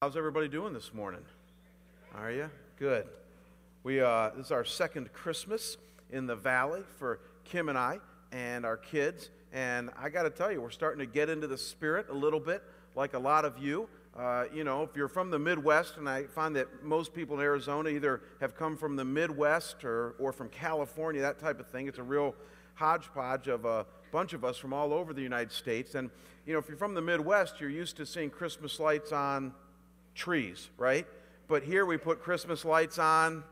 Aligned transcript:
How's 0.00 0.16
everybody 0.16 0.46
doing 0.46 0.72
this 0.72 0.94
morning? 0.94 1.22
Are 2.14 2.30
you? 2.30 2.48
Good. 2.78 3.08
We, 3.82 4.00
uh, 4.00 4.30
this 4.36 4.46
is 4.46 4.52
our 4.52 4.64
second 4.64 5.12
Christmas 5.12 5.76
in 6.12 6.28
the 6.28 6.36
valley 6.36 6.82
for 7.00 7.18
Kim 7.42 7.68
and 7.68 7.76
I 7.76 7.98
and 8.30 8.64
our 8.64 8.76
kids. 8.76 9.30
And 9.52 9.90
I 10.00 10.08
got 10.08 10.22
to 10.22 10.30
tell 10.30 10.52
you, 10.52 10.60
we're 10.62 10.70
starting 10.70 11.00
to 11.00 11.12
get 11.12 11.28
into 11.28 11.48
the 11.48 11.58
spirit 11.58 12.06
a 12.10 12.14
little 12.14 12.38
bit, 12.38 12.62
like 12.94 13.14
a 13.14 13.18
lot 13.18 13.44
of 13.44 13.58
you. 13.58 13.88
Uh, 14.16 14.44
you 14.54 14.62
know, 14.62 14.84
if 14.84 14.94
you're 14.94 15.08
from 15.08 15.30
the 15.30 15.38
Midwest, 15.40 15.96
and 15.96 16.08
I 16.08 16.26
find 16.26 16.54
that 16.54 16.84
most 16.84 17.12
people 17.12 17.34
in 17.34 17.42
Arizona 17.42 17.88
either 17.88 18.20
have 18.40 18.54
come 18.54 18.76
from 18.76 18.94
the 18.94 19.04
Midwest 19.04 19.84
or, 19.84 20.14
or 20.20 20.32
from 20.32 20.48
California, 20.48 21.22
that 21.22 21.40
type 21.40 21.58
of 21.58 21.66
thing. 21.66 21.88
It's 21.88 21.98
a 21.98 22.04
real 22.04 22.36
hodgepodge 22.74 23.48
of 23.48 23.64
a 23.64 23.84
bunch 24.12 24.32
of 24.32 24.44
us 24.44 24.58
from 24.58 24.72
all 24.72 24.92
over 24.94 25.12
the 25.12 25.22
United 25.22 25.50
States. 25.50 25.96
And, 25.96 26.08
you 26.46 26.52
know, 26.52 26.60
if 26.60 26.68
you're 26.68 26.76
from 26.76 26.94
the 26.94 27.02
Midwest, 27.02 27.60
you're 27.60 27.68
used 27.68 27.96
to 27.96 28.06
seeing 28.06 28.30
Christmas 28.30 28.78
lights 28.78 29.10
on 29.10 29.54
trees, 30.18 30.68
right? 30.76 31.06
But 31.46 31.62
here 31.62 31.86
we 31.86 31.96
put 31.96 32.20
Christmas 32.20 32.64
lights 32.64 32.98
on 32.98 33.44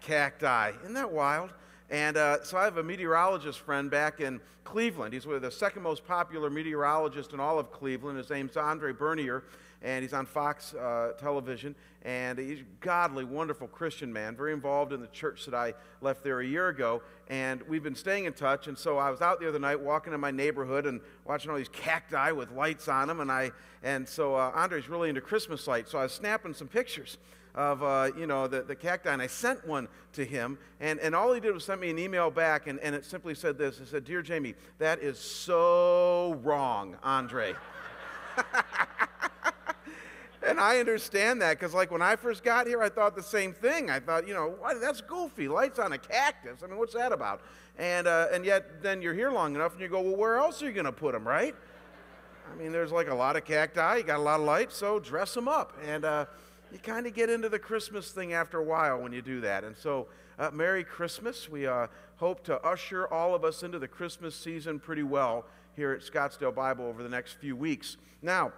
cacti. 0.00 0.72
Isn't 0.82 0.94
that 0.94 1.12
wild? 1.12 1.52
And 1.90 2.16
uh, 2.16 2.42
so 2.42 2.56
I 2.56 2.64
have 2.64 2.78
a 2.78 2.82
meteorologist 2.82 3.60
friend 3.60 3.88
back 3.90 4.20
in 4.20 4.40
Cleveland. 4.64 5.12
He's 5.12 5.26
one 5.26 5.36
of 5.36 5.42
the 5.42 5.50
second 5.50 5.82
most 5.82 6.04
popular 6.04 6.50
meteorologist 6.50 7.32
in 7.32 7.38
all 7.38 7.58
of 7.58 7.70
Cleveland. 7.70 8.18
His 8.18 8.30
name's 8.30 8.56
Andre 8.56 8.92
Bernier, 8.92 9.44
and 9.82 10.02
he's 10.02 10.12
on 10.12 10.26
Fox 10.26 10.74
uh, 10.74 11.12
television. 11.18 11.74
And 12.02 12.38
he's 12.38 12.60
a 12.60 12.64
godly, 12.80 13.24
wonderful 13.24 13.66
Christian 13.66 14.12
man, 14.12 14.36
very 14.36 14.52
involved 14.52 14.92
in 14.92 15.00
the 15.00 15.08
church 15.08 15.44
that 15.46 15.54
I 15.54 15.74
left 16.00 16.22
there 16.22 16.38
a 16.40 16.46
year 16.46 16.68
ago. 16.68 17.02
And 17.28 17.62
we've 17.62 17.82
been 17.82 17.96
staying 17.96 18.26
in 18.26 18.32
touch. 18.32 18.68
And 18.68 18.78
so 18.78 18.96
I 18.96 19.10
was 19.10 19.20
out 19.20 19.40
the 19.40 19.48
other 19.48 19.58
night 19.58 19.80
walking 19.80 20.12
in 20.12 20.20
my 20.20 20.30
neighborhood 20.30 20.86
and 20.86 21.00
watching 21.24 21.50
all 21.50 21.56
these 21.56 21.68
cacti 21.68 22.30
with 22.30 22.52
lights 22.52 22.86
on 22.86 23.08
them. 23.08 23.20
And, 23.20 23.30
I, 23.30 23.50
and 23.82 24.08
so 24.08 24.36
uh, 24.36 24.52
Andre's 24.54 24.88
really 24.88 25.08
into 25.08 25.20
Christmas 25.20 25.66
lights. 25.66 25.90
So 25.90 25.98
I 25.98 26.04
was 26.04 26.12
snapping 26.12 26.54
some 26.54 26.68
pictures 26.68 27.18
of, 27.56 27.82
uh, 27.82 28.10
you 28.16 28.26
know, 28.26 28.46
the, 28.46 28.62
the 28.62 28.76
cacti, 28.76 29.12
and 29.12 29.22
I 29.22 29.26
sent 29.26 29.66
one 29.66 29.88
to 30.12 30.24
him, 30.24 30.58
and, 30.78 31.00
and 31.00 31.14
all 31.14 31.32
he 31.32 31.40
did 31.40 31.54
was 31.54 31.64
send 31.64 31.80
me 31.80 31.88
an 31.88 31.98
email 31.98 32.30
back, 32.30 32.66
and, 32.66 32.78
and 32.80 32.94
it 32.94 33.04
simply 33.04 33.34
said 33.34 33.56
this. 33.56 33.80
It 33.80 33.88
said, 33.88 34.04
Dear 34.04 34.20
Jamie, 34.20 34.54
that 34.78 35.02
is 35.02 35.18
so 35.18 36.38
wrong, 36.44 36.96
Andre. 37.02 37.54
and 40.46 40.60
I 40.60 40.78
understand 40.78 41.42
that 41.42 41.58
because, 41.58 41.74
like, 41.74 41.90
when 41.90 42.02
I 42.02 42.16
first 42.16 42.44
got 42.44 42.66
here, 42.66 42.82
I 42.82 42.88
thought 42.88 43.16
the 43.16 43.22
same 43.22 43.52
thing. 43.52 43.90
I 43.90 44.00
thought, 44.00 44.26
you 44.26 44.34
know, 44.34 44.54
what, 44.58 44.80
that's 44.80 45.00
goofy. 45.00 45.48
Lights 45.48 45.78
on 45.78 45.92
a 45.92 45.98
cactus. 45.98 46.62
I 46.62 46.66
mean, 46.66 46.78
what's 46.78 46.94
that 46.94 47.12
about? 47.12 47.42
And, 47.78 48.06
uh, 48.06 48.28
and 48.32 48.44
yet, 48.44 48.82
then 48.82 49.02
you're 49.02 49.14
here 49.14 49.30
long 49.30 49.54
enough 49.54 49.72
and 49.72 49.80
you 49.80 49.88
go, 49.88 50.00
well, 50.00 50.16
where 50.16 50.38
else 50.38 50.62
are 50.62 50.66
you 50.66 50.72
going 50.72 50.86
to 50.86 50.92
put 50.92 51.12
them, 51.12 51.26
right? 51.26 51.54
I 52.50 52.56
mean, 52.56 52.72
there's 52.72 52.92
like 52.92 53.08
a 53.08 53.14
lot 53.14 53.36
of 53.36 53.44
cacti, 53.44 53.96
you 53.96 54.02
got 54.04 54.18
a 54.18 54.22
lot 54.22 54.40
of 54.40 54.46
lights, 54.46 54.76
so 54.76 54.98
dress 54.98 55.34
them 55.34 55.48
up. 55.48 55.76
And, 55.84 56.04
uh, 56.04 56.26
you 56.72 56.78
kind 56.78 57.06
of 57.06 57.14
get 57.14 57.30
into 57.30 57.48
the 57.48 57.58
Christmas 57.58 58.10
thing 58.10 58.32
after 58.32 58.58
a 58.58 58.64
while 58.64 59.00
when 59.00 59.12
you 59.12 59.22
do 59.22 59.40
that. 59.42 59.64
And 59.64 59.76
so, 59.76 60.08
uh, 60.38 60.50
Merry 60.52 60.84
Christmas. 60.84 61.48
We 61.48 61.66
uh, 61.66 61.86
hope 62.16 62.44
to 62.44 62.60
usher 62.62 63.06
all 63.12 63.34
of 63.34 63.44
us 63.44 63.62
into 63.62 63.78
the 63.78 63.88
Christmas 63.88 64.34
season 64.34 64.78
pretty 64.78 65.02
well 65.02 65.44
here 65.76 65.92
at 65.92 66.00
Scottsdale 66.00 66.54
Bible 66.54 66.86
over 66.86 67.02
the 67.02 67.08
next 67.08 67.34
few 67.34 67.56
weeks. 67.56 67.96
Now, 68.22 68.52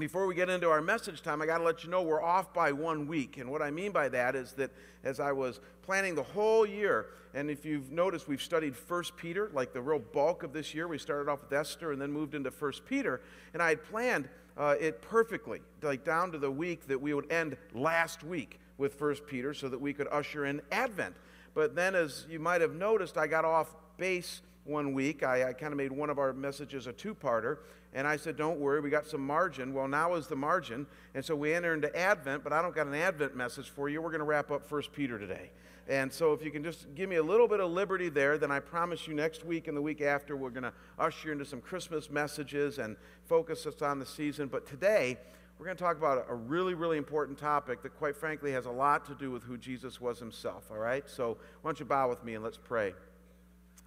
before 0.00 0.26
we 0.26 0.34
get 0.34 0.48
into 0.48 0.68
our 0.68 0.80
message 0.80 1.22
time, 1.22 1.42
I 1.42 1.46
got 1.46 1.58
to 1.58 1.64
let 1.64 1.84
you 1.84 1.90
know 1.90 2.02
we're 2.02 2.22
off 2.22 2.52
by 2.52 2.72
one 2.72 3.06
week. 3.06 3.36
And 3.38 3.50
what 3.50 3.62
I 3.62 3.70
mean 3.70 3.92
by 3.92 4.08
that 4.08 4.34
is 4.34 4.52
that 4.54 4.70
as 5.04 5.20
I 5.20 5.32
was 5.32 5.60
planning 5.82 6.14
the 6.14 6.22
whole 6.22 6.66
year, 6.66 7.06
and 7.34 7.50
if 7.50 7.64
you've 7.64 7.90
noticed, 7.90 8.26
we've 8.26 8.42
studied 8.42 8.74
First 8.74 9.16
Peter, 9.16 9.50
like 9.52 9.72
the 9.72 9.80
real 9.80 10.00
bulk 10.00 10.42
of 10.42 10.52
this 10.52 10.74
year. 10.74 10.88
We 10.88 10.98
started 10.98 11.30
off 11.30 11.42
with 11.42 11.52
Esther 11.52 11.92
and 11.92 12.00
then 12.00 12.10
moved 12.10 12.34
into 12.34 12.50
First 12.50 12.84
Peter. 12.84 13.20
And 13.54 13.62
I 13.62 13.70
had 13.70 13.84
planned 13.84 14.28
uh, 14.56 14.74
it 14.80 15.00
perfectly, 15.00 15.60
like 15.82 16.04
down 16.04 16.32
to 16.32 16.38
the 16.38 16.50
week 16.50 16.86
that 16.88 17.00
we 17.00 17.14
would 17.14 17.30
end 17.30 17.56
last 17.72 18.24
week 18.24 18.58
with 18.78 18.94
First 18.94 19.26
Peter 19.26 19.54
so 19.54 19.68
that 19.68 19.80
we 19.80 19.92
could 19.92 20.08
usher 20.10 20.46
in 20.46 20.60
Advent. 20.72 21.14
But 21.54 21.74
then, 21.74 21.94
as 21.94 22.26
you 22.28 22.38
might 22.38 22.60
have 22.60 22.74
noticed, 22.74 23.16
I 23.16 23.26
got 23.26 23.44
off 23.44 23.74
base 23.96 24.42
one 24.64 24.92
week. 24.92 25.22
I, 25.22 25.48
I 25.48 25.52
kind 25.52 25.72
of 25.72 25.76
made 25.76 25.92
one 25.92 26.10
of 26.10 26.18
our 26.18 26.32
messages 26.32 26.86
a 26.86 26.92
two 26.92 27.14
parter. 27.14 27.58
And 27.92 28.06
I 28.06 28.16
said, 28.16 28.36
Don't 28.36 28.60
worry, 28.60 28.80
we 28.80 28.90
got 28.90 29.06
some 29.06 29.26
margin. 29.26 29.74
Well, 29.74 29.88
now 29.88 30.14
is 30.14 30.26
the 30.26 30.36
margin. 30.36 30.86
And 31.14 31.24
so 31.24 31.34
we 31.34 31.52
enter 31.52 31.74
into 31.74 31.94
Advent, 31.96 32.44
but 32.44 32.52
I 32.52 32.62
don't 32.62 32.74
got 32.74 32.86
an 32.86 32.94
Advent 32.94 33.36
message 33.36 33.68
for 33.68 33.88
you. 33.88 34.00
We're 34.00 34.10
going 34.10 34.20
to 34.20 34.24
wrap 34.26 34.50
up 34.50 34.64
First 34.64 34.92
Peter 34.92 35.18
today. 35.18 35.50
And 35.88 36.12
so, 36.12 36.32
if 36.32 36.44
you 36.44 36.52
can 36.52 36.62
just 36.62 36.94
give 36.94 37.08
me 37.08 37.16
a 37.16 37.22
little 37.22 37.48
bit 37.48 37.58
of 37.58 37.68
liberty 37.72 38.08
there, 38.08 38.38
then 38.38 38.52
I 38.52 38.60
promise 38.60 39.08
you 39.08 39.14
next 39.14 39.44
week 39.44 39.66
and 39.66 39.76
the 39.76 39.82
week 39.82 40.00
after, 40.00 40.36
we're 40.36 40.50
going 40.50 40.62
to 40.62 40.72
usher 41.00 41.28
you 41.28 41.32
into 41.32 41.44
some 41.44 41.60
Christmas 41.60 42.10
messages 42.10 42.78
and 42.78 42.96
focus 43.26 43.66
us 43.66 43.82
on 43.82 43.98
the 43.98 44.06
season. 44.06 44.46
But 44.46 44.66
today, 44.66 45.18
we're 45.58 45.64
going 45.64 45.76
to 45.76 45.82
talk 45.82 45.96
about 45.96 46.26
a 46.28 46.34
really, 46.34 46.74
really 46.74 46.96
important 46.96 47.38
topic 47.38 47.82
that, 47.82 47.98
quite 47.98 48.14
frankly, 48.14 48.52
has 48.52 48.66
a 48.66 48.70
lot 48.70 49.04
to 49.06 49.14
do 49.16 49.32
with 49.32 49.42
who 49.42 49.58
Jesus 49.58 50.00
was 50.00 50.20
himself. 50.20 50.70
All 50.70 50.78
right? 50.78 51.10
So, 51.10 51.38
why 51.62 51.70
don't 51.70 51.80
you 51.80 51.86
bow 51.86 52.08
with 52.08 52.22
me 52.22 52.34
and 52.34 52.44
let's 52.44 52.58
pray. 52.58 52.94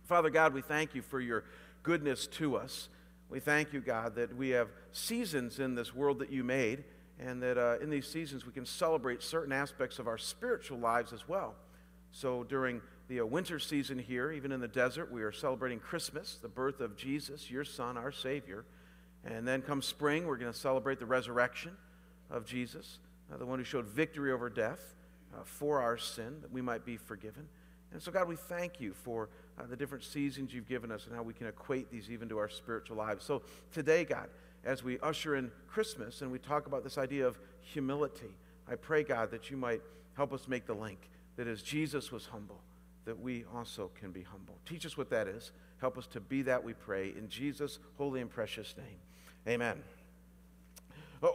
Father 0.03 0.29
God, 0.29 0.53
we 0.53 0.61
thank 0.61 0.95
you 0.95 1.01
for 1.01 1.21
your 1.21 1.45
goodness 1.81 2.27
to 2.27 2.57
us. 2.57 2.89
We 3.29 3.39
thank 3.39 3.71
you, 3.71 3.79
God, 3.79 4.15
that 4.15 4.35
we 4.35 4.49
have 4.49 4.67
seasons 4.91 5.59
in 5.59 5.75
this 5.75 5.95
world 5.95 6.19
that 6.19 6.29
you 6.29 6.43
made, 6.43 6.83
and 7.19 7.41
that 7.41 7.57
uh, 7.57 7.77
in 7.81 7.89
these 7.89 8.07
seasons 8.07 8.45
we 8.45 8.51
can 8.51 8.65
celebrate 8.65 9.23
certain 9.23 9.53
aspects 9.53 9.99
of 9.99 10.07
our 10.07 10.17
spiritual 10.17 10.77
lives 10.77 11.13
as 11.13 11.27
well. 11.27 11.55
So 12.11 12.43
during 12.43 12.81
the 13.07 13.21
uh, 13.21 13.25
winter 13.25 13.59
season 13.59 13.97
here, 13.97 14.31
even 14.31 14.51
in 14.51 14.59
the 14.59 14.67
desert, 14.67 15.11
we 15.11 15.23
are 15.23 15.31
celebrating 15.31 15.79
Christmas, 15.79 16.37
the 16.41 16.49
birth 16.49 16.81
of 16.81 16.97
Jesus, 16.97 17.49
your 17.49 17.63
Son, 17.63 17.97
our 17.97 18.11
Savior. 18.11 18.65
And 19.25 19.47
then 19.47 19.61
come 19.61 19.81
spring, 19.81 20.27
we're 20.27 20.37
going 20.37 20.51
to 20.51 20.57
celebrate 20.57 20.99
the 20.99 21.05
resurrection 21.05 21.77
of 22.29 22.45
Jesus, 22.45 22.99
uh, 23.33 23.37
the 23.37 23.45
one 23.45 23.57
who 23.57 23.65
showed 23.65 23.85
victory 23.85 24.33
over 24.33 24.49
death 24.49 24.95
uh, 25.33 25.43
for 25.43 25.81
our 25.81 25.97
sin, 25.97 26.39
that 26.41 26.51
we 26.51 26.61
might 26.61 26.85
be 26.85 26.97
forgiven. 26.97 27.47
And 27.93 28.01
so, 28.01 28.11
God, 28.11 28.27
we 28.27 28.35
thank 28.35 28.81
you 28.81 28.93
for 28.93 29.29
uh, 29.59 29.63
the 29.67 29.75
different 29.75 30.03
seasons 30.03 30.53
you've 30.53 30.67
given 30.67 30.91
us 30.91 31.05
and 31.05 31.15
how 31.15 31.23
we 31.23 31.33
can 31.33 31.47
equate 31.47 31.91
these 31.91 32.09
even 32.09 32.29
to 32.29 32.37
our 32.37 32.49
spiritual 32.49 32.97
lives. 32.97 33.23
So, 33.23 33.43
today, 33.71 34.03
God, 34.03 34.29
as 34.63 34.83
we 34.83 34.99
usher 34.99 35.35
in 35.35 35.51
Christmas 35.67 36.21
and 36.21 36.31
we 36.31 36.39
talk 36.39 36.67
about 36.67 36.83
this 36.83 36.97
idea 36.97 37.27
of 37.27 37.37
humility, 37.61 38.35
I 38.67 38.75
pray, 38.75 39.03
God, 39.03 39.31
that 39.31 39.51
you 39.51 39.57
might 39.57 39.81
help 40.15 40.33
us 40.33 40.47
make 40.47 40.65
the 40.65 40.73
link 40.73 41.09
that 41.35 41.47
as 41.47 41.61
Jesus 41.61 42.11
was 42.11 42.25
humble, 42.25 42.61
that 43.05 43.19
we 43.19 43.45
also 43.53 43.91
can 43.99 44.11
be 44.11 44.21
humble. 44.21 44.57
Teach 44.65 44.85
us 44.85 44.97
what 44.97 45.09
that 45.09 45.27
is. 45.27 45.51
Help 45.79 45.97
us 45.97 46.07
to 46.07 46.21
be 46.21 46.41
that, 46.43 46.63
we 46.63 46.73
pray, 46.73 47.13
in 47.17 47.27
Jesus' 47.27 47.79
holy 47.97 48.21
and 48.21 48.29
precious 48.29 48.75
name. 48.77 48.99
Amen. 49.47 49.83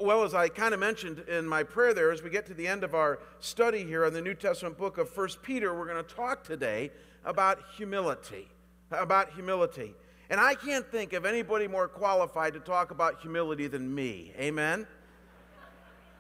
Well, 0.02 0.22
as 0.22 0.34
I 0.34 0.50
kind 0.50 0.74
of 0.74 0.80
mentioned 0.80 1.20
in 1.30 1.48
my 1.48 1.62
prayer 1.62 1.94
there, 1.94 2.12
as 2.12 2.22
we 2.22 2.28
get 2.28 2.44
to 2.48 2.54
the 2.54 2.68
end 2.68 2.84
of 2.84 2.94
our 2.94 3.20
study 3.40 3.84
here 3.84 4.04
on 4.04 4.12
the 4.12 4.20
New 4.20 4.34
Testament 4.34 4.76
book 4.76 4.98
of 4.98 5.08
First 5.08 5.42
Peter, 5.42 5.74
we're 5.74 5.86
going 5.86 6.04
to 6.04 6.14
talk 6.14 6.44
today 6.44 6.90
about 7.24 7.58
humility. 7.74 8.48
About 8.90 9.32
humility. 9.32 9.94
And 10.28 10.42
I 10.42 10.56
can't 10.56 10.86
think 10.92 11.14
of 11.14 11.24
anybody 11.24 11.66
more 11.66 11.88
qualified 11.88 12.52
to 12.52 12.60
talk 12.60 12.90
about 12.90 13.22
humility 13.22 13.66
than 13.66 13.94
me. 13.94 14.34
Amen? 14.38 14.86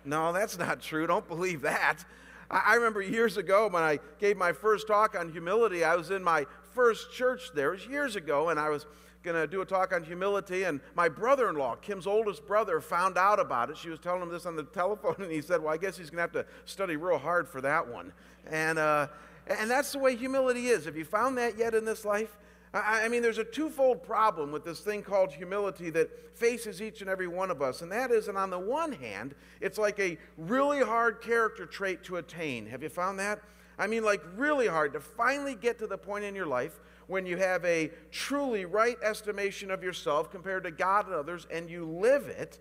No, 0.02 0.32
that's 0.32 0.56
not 0.56 0.80
true. 0.80 1.06
Don't 1.06 1.28
believe 1.28 1.60
that. 1.60 2.06
I 2.50 2.76
remember 2.76 3.02
years 3.02 3.36
ago 3.36 3.68
when 3.68 3.82
I 3.82 3.98
gave 4.18 4.38
my 4.38 4.52
first 4.52 4.86
talk 4.86 5.14
on 5.14 5.30
humility, 5.30 5.84
I 5.84 5.94
was 5.94 6.10
in 6.10 6.24
my 6.24 6.46
first 6.72 7.12
church 7.12 7.50
there. 7.54 7.74
It 7.74 7.80
was 7.80 7.86
years 7.86 8.16
ago, 8.16 8.48
and 8.48 8.58
I 8.58 8.70
was 8.70 8.86
going 9.32 9.40
to 9.40 9.46
do 9.46 9.60
a 9.60 9.66
talk 9.66 9.92
on 9.92 10.02
humility. 10.02 10.64
And 10.64 10.80
my 10.94 11.08
brother 11.08 11.48
in 11.48 11.56
law, 11.56 11.76
Kim's 11.76 12.06
oldest 12.06 12.46
brother, 12.46 12.80
found 12.80 13.18
out 13.18 13.38
about 13.38 13.70
it. 13.70 13.76
She 13.76 13.90
was 13.90 13.98
telling 13.98 14.22
him 14.22 14.30
this 14.30 14.46
on 14.46 14.56
the 14.56 14.62
telephone, 14.74 15.16
and 15.18 15.30
he 15.30 15.42
said, 15.42 15.62
Well, 15.62 15.72
I 15.72 15.76
guess 15.76 15.96
he's 15.96 16.10
going 16.10 16.16
to 16.28 16.38
have 16.38 16.46
to 16.46 16.46
study 16.64 16.96
real 16.96 17.18
hard 17.18 17.48
for 17.48 17.60
that 17.60 17.86
one. 17.86 18.12
And, 18.50 18.78
uh, 18.78 19.08
and 19.46 19.70
that's 19.70 19.92
the 19.92 19.98
way 19.98 20.16
humility 20.16 20.68
is. 20.68 20.84
Have 20.86 20.96
you 20.96 21.04
found 21.04 21.36
that 21.38 21.58
yet 21.58 21.74
in 21.74 21.84
this 21.84 22.04
life? 22.04 22.38
I 22.74 23.08
mean, 23.08 23.22
there's 23.22 23.38
a 23.38 23.44
twofold 23.44 24.02
problem 24.02 24.52
with 24.52 24.62
this 24.62 24.80
thing 24.80 25.02
called 25.02 25.32
humility 25.32 25.88
that 25.90 26.36
faces 26.36 26.82
each 26.82 27.00
and 27.00 27.08
every 27.08 27.26
one 27.26 27.50
of 27.50 27.62
us. 27.62 27.80
And 27.80 27.90
that 27.92 28.10
is, 28.10 28.28
and 28.28 28.36
on 28.36 28.50
the 28.50 28.58
one 28.58 28.92
hand, 28.92 29.34
it's 29.62 29.78
like 29.78 29.98
a 29.98 30.18
really 30.36 30.82
hard 30.82 31.22
character 31.22 31.64
trait 31.64 32.04
to 32.04 32.16
attain. 32.16 32.66
Have 32.66 32.82
you 32.82 32.90
found 32.90 33.18
that? 33.20 33.40
I 33.78 33.86
mean, 33.86 34.04
like 34.04 34.20
really 34.36 34.66
hard 34.66 34.92
to 34.92 35.00
finally 35.00 35.54
get 35.54 35.78
to 35.78 35.86
the 35.86 35.96
point 35.96 36.24
in 36.24 36.34
your 36.34 36.46
life 36.46 36.78
when 37.08 37.26
you 37.26 37.36
have 37.36 37.64
a 37.64 37.90
truly 38.12 38.64
right 38.64 38.96
estimation 39.02 39.70
of 39.70 39.82
yourself 39.82 40.30
compared 40.30 40.64
to 40.64 40.70
God 40.70 41.06
and 41.06 41.14
others 41.14 41.46
and 41.50 41.68
you 41.68 41.84
live 41.84 42.28
it. 42.28 42.58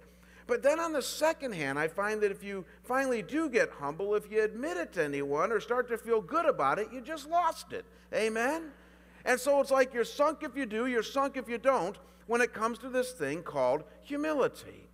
But 0.48 0.64
then 0.64 0.80
on 0.80 0.94
the 0.94 1.02
second 1.02 1.54
hand, 1.54 1.78
I 1.78 1.90
find 1.90 2.22
that 2.22 2.32
if 2.32 2.44
you 2.44 2.66
finally 2.84 3.22
do 3.22 3.50
get 3.50 3.70
humble, 3.70 4.16
if 4.16 4.32
you 4.32 4.42
admit 4.42 4.78
it 4.78 4.94
to 4.94 5.04
anyone 5.04 5.52
or 5.52 5.60
start 5.60 5.90
to 5.90 5.98
feel 5.98 6.22
good 6.22 6.46
about 6.46 6.80
it, 6.80 6.88
you 6.92 7.02
just 7.02 7.30
lost 7.30 7.74
it. 7.74 7.86
Amen? 8.14 8.72
And 9.26 9.38
so 9.38 9.60
it's 9.60 9.72
like 9.72 9.94
you're 9.94 10.06
sunk 10.06 10.44
if 10.44 10.56
you 10.56 10.66
do, 10.66 10.88
you're 10.88 11.04
sunk 11.04 11.36
if 11.36 11.50
you 11.50 11.58
don't 11.58 11.98
when 12.28 12.40
it 12.40 12.54
comes 12.54 12.78
to 12.80 12.90
this 12.90 13.12
thing 13.12 13.44
called 13.44 13.84
humility. 14.02 14.88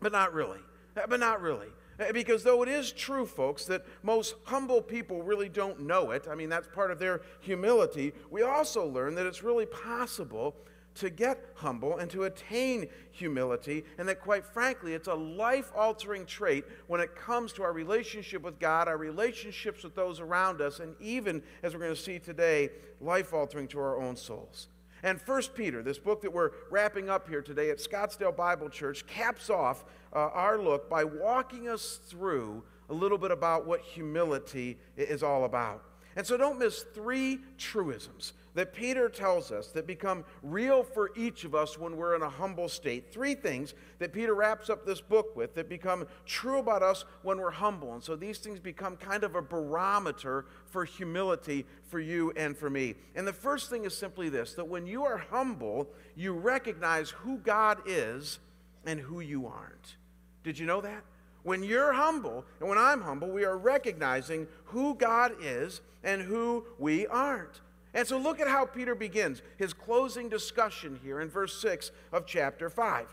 But 0.00 0.12
not 0.12 0.32
really. 0.32 0.60
But 0.94 1.18
not 1.18 1.42
really. 1.42 1.68
Eh, 1.98 2.12
because 2.12 2.44
though 2.44 2.62
it 2.62 2.68
is 2.68 2.92
true, 2.92 3.26
folks, 3.26 3.64
that 3.66 3.84
most 4.02 4.36
humble 4.44 4.80
people 4.80 5.22
really 5.22 5.48
don't 5.48 5.80
know 5.80 6.12
it, 6.12 6.26
I 6.30 6.34
mean, 6.34 6.48
that's 6.48 6.68
part 6.68 6.90
of 6.90 6.98
their 6.98 7.22
humility, 7.40 8.12
we 8.30 8.42
also 8.42 8.86
learn 8.86 9.14
that 9.16 9.26
it's 9.26 9.42
really 9.42 9.66
possible 9.66 10.54
to 10.94 11.10
get 11.10 11.44
humble 11.54 11.98
and 11.98 12.10
to 12.10 12.24
attain 12.24 12.88
humility, 13.12 13.84
and 13.98 14.08
that 14.08 14.20
quite 14.20 14.44
frankly, 14.44 14.94
it's 14.94 15.06
a 15.06 15.14
life 15.14 15.70
altering 15.76 16.26
trait 16.26 16.64
when 16.88 17.00
it 17.00 17.14
comes 17.14 17.52
to 17.52 17.62
our 17.62 17.72
relationship 17.72 18.42
with 18.42 18.58
God, 18.58 18.88
our 18.88 18.96
relationships 18.96 19.84
with 19.84 19.94
those 19.94 20.18
around 20.18 20.60
us, 20.60 20.80
and 20.80 20.96
even, 21.00 21.42
as 21.62 21.72
we're 21.72 21.80
going 21.80 21.94
to 21.94 22.00
see 22.00 22.18
today, 22.18 22.70
life 23.00 23.32
altering 23.32 23.68
to 23.68 23.78
our 23.78 24.00
own 24.00 24.16
souls. 24.16 24.68
And 25.02 25.20
First 25.20 25.54
Peter, 25.54 25.82
this 25.82 25.98
book 25.98 26.22
that 26.22 26.32
we're 26.32 26.50
wrapping 26.70 27.08
up 27.08 27.28
here 27.28 27.42
today 27.42 27.70
at 27.70 27.78
Scottsdale 27.78 28.36
Bible 28.36 28.68
Church, 28.68 29.06
caps 29.06 29.50
off 29.50 29.84
uh, 30.12 30.18
our 30.18 30.58
look 30.58 30.90
by 30.90 31.04
walking 31.04 31.68
us 31.68 32.00
through 32.08 32.62
a 32.90 32.94
little 32.94 33.18
bit 33.18 33.30
about 33.30 33.66
what 33.66 33.80
humility 33.80 34.78
is 34.96 35.22
all 35.22 35.44
about. 35.44 35.84
And 36.16 36.26
so 36.26 36.36
don't 36.36 36.58
miss 36.58 36.82
three 36.94 37.38
truisms 37.58 38.32
that 38.58 38.74
Peter 38.74 39.08
tells 39.08 39.52
us 39.52 39.68
that 39.68 39.86
become 39.86 40.24
real 40.42 40.82
for 40.82 41.12
each 41.16 41.44
of 41.44 41.54
us 41.54 41.78
when 41.78 41.96
we're 41.96 42.16
in 42.16 42.22
a 42.22 42.28
humble 42.28 42.68
state. 42.68 43.08
Three 43.12 43.36
things 43.36 43.72
that 44.00 44.12
Peter 44.12 44.34
wraps 44.34 44.68
up 44.68 44.84
this 44.84 45.00
book 45.00 45.36
with 45.36 45.54
that 45.54 45.68
become 45.68 46.08
true 46.26 46.58
about 46.58 46.82
us 46.82 47.04
when 47.22 47.38
we're 47.38 47.52
humble. 47.52 47.94
And 47.94 48.02
so 48.02 48.16
these 48.16 48.38
things 48.38 48.58
become 48.58 48.96
kind 48.96 49.22
of 49.22 49.36
a 49.36 49.42
barometer 49.42 50.46
for 50.66 50.84
humility 50.84 51.66
for 51.86 52.00
you 52.00 52.32
and 52.36 52.56
for 52.56 52.68
me. 52.68 52.96
And 53.14 53.24
the 53.24 53.32
first 53.32 53.70
thing 53.70 53.84
is 53.84 53.96
simply 53.96 54.28
this 54.28 54.54
that 54.54 54.66
when 54.66 54.88
you 54.88 55.04
are 55.04 55.18
humble, 55.18 55.86
you 56.16 56.32
recognize 56.32 57.10
who 57.10 57.38
God 57.38 57.78
is 57.86 58.40
and 58.84 58.98
who 58.98 59.20
you 59.20 59.46
aren't. 59.46 59.94
Did 60.42 60.58
you 60.58 60.66
know 60.66 60.80
that? 60.80 61.04
When 61.44 61.62
you're 61.62 61.92
humble 61.92 62.44
and 62.58 62.68
when 62.68 62.76
I'm 62.76 63.02
humble, 63.02 63.28
we 63.30 63.44
are 63.44 63.56
recognizing 63.56 64.48
who 64.64 64.96
God 64.96 65.36
is 65.40 65.80
and 66.02 66.22
who 66.22 66.64
we 66.76 67.06
aren't. 67.06 67.60
And 67.94 68.06
so 68.06 68.18
look 68.18 68.40
at 68.40 68.48
how 68.48 68.66
Peter 68.66 68.94
begins 68.94 69.42
his 69.56 69.72
closing 69.72 70.28
discussion 70.28 71.00
here 71.02 71.20
in 71.20 71.28
verse 71.28 71.60
6 71.60 71.90
of 72.12 72.26
chapter 72.26 72.68
5. 72.68 73.06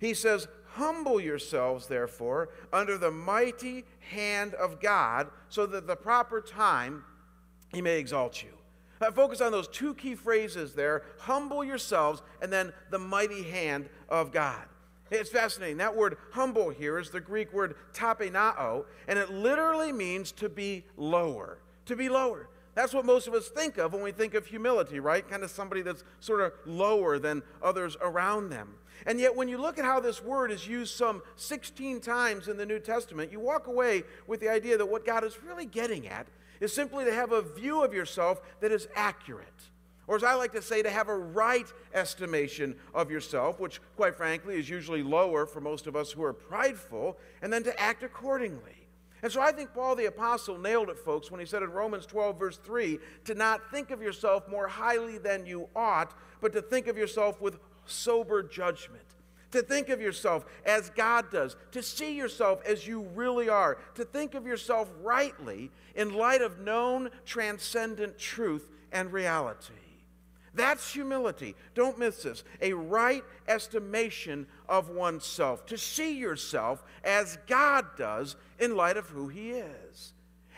He 0.00 0.14
says, 0.14 0.48
Humble 0.74 1.20
yourselves, 1.20 1.86
therefore, 1.86 2.48
under 2.72 2.96
the 2.96 3.10
mighty 3.10 3.84
hand 4.10 4.54
of 4.54 4.80
God, 4.80 5.28
so 5.50 5.66
that 5.66 5.78
at 5.78 5.86
the 5.86 5.96
proper 5.96 6.40
time 6.40 7.04
he 7.72 7.82
may 7.82 7.98
exalt 7.98 8.42
you. 8.42 8.50
I 9.02 9.10
focus 9.10 9.40
on 9.40 9.52
those 9.52 9.68
two 9.68 9.94
key 9.94 10.14
phrases 10.14 10.74
there 10.74 11.02
humble 11.18 11.64
yourselves, 11.64 12.22
and 12.40 12.52
then 12.52 12.72
the 12.90 12.98
mighty 12.98 13.42
hand 13.42 13.88
of 14.08 14.32
God. 14.32 14.64
It's 15.10 15.30
fascinating. 15.30 15.76
That 15.76 15.94
word 15.94 16.16
humble 16.30 16.70
here 16.70 16.98
is 16.98 17.10
the 17.10 17.20
Greek 17.20 17.52
word 17.52 17.74
tapenao, 17.92 18.86
and 19.08 19.18
it 19.18 19.30
literally 19.30 19.92
means 19.92 20.32
to 20.32 20.48
be 20.48 20.84
lower. 20.96 21.58
To 21.86 21.96
be 21.96 22.08
lower. 22.08 22.48
That's 22.74 22.94
what 22.94 23.04
most 23.04 23.28
of 23.28 23.34
us 23.34 23.48
think 23.48 23.76
of 23.76 23.92
when 23.92 24.02
we 24.02 24.12
think 24.12 24.34
of 24.34 24.46
humility, 24.46 24.98
right? 24.98 25.28
Kind 25.28 25.42
of 25.42 25.50
somebody 25.50 25.82
that's 25.82 26.04
sort 26.20 26.40
of 26.40 26.52
lower 26.64 27.18
than 27.18 27.42
others 27.62 27.96
around 28.00 28.48
them. 28.48 28.76
And 29.06 29.20
yet, 29.20 29.34
when 29.34 29.48
you 29.48 29.58
look 29.58 29.78
at 29.78 29.84
how 29.84 30.00
this 30.00 30.22
word 30.22 30.50
is 30.50 30.66
used 30.66 30.94
some 30.94 31.22
16 31.36 32.00
times 32.00 32.48
in 32.48 32.56
the 32.56 32.64
New 32.64 32.78
Testament, 32.78 33.32
you 33.32 33.40
walk 33.40 33.66
away 33.66 34.04
with 34.26 34.40
the 34.40 34.48
idea 34.48 34.78
that 34.78 34.86
what 34.86 35.04
God 35.04 35.24
is 35.24 35.42
really 35.42 35.66
getting 35.66 36.06
at 36.06 36.28
is 36.60 36.72
simply 36.72 37.04
to 37.04 37.12
have 37.12 37.32
a 37.32 37.42
view 37.42 37.82
of 37.82 37.92
yourself 37.92 38.40
that 38.60 38.70
is 38.70 38.88
accurate. 38.94 39.48
Or, 40.06 40.16
as 40.16 40.24
I 40.24 40.34
like 40.34 40.52
to 40.52 40.62
say, 40.62 40.82
to 40.82 40.90
have 40.90 41.08
a 41.08 41.16
right 41.16 41.66
estimation 41.94 42.76
of 42.94 43.10
yourself, 43.10 43.60
which, 43.60 43.80
quite 43.96 44.14
frankly, 44.14 44.58
is 44.58 44.68
usually 44.68 45.02
lower 45.02 45.46
for 45.46 45.60
most 45.60 45.86
of 45.86 45.96
us 45.96 46.12
who 46.12 46.22
are 46.22 46.32
prideful, 46.32 47.18
and 47.40 47.52
then 47.52 47.64
to 47.64 47.80
act 47.80 48.02
accordingly. 48.02 48.81
And 49.22 49.30
so 49.30 49.40
I 49.40 49.52
think 49.52 49.72
Paul 49.72 49.94
the 49.94 50.06
Apostle 50.06 50.58
nailed 50.58 50.88
it, 50.88 50.98
folks, 50.98 51.30
when 51.30 51.38
he 51.38 51.46
said 51.46 51.62
in 51.62 51.70
Romans 51.70 52.06
12, 52.06 52.38
verse 52.38 52.56
3, 52.58 52.98
to 53.24 53.34
not 53.34 53.70
think 53.70 53.90
of 53.90 54.02
yourself 54.02 54.48
more 54.48 54.66
highly 54.66 55.18
than 55.18 55.46
you 55.46 55.68
ought, 55.76 56.12
but 56.40 56.52
to 56.54 56.62
think 56.62 56.88
of 56.88 56.98
yourself 56.98 57.40
with 57.40 57.58
sober 57.86 58.42
judgment. 58.42 59.04
To 59.52 59.62
think 59.62 59.90
of 59.90 60.00
yourself 60.00 60.46
as 60.64 60.90
God 60.90 61.30
does, 61.30 61.56
to 61.72 61.82
see 61.82 62.16
yourself 62.16 62.62
as 62.66 62.86
you 62.86 63.02
really 63.14 63.48
are, 63.48 63.78
to 63.94 64.04
think 64.04 64.34
of 64.34 64.46
yourself 64.46 64.90
rightly 65.02 65.70
in 65.94 66.14
light 66.14 66.40
of 66.40 66.58
known 66.58 67.10
transcendent 67.26 68.18
truth 68.18 68.66
and 68.92 69.12
reality. 69.12 69.81
That's 70.54 70.92
humility. 70.92 71.54
Don't 71.74 71.98
miss 71.98 72.22
this. 72.22 72.44
A 72.60 72.72
right 72.72 73.24
estimation 73.48 74.46
of 74.68 74.90
oneself, 74.90 75.64
to 75.66 75.78
see 75.78 76.18
yourself 76.18 76.84
as 77.04 77.38
God 77.46 77.86
does 77.96 78.36
in 78.58 78.76
light 78.76 78.96
of 78.96 79.06
who 79.08 79.28
He 79.28 79.50
is. 79.50 80.12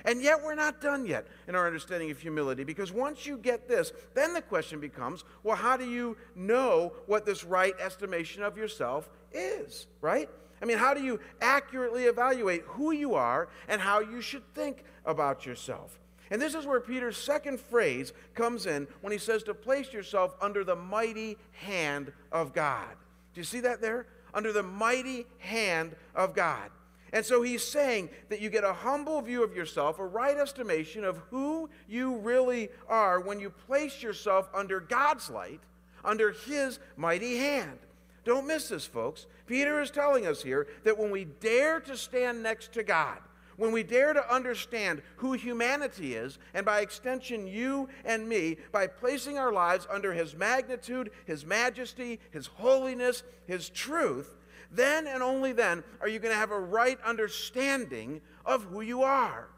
And 0.07 0.21
yet, 0.21 0.43
we're 0.45 0.55
not 0.55 0.83
done 0.83 1.07
yet 1.07 1.27
in 1.49 1.55
our 1.55 1.67
understanding 1.67 2.11
of 2.11 2.19
humility 2.19 2.63
because 2.63 2.93
once 2.93 3.25
you 3.25 3.39
get 3.39 3.69
this, 3.69 3.91
then 4.13 4.35
the 4.35 4.43
question 4.43 4.79
becomes 4.79 5.25
well, 5.43 5.57
how 5.57 5.77
do 5.77 5.89
you 5.89 6.17
know 6.35 6.93
what 7.07 7.25
this 7.25 7.43
right 7.43 7.75
estimation 7.81 8.43
of 8.43 8.59
yourself 8.59 9.09
is, 9.33 9.87
right? 10.03 10.29
I 10.61 10.67
mean, 10.67 10.79
how 10.79 10.95
do 10.95 11.03
you 11.03 11.21
accurately 11.41 12.05
evaluate 12.05 12.63
who 12.67 12.93
you 12.93 13.15
are 13.15 13.49
and 13.69 13.81
how 13.81 14.01
you 14.01 14.21
should 14.21 14.43
think 14.55 14.85
about 15.07 15.47
yourself? 15.47 15.99
And 16.31 16.41
this 16.41 16.55
is 16.55 16.67
where 16.67 16.81
Peter's 16.81 17.17
second 17.17 17.61
phrase 17.61 18.13
comes 18.35 18.67
in 18.67 18.89
when 19.03 19.13
he 19.13 19.19
says 19.19 19.43
to 19.45 19.55
place 19.55 19.93
yourself 19.93 20.35
under 20.41 20.65
the 20.65 20.77
mighty 20.77 21.37
hand 21.53 22.13
of 22.33 22.53
God. 22.55 22.97
Do 23.35 23.41
you 23.41 23.45
see 23.45 23.61
that 23.61 23.81
there? 23.81 24.07
Under 24.33 24.53
the 24.53 24.63
mighty 24.63 25.27
hand 25.39 25.95
of 26.15 26.35
God. 26.35 26.71
And 27.13 27.25
so 27.25 27.43
he's 27.43 27.63
saying 27.63 28.11
that 28.29 28.41
you 28.41 28.51
get 28.51 28.65
a 28.65 28.73
humble 28.73 29.21
view 29.23 29.45
of 29.45 29.55
yourself, 29.55 30.01
a 30.01 30.07
right 30.07 30.37
estimation 30.37 31.05
of 31.05 31.19
who 31.31 31.71
you 31.89 32.17
really 32.17 32.71
are 32.89 33.21
when 33.21 33.39
you 33.39 33.51
place 33.51 34.03
yourself 34.03 34.49
under 34.53 34.81
God's 34.81 35.31
light, 35.31 35.61
under 36.05 36.33
his 36.33 36.81
mighty 36.97 37.37
hand. 37.37 37.79
Don't 38.25 38.49
miss 38.49 38.69
this, 38.69 38.85
folks. 38.85 39.27
Peter 39.47 39.81
is 39.81 39.93
telling 39.93 40.27
us 40.27 40.43
here 40.43 40.67
that 40.83 40.99
when 40.99 41.11
we 41.11 41.25
dare 41.25 41.79
to 41.81 41.97
stand 41.97 42.43
next 42.43 42.73
to 42.73 42.83
God, 42.83 43.19
when 43.57 43.73
we 43.73 43.83
dare 43.83 44.13
to 44.13 44.35
understand 44.35 45.03
who 45.17 45.33
humanity 45.33 46.15
is, 46.15 46.39
and 46.55 46.67
by 46.67 46.81
extension, 46.81 47.47
you 47.47 47.89
and 48.05 48.29
me, 48.29 48.57
by 48.73 48.87
placing 48.87 49.39
our 49.39 49.53
lives 49.53 49.87
under 49.91 50.13
His 50.13 50.35
magnitude, 50.35 51.11
His 51.27 51.45
majesty, 51.45 52.21
His 52.31 52.47
holiness, 52.47 53.23
His 53.47 53.69
truth, 53.69 54.37
then 54.71 55.07
and 55.07 55.23
only 55.23 55.53
then 55.53 55.85
are 56.01 56.09
you 56.09 56.19
going 56.19 56.35
to 56.35 56.39
have 56.39 56.51
a 56.51 56.59
right 56.59 56.99
understanding 57.05 58.21
of 58.45 58.65
who 58.65 58.81
you 58.81 59.03
are. 59.03 59.49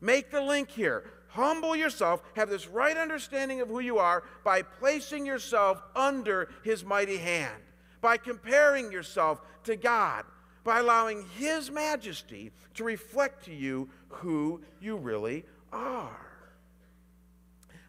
Make 0.00 0.30
the 0.30 0.42
link 0.42 0.70
here. 0.70 1.04
Humble 1.28 1.76
yourself, 1.76 2.22
have 2.34 2.48
this 2.48 2.66
right 2.66 2.96
understanding 2.96 3.60
of 3.60 3.68
who 3.68 3.80
you 3.80 3.98
are 3.98 4.24
by 4.44 4.62
placing 4.62 5.26
yourself 5.26 5.82
under 5.94 6.48
His 6.62 6.84
mighty 6.84 7.18
hand, 7.18 7.62
by 8.00 8.16
comparing 8.16 8.90
yourself 8.90 9.40
to 9.64 9.76
God 9.76 10.24
by 10.66 10.80
allowing 10.80 11.24
His 11.38 11.70
majesty 11.70 12.52
to 12.74 12.84
reflect 12.84 13.44
to 13.46 13.54
you 13.54 13.88
who 14.08 14.60
you 14.80 14.96
really 14.96 15.44
are. 15.72 16.26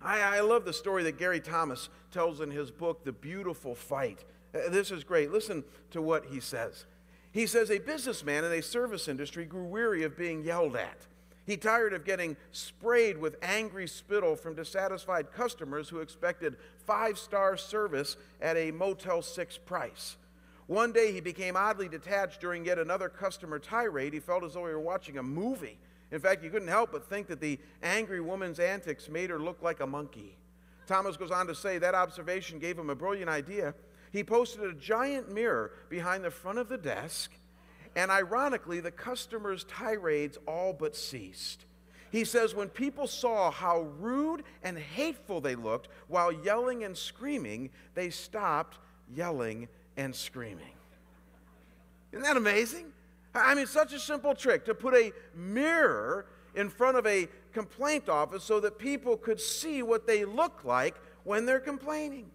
I, 0.02 0.38
I 0.38 0.40
love 0.42 0.64
the 0.64 0.72
story 0.72 1.04
that 1.04 1.18
Gary 1.18 1.40
Thomas 1.40 1.90
tells 2.12 2.40
in 2.40 2.52
his 2.52 2.70
book, 2.70 3.04
The 3.04 3.12
Beautiful 3.12 3.74
Fight. 3.74 4.24
Uh, 4.54 4.70
this 4.70 4.92
is 4.92 5.04
great. 5.04 5.32
Listen 5.32 5.64
to 5.92 6.02
what 6.02 6.28
he 6.28 6.40
says. 6.40 6.86
He 7.32 7.48
says, 7.48 7.72
A 7.72 7.80
businessman 7.80 8.46
in 8.46 8.52
a 8.52 8.62
service 8.62 9.08
industry 9.08 9.46
grew 9.46 9.66
weary 9.66 10.04
of 10.04 10.16
being 10.16 10.44
yelled 10.44 10.76
at. 10.76 11.08
He 11.48 11.58
tired 11.58 11.94
of 11.94 12.06
getting 12.06 12.38
sprayed 12.52 13.18
with 13.18 13.38
angry 13.42 13.88
spittle 13.88 14.36
from 14.36 14.54
dissatisfied 14.54 15.32
customers 15.32 15.90
who 15.90 16.00
expected 16.00 16.58
five 16.86 17.18
star 17.18 17.58
service 17.58 18.18
at 18.40 18.56
a 18.56 18.72
Motel 18.72 19.22
6 19.22 19.58
price. 19.60 20.18
One 20.68 20.92
day 20.92 21.14
he 21.14 21.22
became 21.22 21.56
oddly 21.56 21.88
detached 21.88 22.42
during 22.42 22.66
yet 22.66 22.78
another 22.78 23.08
customer 23.08 23.58
tirade. 23.58 24.14
He 24.14 24.20
felt 24.20 24.44
as 24.44 24.54
though 24.54 24.66
he 24.66 24.74
were 24.74 24.80
watching 24.80 25.18
a 25.18 25.24
movie. 25.24 25.80
In 26.12 26.20
fact, 26.20 26.44
he 26.44 26.50
couldn't 26.50 26.68
help 26.68 26.92
but 26.92 27.10
think 27.10 27.28
that 27.28 27.40
the 27.40 27.60
angry 27.82 28.22
woman's 28.22 28.60
antics 28.60 29.10
made 29.10 29.30
her 29.30 29.40
look 29.40 29.62
like 29.62 29.80
a 29.80 29.88
monkey. 29.88 30.38
Thomas 30.86 31.18
goes 31.18 31.32
on 31.32 31.48
to 31.48 31.56
say 31.56 31.78
that 31.78 31.96
observation 31.96 32.60
gave 32.60 32.78
him 32.78 32.90
a 32.90 32.96
brilliant 32.96 33.30
idea. 33.30 33.74
He 34.12 34.24
posted 34.24 34.64
a 34.64 34.74
giant 34.74 35.32
mirror 35.32 35.72
behind 35.90 36.24
the 36.24 36.32
front 36.32 36.60
of 36.60 36.70
the 36.70 36.78
desk, 36.78 37.32
and 37.96 38.10
ironically, 38.12 38.80
the 38.80 38.92
customer's 38.92 39.64
tirades 39.66 40.38
all 40.48 40.72
but 40.72 40.96
ceased. 40.96 41.66
He 42.10 42.24
says, 42.24 42.56
when 42.56 42.70
people 42.70 43.08
saw 43.08 43.52
how 43.52 43.82
rude 44.00 44.44
and 44.64 44.78
hateful 44.78 45.42
they 45.42 45.56
looked 45.56 45.90
while 46.08 46.32
yelling 46.32 46.84
and 46.86 46.98
screaming, 46.98 47.70
they 47.96 48.10
stopped 48.10 48.78
yelling 49.14 49.68
and 49.98 50.16
screaming. 50.16 50.74
Isn't 52.12 52.24
that 52.24 52.38
amazing? 52.38 52.94
I 53.36 53.54
mean, 53.54 53.68
such 53.68 53.94
a 53.94 54.00
simple 54.00 54.34
trick 54.34 54.66
to 54.66 54.74
put 54.74 54.96
a 54.96 55.12
mirror 55.36 56.28
in 56.56 56.70
front 56.70 56.98
of 56.98 57.06
a 57.06 57.28
complaint 57.54 58.10
office 58.10 58.44
so 58.44 58.60
that 58.62 58.80
people 58.80 59.18
could 59.18 59.40
see 59.40 59.84
what 59.84 60.08
they 60.08 60.26
look 60.26 60.64
like 60.64 60.96
when 61.24 61.46
they're 61.46 61.60
complaining. 61.60 62.32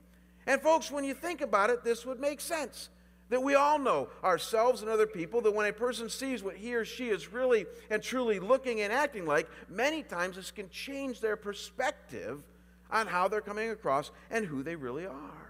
And, 0.47 0.61
folks, 0.61 0.91
when 0.91 1.05
you 1.05 1.15
think 1.15 1.41
about 1.41 1.71
it, 1.71 1.83
this 1.85 2.05
would 2.05 2.21
make 2.21 2.41
sense. 2.41 2.89
That 3.31 3.43
we 3.43 3.55
all 3.55 3.79
know 3.79 4.09
ourselves 4.23 4.83
and 4.83 4.91
other 4.91 5.07
people 5.07 5.41
that 5.41 5.55
when 5.55 5.67
a 5.67 5.73
person 5.73 6.11
sees 6.11 6.43
what 6.43 6.57
he 6.57 6.75
or 6.75 6.85
she 6.85 7.09
is 7.09 7.33
really 7.33 7.65
and 7.89 8.03
truly 8.03 8.39
looking 8.39 8.83
and 8.83 8.93
acting 8.93 9.25
like, 9.25 9.49
many 9.69 10.03
times 10.03 10.37
this 10.37 10.51
can 10.51 10.69
change 10.69 11.21
their 11.21 11.37
perspective 11.37 12.43
on 12.91 13.07
how 13.07 13.29
they're 13.29 13.41
coming 13.41 13.71
across 13.71 14.11
and 14.31 14.45
who 14.45 14.63
they 14.63 14.77
really 14.77 15.07
are. 15.07 15.42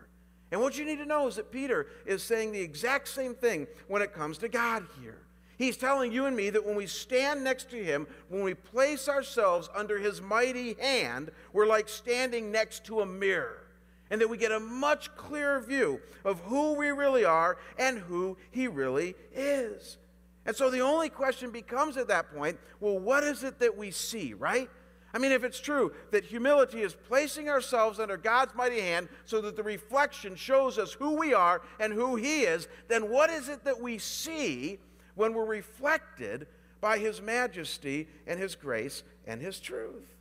And 0.52 0.61
what 0.61 0.78
you 0.78 0.85
need 0.85 0.99
to 0.99 1.06
know 1.06 1.26
is 1.26 1.37
that 1.37 1.50
Peter 1.50 1.87
is 2.04 2.23
saying 2.23 2.52
the 2.52 2.61
exact 2.61 3.09
same 3.09 3.35
thing 3.35 3.66
when 3.88 4.02
it 4.02 4.12
comes 4.12 4.37
to 4.38 4.49
God 4.49 4.87
here. 5.00 5.18
He's 5.56 5.78
telling 5.78 6.12
you 6.12 6.26
and 6.26 6.37
me 6.37 6.50
that 6.50 6.64
when 6.64 6.76
we 6.76 6.87
stand 6.87 7.42
next 7.42 7.71
to 7.71 7.82
Him, 7.82 8.06
when 8.28 8.42
we 8.42 8.52
place 8.52 9.09
ourselves 9.09 9.71
under 9.75 9.99
His 9.99 10.21
mighty 10.21 10.75
hand, 10.75 11.30
we're 11.54 11.66
like 11.66 11.88
standing 11.88 12.52
next 12.52 12.85
to 12.85 13.00
a 13.00 13.06
mirror. 13.06 13.64
And 14.11 14.21
that 14.21 14.28
we 14.28 14.37
get 14.37 14.52
a 14.52 14.61
much 14.61 15.14
clearer 15.16 15.59
view 15.61 16.00
of 16.23 16.40
who 16.40 16.75
we 16.75 16.90
really 16.90 17.25
are 17.25 17.56
and 17.78 17.99
who 17.99 18.37
He 18.50 18.68
really 18.68 19.14
is. 19.35 19.97
And 20.44 20.54
so 20.54 20.68
the 20.68 20.80
only 20.80 21.09
question 21.09 21.50
becomes 21.50 21.97
at 21.97 22.09
that 22.09 22.35
point 22.35 22.59
well, 22.78 22.99
what 22.99 23.25
is 23.25 23.42
it 23.42 23.59
that 23.61 23.75
we 23.75 23.90
see, 23.90 24.35
right? 24.35 24.68
I 25.14 25.19
mean, 25.19 25.33
if 25.33 25.45
it's 25.45 25.61
true 25.61 25.92
that 26.11 26.25
humility 26.25 26.81
is 26.81 26.95
placing 26.95 27.49
ourselves 27.49 27.99
under 28.00 28.16
God's 28.16 28.54
mighty 28.54 28.81
hand 28.81 29.09
so 29.25 29.40
that 29.42 29.57
the 29.57 29.62
reflection 29.62 30.37
shows 30.37 30.78
us 30.78 30.92
who 30.92 31.19
we 31.19 31.35
are 31.35 31.62
and 31.78 31.92
who 31.92 32.16
He 32.16 32.42
is, 32.42 32.66
then 32.88 33.11
what 33.11 33.28
is 33.31 33.49
it 33.49 33.64
that 33.64 33.81
we 33.81 33.99
see 33.99 34.78
when 35.14 35.35
we're 35.35 35.45
reflected 35.45 36.47
by 36.81 36.99
His 36.99 37.21
majesty 37.21 38.09
and 38.26 38.40
His 38.40 38.54
grace 38.54 39.02
and 39.26 39.40
His 39.40 39.61
truth? 39.61 40.16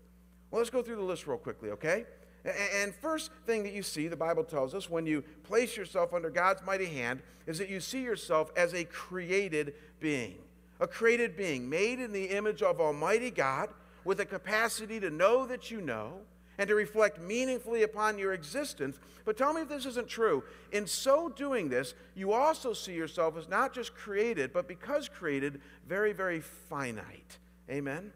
Well, 0.50 0.60
let's 0.60 0.70
go 0.70 0.82
through 0.82 0.98
the 0.98 1.02
list 1.04 1.26
real 1.26 1.38
quickly, 1.38 1.70
okay? 1.72 2.06
And 2.44 2.94
first 2.94 3.32
thing 3.46 3.64
that 3.64 3.74
you 3.74 3.84
see, 3.84 4.08
the 4.08 4.16
Bible 4.16 4.44
tells 4.44 4.74
us, 4.74 4.90
when 4.90 5.06
you 5.06 5.24
place 5.44 5.78
yourself 5.78 6.14
under 6.14 6.30
God's 6.30 6.64
mighty 6.64 6.88
hand, 6.88 7.22
is 7.48 7.60
that 7.60 7.70
you 7.70 7.80
see 7.80 8.02
yourself 8.02 8.52
as 8.58 8.74
a 8.74 8.84
created 8.84 9.76
being. 10.00 10.36
A 10.80 10.88
created 10.88 11.38
being 11.38 11.70
made 11.70 12.00
in 12.00 12.12
the 12.12 12.26
image 12.26 12.62
of 12.62 12.82
Almighty 12.82 13.30
God 13.30 13.70
with 14.04 14.20
a 14.20 14.26
capacity 14.26 15.00
to 15.00 15.10
know 15.10 15.46
that 15.46 15.72
you 15.72 15.82
know 15.82 16.20
and 16.58 16.68
to 16.68 16.76
reflect 16.76 17.20
meaningfully 17.20 17.84
upon 17.84 18.18
your 18.18 18.34
existence. 18.34 19.00
But 19.26 19.38
tell 19.38 19.54
me 19.54 19.62
if 19.62 19.70
this 19.70 19.86
isn't 19.86 20.08
true. 20.08 20.44
In 20.72 20.86
so 20.86 21.30
doing 21.30 21.70
this, 21.70 21.94
you 22.16 22.34
also 22.34 22.74
see 22.74 22.94
yourself 22.94 23.38
as 23.38 23.48
not 23.48 23.74
just 23.74 23.96
created, 23.96 24.54
but 24.54 24.68
because 24.68 25.10
created, 25.10 25.62
very, 25.88 26.14
very 26.14 26.42
finite. 26.42 27.38
Amen? 27.70 28.12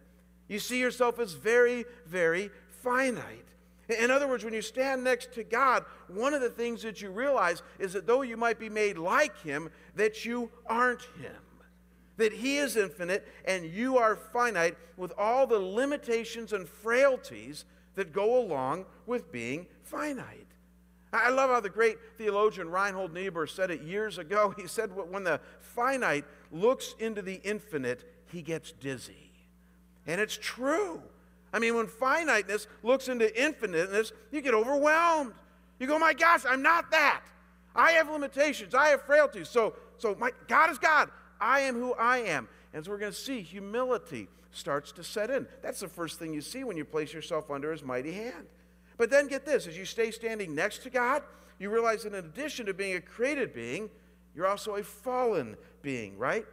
You 0.48 0.60
see 0.60 0.80
yourself 0.80 1.20
as 1.20 1.34
very, 1.34 1.86
very 2.06 2.51
finite. 2.84 3.46
In 3.88 4.10
other 4.10 4.27
words, 4.27 4.44
when 4.44 4.54
you 4.54 4.63
stand 4.63 5.04
next 5.04 5.34
to 5.34 5.44
God, 5.44 5.86
one 6.08 6.34
of 6.34 6.42
the 6.42 6.50
things 6.50 6.82
that 6.82 7.01
you 7.01 7.12
realize 7.12 7.62
is 7.77 7.94
that 7.94 8.08
though 8.08 8.24
you 8.24 8.36
might 8.36 8.60
be 8.60 8.70
made 8.70 8.98
like 8.98 9.39
Him, 9.42 9.70
that 9.96 10.25
you 10.25 10.50
aren't 10.68 11.04
Him 11.20 11.36
that 12.17 12.34
He 12.34 12.57
is 12.57 12.75
infinite 12.75 13.27
and 13.45 13.65
you 13.65 13.98
are 13.98 14.15
finite 14.15 14.77
with 14.98 15.12
all 15.17 15.45
the 15.48 15.60
limitations 15.60 16.53
and 16.53 16.67
frailties 16.67 17.65
that 17.95 18.13
go 18.13 18.39
along 18.39 18.86
with 19.05 19.31
being 19.31 19.67
finite. 19.84 20.48
I 21.13 21.29
love 21.29 21.50
how 21.50 21.62
the 21.62 21.69
great 21.69 21.98
theologian 22.17 22.69
Reinhold 22.69 23.13
Niebuhr 23.13 23.48
said 23.48 23.72
it 23.72 23.81
years 23.81 24.17
ago. 24.17 24.53
He 24.57 24.67
said, 24.67 24.91
When 24.95 25.24
the 25.24 25.39
finite 25.60 26.25
looks 26.51 26.95
into 27.00 27.22
the 27.22 27.41
infinite, 27.43 28.03
he 28.31 28.41
gets 28.41 28.72
dizzy. 28.72 29.31
And 30.07 30.19
it's 30.19 30.38
true. 30.39 31.01
I 31.53 31.60
mean, 31.60 31.75
when 31.75 31.88
finiteness 31.88 32.67
looks 32.84 33.07
into 33.07 33.31
infiniteness, 33.41 34.12
you 34.31 34.41
get 34.41 34.53
overwhelmed. 34.53 35.34
You 35.79 35.88
go, 35.88 35.98
My 35.98 36.13
gosh, 36.13 36.41
I'm 36.48 36.62
not 36.62 36.91
that. 36.91 37.22
I 37.75 37.91
have 37.91 38.10
limitations, 38.10 38.74
I 38.74 38.88
have 38.89 39.01
frailties. 39.03 39.50
So, 39.50 39.75
so 39.98 40.15
my, 40.19 40.31
God 40.48 40.69
is 40.69 40.77
God. 40.77 41.10
I 41.39 41.62
am 41.62 41.75
who 41.75 41.94
I 41.94 42.20
am. 42.20 42.48
And 42.74 42.84
so 42.84 42.92
we're 42.92 42.98
going 42.98 43.12
to 43.12 43.18
see 43.18 43.42
humility 43.42 44.27
starts 44.51 44.92
to 44.94 45.04
set 45.04 45.30
in. 45.30 45.48
That's 45.62 45.80
the 45.80 45.88
first 45.88 46.20
thing 46.20 46.34
you 46.34 46.42
see 46.42 46.63
when 46.63 46.77
you 46.77 46.86
place 46.86 47.13
yourself 47.13 47.51
under 47.51 47.72
his 47.72 47.84
mighty 47.84 48.13
hand. 48.13 48.48
But 48.98 49.10
then 49.10 49.27
get 49.27 49.46
this 49.46 49.68
as 49.68 49.77
you 49.77 49.86
stay 49.86 50.12
standing 50.12 50.56
next 50.56 50.84
to 50.84 50.89
God, 50.89 51.24
you 51.60 51.70
realize 51.70 52.04
that 52.04 52.13
in 52.13 52.25
addition 52.25 52.65
to 52.65 52.74
being 52.74 52.96
a 52.96 53.01
created 53.01 53.54
being, 53.54 53.89
you're 54.36 54.48
also 54.48 54.75
a 54.75 54.84
fallen 54.84 55.56
being, 55.82 56.18
right? 56.18 56.46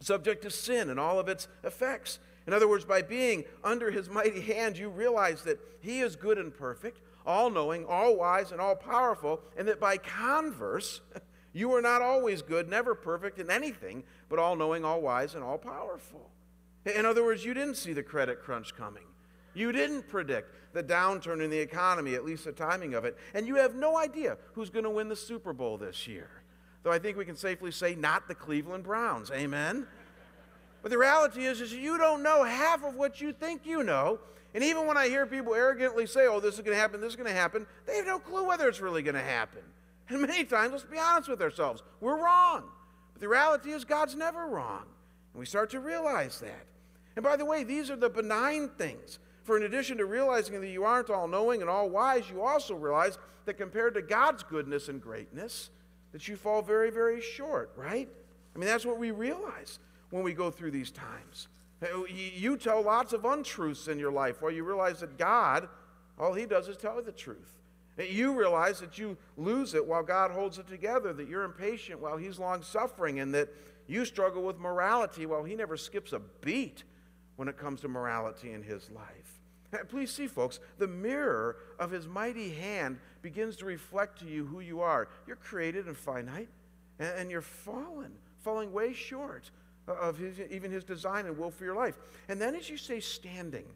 Subject 0.00 0.42
to 0.42 0.50
sin 0.50 0.90
and 0.90 1.00
all 1.00 1.18
of 1.18 1.28
its 1.28 1.48
effects. 1.64 2.18
In 2.46 2.52
other 2.52 2.68
words, 2.68 2.84
by 2.84 3.02
being 3.02 3.44
under 3.62 3.90
his 3.90 4.08
mighty 4.08 4.40
hand, 4.40 4.78
you 4.78 4.88
realize 4.88 5.42
that 5.42 5.58
he 5.80 6.00
is 6.00 6.16
good 6.16 6.38
and 6.38 6.54
perfect, 6.54 7.00
all 7.26 7.50
knowing, 7.50 7.84
all 7.84 8.16
wise, 8.16 8.52
and 8.52 8.60
all 8.60 8.74
powerful, 8.74 9.40
and 9.56 9.68
that 9.68 9.80
by 9.80 9.96
converse, 9.98 11.00
You 11.52 11.72
are 11.74 11.82
not 11.82 12.02
always 12.02 12.42
good, 12.42 12.68
never 12.68 12.94
perfect 12.94 13.38
in 13.38 13.50
anything, 13.50 14.04
but 14.28 14.38
all 14.38 14.56
knowing, 14.56 14.84
all 14.84 15.00
wise, 15.00 15.34
and 15.34 15.42
all 15.42 15.58
powerful. 15.58 16.30
In 16.84 17.04
other 17.04 17.24
words, 17.24 17.44
you 17.44 17.54
didn't 17.54 17.76
see 17.76 17.92
the 17.92 18.02
credit 18.02 18.42
crunch 18.42 18.74
coming. 18.76 19.04
You 19.54 19.72
didn't 19.72 20.08
predict 20.08 20.54
the 20.72 20.82
downturn 20.82 21.42
in 21.42 21.50
the 21.50 21.58
economy, 21.58 22.14
at 22.14 22.24
least 22.24 22.44
the 22.44 22.52
timing 22.52 22.94
of 22.94 23.04
it. 23.04 23.16
And 23.34 23.46
you 23.46 23.56
have 23.56 23.74
no 23.74 23.96
idea 23.98 24.36
who's 24.52 24.70
going 24.70 24.84
to 24.84 24.90
win 24.90 25.08
the 25.08 25.16
Super 25.16 25.52
Bowl 25.52 25.78
this 25.78 26.06
year. 26.06 26.28
Though 26.82 26.92
I 26.92 26.98
think 26.98 27.16
we 27.16 27.24
can 27.24 27.36
safely 27.36 27.70
say 27.70 27.94
not 27.94 28.28
the 28.28 28.34
Cleveland 28.34 28.84
Browns. 28.84 29.30
Amen? 29.30 29.86
But 30.82 30.90
the 30.90 30.98
reality 30.98 31.44
is, 31.44 31.60
is 31.60 31.72
you 31.72 31.98
don't 31.98 32.22
know 32.22 32.44
half 32.44 32.84
of 32.84 32.94
what 32.94 33.20
you 33.20 33.32
think 33.32 33.66
you 33.66 33.82
know. 33.82 34.20
And 34.54 34.62
even 34.62 34.86
when 34.86 34.96
I 34.96 35.08
hear 35.08 35.26
people 35.26 35.54
arrogantly 35.54 36.06
say, 36.06 36.26
oh, 36.26 36.40
this 36.40 36.54
is 36.54 36.60
going 36.60 36.76
to 36.76 36.80
happen, 36.80 37.00
this 37.00 37.10
is 37.10 37.16
going 37.16 37.28
to 37.28 37.34
happen, 37.34 37.66
they 37.86 37.96
have 37.96 38.06
no 38.06 38.18
clue 38.18 38.46
whether 38.46 38.68
it's 38.68 38.80
really 38.80 39.02
going 39.02 39.14
to 39.14 39.20
happen. 39.20 39.62
And 40.08 40.22
many 40.22 40.44
times, 40.44 40.72
let's 40.72 40.84
be 40.84 40.98
honest 40.98 41.28
with 41.28 41.42
ourselves, 41.42 41.82
we're 42.00 42.22
wrong. 42.22 42.64
But 43.12 43.20
the 43.20 43.28
reality 43.28 43.70
is, 43.70 43.84
God's 43.84 44.14
never 44.14 44.46
wrong. 44.46 44.84
And 45.32 45.40
we 45.40 45.46
start 45.46 45.70
to 45.70 45.80
realize 45.80 46.40
that. 46.40 46.66
And 47.16 47.22
by 47.22 47.36
the 47.36 47.44
way, 47.44 47.64
these 47.64 47.90
are 47.90 47.96
the 47.96 48.08
benign 48.08 48.70
things. 48.78 49.18
For 49.44 49.56
in 49.56 49.64
addition 49.64 49.98
to 49.98 50.06
realizing 50.06 50.60
that 50.60 50.68
you 50.68 50.84
aren't 50.84 51.10
all 51.10 51.26
knowing 51.26 51.60
and 51.60 51.70
all 51.70 51.88
wise, 51.88 52.28
you 52.30 52.42
also 52.42 52.74
realize 52.74 53.18
that 53.44 53.54
compared 53.54 53.94
to 53.94 54.02
God's 54.02 54.42
goodness 54.42 54.88
and 54.88 55.00
greatness, 55.00 55.70
that 56.12 56.28
you 56.28 56.36
fall 56.36 56.62
very, 56.62 56.90
very 56.90 57.20
short, 57.20 57.72
right? 57.76 58.08
I 58.54 58.58
mean, 58.58 58.68
that's 58.68 58.86
what 58.86 58.98
we 58.98 59.10
realize 59.10 59.78
when 60.10 60.22
we 60.22 60.32
go 60.32 60.50
through 60.50 60.70
these 60.70 60.90
times. 60.90 61.48
Oh, 61.92 62.06
you 62.06 62.56
tell 62.56 62.82
lots 62.82 63.12
of 63.12 63.24
untruths 63.24 63.88
in 63.88 63.98
your 63.98 64.10
life 64.10 64.42
while 64.42 64.50
you 64.50 64.64
realize 64.64 65.00
that 65.00 65.16
God, 65.16 65.68
all 66.18 66.34
He 66.34 66.44
does 66.44 66.68
is 66.68 66.76
tell 66.76 67.00
the 67.00 67.12
truth. 67.12 67.57
That 67.98 68.10
you 68.10 68.32
realize 68.32 68.78
that 68.78 68.96
you 68.96 69.16
lose 69.36 69.74
it 69.74 69.84
while 69.84 70.04
God 70.04 70.30
holds 70.30 70.58
it 70.58 70.68
together, 70.68 71.12
that 71.12 71.28
you're 71.28 71.42
impatient 71.42 72.00
while 72.00 72.16
He's 72.16 72.38
long 72.38 72.62
suffering, 72.62 73.18
and 73.18 73.34
that 73.34 73.48
you 73.88 74.04
struggle 74.04 74.44
with 74.44 74.58
morality 74.58 75.26
while 75.26 75.42
He 75.42 75.56
never 75.56 75.76
skips 75.76 76.12
a 76.12 76.20
beat 76.40 76.84
when 77.34 77.48
it 77.48 77.58
comes 77.58 77.80
to 77.80 77.88
morality 77.88 78.52
in 78.52 78.62
His 78.62 78.88
life. 78.90 79.88
Please 79.88 80.12
see, 80.12 80.28
folks, 80.28 80.60
the 80.78 80.86
mirror 80.86 81.56
of 81.80 81.90
His 81.90 82.06
mighty 82.06 82.50
hand 82.50 83.00
begins 83.20 83.56
to 83.56 83.64
reflect 83.64 84.20
to 84.20 84.26
you 84.26 84.46
who 84.46 84.60
you 84.60 84.80
are. 84.80 85.08
You're 85.26 85.36
created 85.36 85.88
and 85.88 85.96
finite, 85.96 86.48
and 87.00 87.30
you're 87.30 87.42
fallen, 87.42 88.12
falling 88.38 88.72
way 88.72 88.92
short 88.92 89.50
of 89.88 90.18
his, 90.18 90.38
even 90.50 90.70
His 90.70 90.84
design 90.84 91.26
and 91.26 91.36
will 91.36 91.50
for 91.50 91.64
your 91.64 91.74
life. 91.74 91.98
And 92.28 92.40
then 92.40 92.54
as 92.54 92.70
you 92.70 92.76
say 92.76 93.00
standing, 93.00 93.66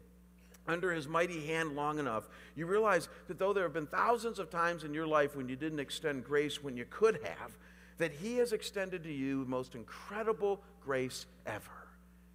under 0.67 0.91
his 0.91 1.07
mighty 1.07 1.45
hand 1.45 1.75
long 1.75 1.99
enough, 1.99 2.29
you 2.55 2.65
realize 2.65 3.09
that 3.27 3.37
though 3.39 3.53
there 3.53 3.63
have 3.63 3.73
been 3.73 3.87
thousands 3.87 4.39
of 4.39 4.49
times 4.49 4.83
in 4.83 4.93
your 4.93 5.07
life 5.07 5.35
when 5.35 5.49
you 5.49 5.55
didn't 5.55 5.79
extend 5.79 6.23
grace 6.23 6.63
when 6.63 6.77
you 6.77 6.85
could 6.89 7.19
have, 7.23 7.57
that 7.97 8.11
he 8.11 8.37
has 8.37 8.53
extended 8.53 9.03
to 9.03 9.11
you 9.11 9.43
the 9.43 9.49
most 9.49 9.75
incredible 9.75 10.61
grace 10.83 11.25
ever. 11.45 11.87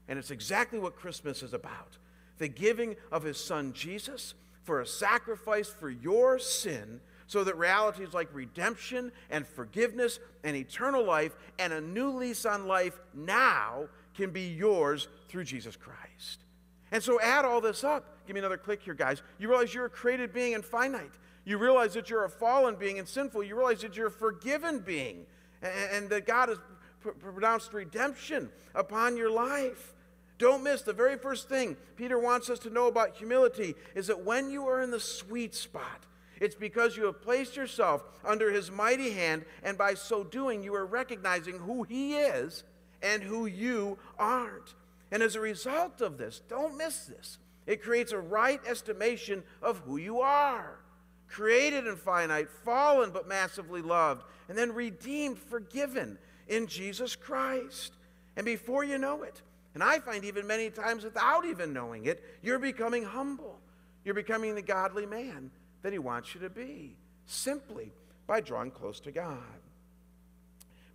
And 0.08 0.18
it's 0.18 0.30
exactly 0.30 0.78
what 0.78 0.96
Christmas 0.96 1.42
is 1.42 1.52
about 1.52 1.98
the 2.38 2.48
giving 2.48 2.94
of 3.10 3.24
his 3.24 3.36
son 3.36 3.72
Jesus 3.72 4.34
for 4.62 4.80
a 4.80 4.86
sacrifice 4.86 5.68
for 5.68 5.90
your 5.90 6.38
sin 6.38 7.00
so 7.26 7.42
that 7.44 7.58
realities 7.58 8.14
like 8.14 8.28
redemption 8.32 9.10
and 9.28 9.46
forgiveness 9.46 10.20
and 10.44 10.56
eternal 10.56 11.04
life 11.04 11.36
and 11.58 11.72
a 11.72 11.80
new 11.80 12.10
lease 12.10 12.46
on 12.46 12.66
life 12.66 12.98
now 13.12 13.88
can 14.14 14.30
be 14.30 14.48
yours 14.48 15.08
through 15.28 15.44
Jesus 15.44 15.76
Christ. 15.76 16.44
And 16.90 17.02
so 17.02 17.20
add 17.20 17.44
all 17.44 17.60
this 17.60 17.84
up 17.84 18.17
Give 18.28 18.34
me 18.34 18.40
another 18.40 18.58
click 18.58 18.82
here, 18.82 18.92
guys. 18.92 19.22
You 19.38 19.48
realize 19.48 19.72
you're 19.72 19.86
a 19.86 19.90
created 19.90 20.34
being 20.34 20.54
and 20.54 20.62
finite. 20.62 21.14
You 21.46 21.56
realize 21.56 21.94
that 21.94 22.10
you're 22.10 22.26
a 22.26 22.28
fallen 22.28 22.74
being 22.74 22.98
and 22.98 23.08
sinful. 23.08 23.42
You 23.42 23.56
realize 23.56 23.80
that 23.80 23.96
you're 23.96 24.08
a 24.08 24.10
forgiven 24.10 24.80
being 24.80 25.24
and, 25.62 25.72
and 25.92 26.10
that 26.10 26.26
God 26.26 26.50
has 26.50 26.58
pr- 27.00 27.12
pronounced 27.12 27.72
redemption 27.72 28.50
upon 28.74 29.16
your 29.16 29.30
life. 29.30 29.94
Don't 30.36 30.62
miss 30.62 30.82
the 30.82 30.92
very 30.92 31.16
first 31.16 31.48
thing 31.48 31.74
Peter 31.96 32.18
wants 32.18 32.50
us 32.50 32.58
to 32.58 32.70
know 32.70 32.86
about 32.86 33.16
humility 33.16 33.74
is 33.94 34.08
that 34.08 34.26
when 34.26 34.50
you 34.50 34.68
are 34.68 34.82
in 34.82 34.90
the 34.90 35.00
sweet 35.00 35.54
spot, 35.54 36.04
it's 36.38 36.54
because 36.54 36.98
you 36.98 37.06
have 37.06 37.22
placed 37.22 37.56
yourself 37.56 38.02
under 38.26 38.52
his 38.52 38.70
mighty 38.70 39.12
hand, 39.12 39.46
and 39.62 39.78
by 39.78 39.94
so 39.94 40.22
doing, 40.22 40.62
you 40.62 40.74
are 40.74 40.84
recognizing 40.84 41.60
who 41.60 41.82
he 41.82 42.16
is 42.18 42.62
and 43.02 43.22
who 43.22 43.46
you 43.46 43.96
aren't. 44.18 44.74
And 45.10 45.22
as 45.22 45.34
a 45.34 45.40
result 45.40 46.02
of 46.02 46.18
this, 46.18 46.42
don't 46.46 46.76
miss 46.76 47.06
this. 47.06 47.38
It 47.68 47.82
creates 47.82 48.12
a 48.12 48.18
right 48.18 48.60
estimation 48.66 49.44
of 49.62 49.78
who 49.80 49.98
you 49.98 50.20
are. 50.20 50.80
Created 51.28 51.86
and 51.86 51.98
finite, 51.98 52.48
fallen 52.50 53.10
but 53.10 53.28
massively 53.28 53.82
loved, 53.82 54.24
and 54.48 54.56
then 54.56 54.72
redeemed, 54.72 55.38
forgiven 55.38 56.18
in 56.48 56.66
Jesus 56.66 57.14
Christ. 57.14 57.92
And 58.36 58.46
before 58.46 58.84
you 58.84 58.96
know 58.96 59.22
it, 59.22 59.42
and 59.74 59.82
I 59.84 59.98
find 59.98 60.24
even 60.24 60.46
many 60.46 60.70
times 60.70 61.04
without 61.04 61.44
even 61.44 61.74
knowing 61.74 62.06
it, 62.06 62.24
you're 62.42 62.58
becoming 62.58 63.04
humble. 63.04 63.60
You're 64.02 64.14
becoming 64.14 64.54
the 64.54 64.62
godly 64.62 65.04
man 65.04 65.50
that 65.82 65.92
He 65.92 65.98
wants 65.98 66.34
you 66.34 66.40
to 66.40 66.48
be. 66.48 66.96
Simply 67.26 67.92
by 68.26 68.40
drawing 68.40 68.70
close 68.70 68.98
to 69.00 69.12
God. 69.12 69.36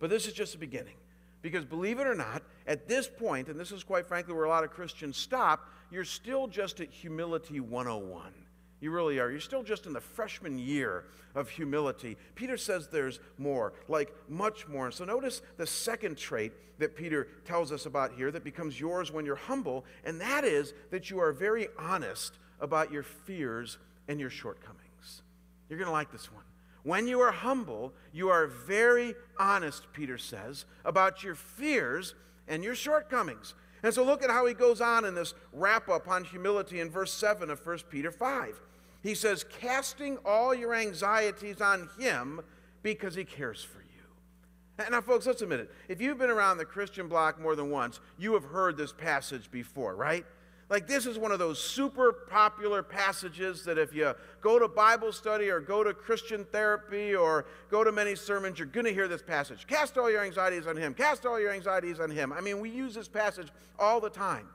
But 0.00 0.10
this 0.10 0.26
is 0.26 0.32
just 0.32 0.52
the 0.52 0.58
beginning. 0.58 0.96
Because 1.44 1.66
believe 1.66 1.98
it 1.98 2.06
or 2.06 2.14
not, 2.14 2.42
at 2.66 2.88
this 2.88 3.06
point, 3.06 3.48
and 3.48 3.60
this 3.60 3.70
is 3.70 3.84
quite 3.84 4.08
frankly 4.08 4.32
where 4.32 4.44
a 4.44 4.48
lot 4.48 4.64
of 4.64 4.70
Christians 4.70 5.18
stop, 5.18 5.68
you're 5.90 6.02
still 6.02 6.46
just 6.46 6.80
at 6.80 6.88
humility 6.88 7.60
101. 7.60 8.32
You 8.80 8.90
really 8.90 9.20
are. 9.20 9.30
You're 9.30 9.40
still 9.40 9.62
just 9.62 9.84
in 9.84 9.92
the 9.92 10.00
freshman 10.00 10.58
year 10.58 11.04
of 11.34 11.50
humility. 11.50 12.16
Peter 12.34 12.56
says 12.56 12.88
there's 12.88 13.20
more, 13.36 13.74
like 13.88 14.14
much 14.26 14.66
more. 14.68 14.86
And 14.86 14.94
so 14.94 15.04
notice 15.04 15.42
the 15.58 15.66
second 15.66 16.16
trait 16.16 16.54
that 16.78 16.96
Peter 16.96 17.28
tells 17.44 17.72
us 17.72 17.84
about 17.84 18.14
here 18.14 18.30
that 18.30 18.42
becomes 18.42 18.80
yours 18.80 19.12
when 19.12 19.26
you're 19.26 19.36
humble, 19.36 19.84
and 20.06 20.18
that 20.22 20.44
is 20.44 20.72
that 20.92 21.10
you 21.10 21.18
are 21.20 21.30
very 21.30 21.68
honest 21.78 22.38
about 22.58 22.90
your 22.90 23.02
fears 23.02 23.76
and 24.08 24.18
your 24.18 24.30
shortcomings. 24.30 25.20
You're 25.68 25.78
going 25.78 25.88
to 25.88 25.92
like 25.92 26.10
this 26.10 26.32
one. 26.32 26.43
When 26.84 27.08
you 27.08 27.20
are 27.20 27.32
humble, 27.32 27.92
you 28.12 28.28
are 28.28 28.46
very 28.46 29.14
honest, 29.38 29.86
Peter 29.92 30.18
says, 30.18 30.66
about 30.84 31.24
your 31.24 31.34
fears 31.34 32.14
and 32.46 32.62
your 32.62 32.74
shortcomings. 32.74 33.54
And 33.82 33.92
so 33.92 34.04
look 34.04 34.22
at 34.22 34.30
how 34.30 34.46
he 34.46 34.54
goes 34.54 34.80
on 34.80 35.04
in 35.04 35.14
this 35.14 35.34
wrap 35.52 35.88
up 35.88 36.08
on 36.08 36.24
humility 36.24 36.80
in 36.80 36.90
verse 36.90 37.12
7 37.12 37.50
of 37.50 37.64
1 37.66 37.78
Peter 37.90 38.10
5. 38.10 38.60
He 39.02 39.14
says, 39.14 39.44
casting 39.60 40.18
all 40.24 40.54
your 40.54 40.74
anxieties 40.74 41.60
on 41.60 41.88
him 41.98 42.40
because 42.82 43.14
he 43.14 43.24
cares 43.24 43.62
for 43.62 43.80
you. 43.80 44.90
Now, 44.90 45.00
folks, 45.00 45.26
let's 45.26 45.42
admit 45.42 45.60
it. 45.60 45.70
If 45.88 46.00
you've 46.00 46.18
been 46.18 46.30
around 46.30 46.58
the 46.58 46.64
Christian 46.64 47.08
block 47.08 47.40
more 47.40 47.54
than 47.54 47.70
once, 47.70 48.00
you 48.18 48.34
have 48.34 48.44
heard 48.44 48.76
this 48.76 48.92
passage 48.92 49.50
before, 49.50 49.94
right? 49.94 50.24
Like, 50.70 50.86
this 50.86 51.04
is 51.04 51.18
one 51.18 51.30
of 51.30 51.38
those 51.38 51.58
super 51.58 52.12
popular 52.12 52.82
passages 52.82 53.64
that 53.64 53.76
if 53.76 53.94
you 53.94 54.14
go 54.40 54.58
to 54.58 54.66
Bible 54.66 55.12
study 55.12 55.50
or 55.50 55.60
go 55.60 55.84
to 55.84 55.92
Christian 55.92 56.44
therapy 56.46 57.14
or 57.14 57.44
go 57.70 57.84
to 57.84 57.92
many 57.92 58.14
sermons, 58.14 58.58
you're 58.58 58.66
going 58.66 58.86
to 58.86 58.92
hear 58.92 59.06
this 59.06 59.22
passage. 59.22 59.66
Cast 59.66 59.98
all 59.98 60.10
your 60.10 60.24
anxieties 60.24 60.66
on 60.66 60.76
Him. 60.76 60.94
Cast 60.94 61.26
all 61.26 61.38
your 61.38 61.52
anxieties 61.52 62.00
on 62.00 62.10
Him. 62.10 62.32
I 62.32 62.40
mean, 62.40 62.60
we 62.60 62.70
use 62.70 62.94
this 62.94 63.08
passage 63.08 63.48
all 63.78 64.00
the 64.00 64.08
time. 64.08 64.48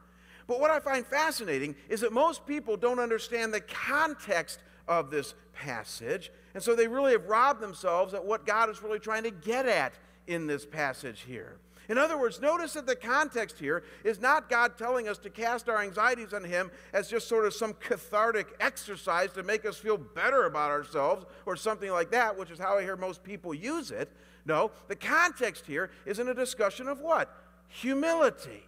But 0.48 0.60
what 0.60 0.72
I 0.72 0.80
find 0.80 1.06
fascinating 1.06 1.76
is 1.90 2.02
that 2.02 2.12
most 2.12 2.46
people 2.48 2.76
don't 2.76 3.00
understand 3.00 3.54
the 3.54 3.62
context 3.62 4.60
of 4.88 5.12
this 5.12 5.36
passage. 5.54 6.32
And 6.56 6.64
so 6.64 6.76
they 6.76 6.88
really 6.88 7.12
have 7.12 7.28
robbed 7.28 7.62
themselves 7.62 8.16
at 8.16 8.26
what 8.26 8.48
God 8.48 8.68
is 8.70 8.82
really 8.82 9.00
trying 9.00 9.24
to 9.24 9.32
get 9.32 9.68
at 9.68 9.94
in 10.26 10.48
this 10.48 10.66
passage 10.66 11.22
here. 11.22 11.58
In 11.90 11.98
other 11.98 12.20
words, 12.20 12.40
notice 12.40 12.74
that 12.74 12.86
the 12.86 12.96
context 12.96 13.58
here 13.58 13.84
is 14.04 14.22
not 14.22 14.48
God 14.48 14.78
telling 14.78 15.08
us 15.08 15.18
to 15.20 15.30
cast 15.32 15.68
our 15.68 15.82
anxieties 15.82 16.34
on 16.34 16.44
Him 16.44 16.70
as 16.94 17.10
just 17.10 17.28
sort 17.28 17.48
of 17.48 17.54
some 17.56 17.74
cathartic 17.74 18.56
exercise 18.60 19.32
to 19.34 19.42
make 19.42 19.66
us 19.66 19.78
feel 19.78 19.98
better 19.98 20.46
about 20.46 20.70
ourselves 20.70 21.26
or 21.48 21.56
something 21.56 21.92
like 21.92 22.12
that, 22.12 22.38
which 22.38 22.52
is 22.52 22.60
how 22.60 22.78
I 22.78 22.84
hear 22.84 22.96
most 22.96 23.24
people 23.24 23.56
use 23.56 23.90
it. 23.90 24.12
No, 24.46 24.70
the 24.88 24.96
context 24.96 25.66
here 25.66 25.90
is 26.06 26.20
in 26.20 26.28
a 26.28 26.34
discussion 26.34 26.88
of 26.88 27.00
what? 27.00 27.36
Humility. 27.70 28.64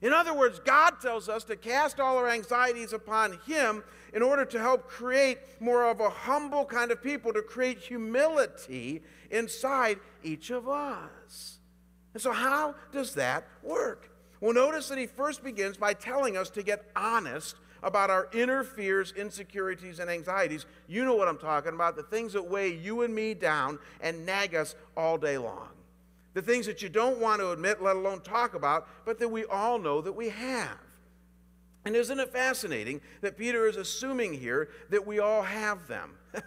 In 0.00 0.12
other 0.12 0.32
words, 0.32 0.60
God 0.60 1.00
tells 1.02 1.28
us 1.28 1.42
to 1.44 1.56
cast 1.56 1.98
all 1.98 2.16
our 2.18 2.30
anxieties 2.30 2.92
upon 2.92 3.38
Him 3.46 3.82
in 4.14 4.22
order 4.22 4.44
to 4.44 4.60
help 4.60 4.88
create 4.88 5.38
more 5.60 5.90
of 5.90 6.00
a 6.00 6.08
humble 6.08 6.64
kind 6.64 6.92
of 6.92 7.02
people, 7.02 7.32
to 7.32 7.42
create 7.42 7.78
humility 7.78 9.02
inside 9.30 9.98
each 10.22 10.50
of 10.50 10.68
us. 10.68 11.59
And 12.14 12.22
so, 12.22 12.32
how 12.32 12.74
does 12.92 13.14
that 13.14 13.46
work? 13.62 14.10
Well, 14.40 14.54
notice 14.54 14.88
that 14.88 14.98
he 14.98 15.06
first 15.06 15.44
begins 15.44 15.76
by 15.76 15.94
telling 15.94 16.36
us 16.36 16.50
to 16.50 16.62
get 16.62 16.90
honest 16.96 17.56
about 17.82 18.10
our 18.10 18.28
inner 18.32 18.64
fears, 18.64 19.12
insecurities, 19.16 19.98
and 19.98 20.10
anxieties. 20.10 20.66
You 20.86 21.04
know 21.04 21.14
what 21.14 21.28
I'm 21.28 21.38
talking 21.38 21.72
about 21.72 21.96
the 21.96 22.02
things 22.02 22.32
that 22.32 22.46
weigh 22.48 22.74
you 22.74 23.02
and 23.02 23.14
me 23.14 23.34
down 23.34 23.78
and 24.00 24.26
nag 24.26 24.54
us 24.54 24.74
all 24.96 25.18
day 25.18 25.38
long. 25.38 25.68
The 26.34 26.42
things 26.42 26.66
that 26.66 26.82
you 26.82 26.88
don't 26.88 27.18
want 27.18 27.40
to 27.40 27.50
admit, 27.50 27.82
let 27.82 27.96
alone 27.96 28.20
talk 28.20 28.54
about, 28.54 28.88
but 29.04 29.18
that 29.18 29.28
we 29.28 29.44
all 29.44 29.78
know 29.78 30.00
that 30.00 30.12
we 30.12 30.28
have. 30.28 30.78
And 31.84 31.96
isn't 31.96 32.20
it 32.20 32.32
fascinating 32.32 33.00
that 33.22 33.38
Peter 33.38 33.66
is 33.66 33.76
assuming 33.76 34.34
here 34.34 34.68
that 34.90 35.06
we 35.06 35.18
all 35.18 35.42
have 35.42 35.86
them? 35.88 36.12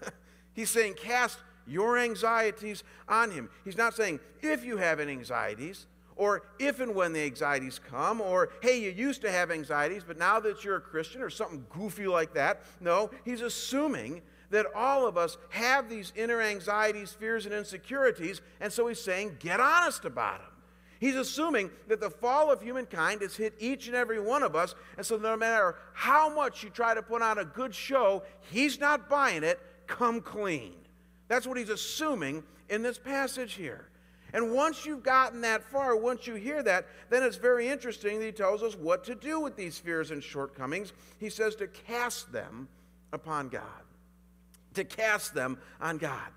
He's 0.53 0.69
saying, 0.69 0.93
Cast 0.93 1.39
your 1.65 1.97
anxieties 1.97 2.83
on 3.07 3.31
him. 3.31 3.49
He's 3.63 3.77
not 3.77 3.95
saying 3.95 4.19
if 4.41 4.63
you 4.63 4.77
have 4.77 4.99
anxieties, 4.99 5.87
or 6.15 6.43
if 6.59 6.79
and 6.79 6.93
when 6.93 7.13
the 7.13 7.21
anxieties 7.21 7.79
come, 7.79 8.21
or 8.21 8.49
hey, 8.61 8.79
you 8.79 8.91
used 8.91 9.21
to 9.21 9.31
have 9.31 9.49
anxieties, 9.49 10.03
but 10.05 10.17
now 10.17 10.39
that 10.39 10.63
you're 10.63 10.75
a 10.75 10.81
Christian, 10.81 11.21
or 11.21 11.29
something 11.29 11.65
goofy 11.69 12.07
like 12.07 12.33
that. 12.35 12.61
No, 12.79 13.09
he's 13.25 13.41
assuming 13.41 14.21
that 14.51 14.67
all 14.75 15.07
of 15.07 15.17
us 15.17 15.37
have 15.49 15.89
these 15.89 16.13
inner 16.15 16.39
anxieties, 16.39 17.11
fears, 17.11 17.45
and 17.45 17.55
insecurities, 17.55 18.41
and 18.61 18.71
so 18.71 18.87
he's 18.87 19.01
saying, 19.01 19.37
get 19.39 19.59
honest 19.59 20.05
about 20.05 20.39
them. 20.39 20.49
He's 20.99 21.15
assuming 21.15 21.71
that 21.87 21.99
the 21.99 22.11
fall 22.11 22.51
of 22.51 22.61
humankind 22.61 23.21
has 23.21 23.35
hit 23.35 23.55
each 23.59 23.87
and 23.87 23.95
every 23.95 24.21
one 24.21 24.43
of 24.43 24.55
us, 24.55 24.75
and 24.95 25.05
so 25.05 25.17
no 25.17 25.35
matter 25.35 25.75
how 25.93 26.33
much 26.33 26.63
you 26.63 26.69
try 26.69 26.93
to 26.93 27.01
put 27.01 27.21
on 27.21 27.39
a 27.39 27.45
good 27.45 27.73
show, 27.73 28.21
he's 28.51 28.79
not 28.79 29.09
buying 29.09 29.43
it. 29.43 29.59
Come 29.87 30.21
clean. 30.21 30.75
That's 31.33 31.47
what 31.47 31.57
he's 31.57 31.69
assuming 31.69 32.43
in 32.69 32.83
this 32.83 32.99
passage 32.99 33.53
here. 33.53 33.89
And 34.33 34.51
once 34.51 34.85
you've 34.85 35.01
gotten 35.01 35.41
that 35.41 35.63
far, 35.63 35.95
once 35.95 36.27
you 36.27 36.35
hear 36.35 36.61
that, 36.61 36.85
then 37.09 37.23
it's 37.23 37.37
very 37.37 37.67
interesting 37.67 38.19
that 38.19 38.25
he 38.25 38.31
tells 38.31 38.61
us 38.61 38.75
what 38.75 39.03
to 39.05 39.15
do 39.15 39.39
with 39.39 39.55
these 39.55 39.79
fears 39.79 40.11
and 40.11 40.23
shortcomings. 40.23 40.93
He 41.17 41.31
says 41.31 41.55
to 41.55 41.65
cast 41.65 42.31
them 42.31 42.67
upon 43.13 43.49
God. 43.49 43.63
To 44.75 44.83
cast 44.83 45.33
them 45.33 45.57
on 45.81 45.97
God. 45.97 46.29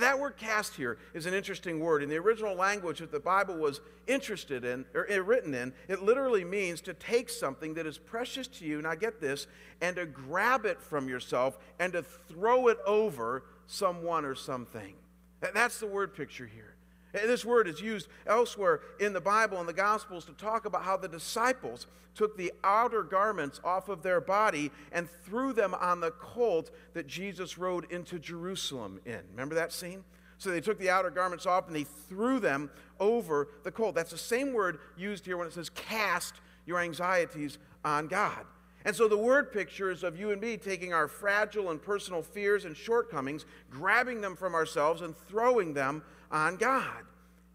That 0.00 0.18
word 0.18 0.36
cast 0.36 0.74
here 0.74 0.98
is 1.14 1.24
an 1.24 1.32
interesting 1.32 1.80
word. 1.80 2.02
In 2.02 2.10
the 2.10 2.16
original 2.16 2.54
language 2.54 2.98
that 2.98 3.12
the 3.12 3.20
Bible 3.20 3.56
was 3.56 3.80
interested 4.06 4.66
in, 4.66 4.84
or 4.94 5.06
eh, 5.08 5.16
written 5.16 5.54
in, 5.54 5.72
it 5.88 6.02
literally 6.02 6.44
means 6.44 6.82
to 6.82 6.92
take 6.92 7.30
something 7.30 7.72
that 7.72 7.86
is 7.86 7.96
precious 7.96 8.48
to 8.48 8.66
you, 8.66 8.82
now 8.82 8.96
get 8.96 9.18
this, 9.18 9.46
and 9.80 9.96
to 9.96 10.04
grab 10.04 10.66
it 10.66 10.82
from 10.82 11.08
yourself 11.08 11.56
and 11.78 11.94
to 11.94 12.02
throw 12.02 12.68
it 12.68 12.76
over 12.84 13.44
someone 13.66 14.24
or 14.24 14.34
something. 14.34 14.94
That's 15.40 15.78
the 15.78 15.86
word 15.86 16.14
picture 16.14 16.46
here. 16.46 16.74
This 17.12 17.44
word 17.44 17.68
is 17.68 17.80
used 17.80 18.08
elsewhere 18.26 18.80
in 19.00 19.12
the 19.12 19.20
Bible 19.20 19.58
and 19.58 19.68
the 19.68 19.72
Gospels 19.72 20.24
to 20.26 20.32
talk 20.32 20.64
about 20.66 20.82
how 20.82 20.96
the 20.96 21.08
disciples 21.08 21.86
took 22.14 22.36
the 22.36 22.52
outer 22.64 23.02
garments 23.02 23.60
off 23.62 23.88
of 23.88 24.02
their 24.02 24.20
body 24.20 24.70
and 24.92 25.08
threw 25.24 25.52
them 25.52 25.74
on 25.74 26.00
the 26.00 26.10
colt 26.12 26.70
that 26.94 27.06
Jesus 27.06 27.58
rode 27.58 27.90
into 27.90 28.18
Jerusalem 28.18 29.00
in. 29.04 29.20
Remember 29.30 29.54
that 29.54 29.72
scene? 29.72 30.04
So 30.38 30.50
they 30.50 30.60
took 30.60 30.78
the 30.78 30.90
outer 30.90 31.10
garments 31.10 31.46
off 31.46 31.66
and 31.66 31.76
they 31.76 31.84
threw 31.84 32.40
them 32.40 32.70
over 33.00 33.48
the 33.64 33.70
colt. 33.70 33.94
That's 33.94 34.10
the 34.10 34.18
same 34.18 34.52
word 34.52 34.78
used 34.96 35.24
here 35.24 35.36
when 35.36 35.46
it 35.46 35.52
says 35.52 35.70
cast 35.70 36.34
your 36.66 36.80
anxieties 36.80 37.58
on 37.84 38.08
God. 38.08 38.44
And 38.86 38.94
so 38.94 39.08
the 39.08 39.18
word 39.18 39.52
picture 39.52 39.90
is 39.90 40.04
of 40.04 40.16
you 40.16 40.30
and 40.30 40.40
me 40.40 40.56
taking 40.56 40.94
our 40.94 41.08
fragile 41.08 41.72
and 41.72 41.82
personal 41.82 42.22
fears 42.22 42.64
and 42.64 42.76
shortcomings, 42.76 43.44
grabbing 43.68 44.20
them 44.20 44.36
from 44.36 44.54
ourselves, 44.54 45.02
and 45.02 45.16
throwing 45.28 45.74
them 45.74 46.04
on 46.30 46.56
God. 46.56 47.02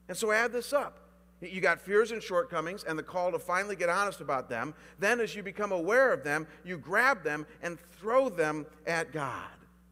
And 0.10 0.18
so 0.18 0.34
add 0.34 0.52
this 0.52 0.74
up. 0.74 1.00
You 1.40 1.62
got 1.62 1.80
fears 1.80 2.12
and 2.12 2.22
shortcomings 2.22 2.84
and 2.84 3.00
the 3.00 3.04
call 3.04 3.32
to 3.32 3.40
finally 3.40 3.78
get 3.78 3.88
honest 3.88 4.20
about 4.20 4.50
them. 4.50 4.74
Then, 5.00 5.22
as 5.22 5.34
you 5.34 5.42
become 5.42 5.72
aware 5.72 6.12
of 6.12 6.26
them, 6.26 6.48
you 6.66 6.78
grab 6.78 7.24
them 7.24 7.48
and 7.64 7.80
throw 7.98 8.28
them 8.28 8.66
at 8.86 9.14
God. 9.14 9.50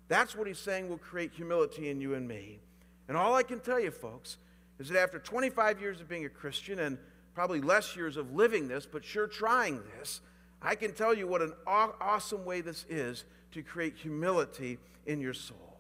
That's 0.10 0.36
what 0.36 0.46
he's 0.46 0.60
saying 0.60 0.90
will 0.90 0.98
create 0.98 1.32
humility 1.32 1.90
in 1.90 2.02
you 2.02 2.16
and 2.16 2.28
me. 2.28 2.60
And 3.08 3.16
all 3.16 3.34
I 3.34 3.44
can 3.44 3.62
tell 3.62 3.80
you, 3.80 3.92
folks, 3.92 4.38
is 4.78 4.90
that 4.90 5.02
after 5.02 5.20
25 5.20 5.80
years 5.80 6.02
of 6.02 6.10
being 6.10 6.26
a 6.26 6.30
Christian 6.30 6.80
and 6.80 6.98
probably 7.34 7.62
less 7.62 7.96
years 7.96 8.18
of 8.18 8.34
living 8.34 8.68
this, 8.68 8.86
but 8.86 9.06
sure 9.06 9.26
trying 9.26 9.82
this, 9.98 10.20
I 10.62 10.76
can 10.76 10.94
tell 10.94 11.14
you 11.14 11.28
what 11.28 11.42
an 11.42 11.54
aw- 11.66 11.96
awesome 12.02 12.46
way 12.46 12.62
this 12.62 12.86
is 12.90 13.24
to 13.52 13.64
create 13.64 13.96
humility 13.96 14.78
in 15.06 15.22
your 15.22 15.34
soul. 15.34 15.78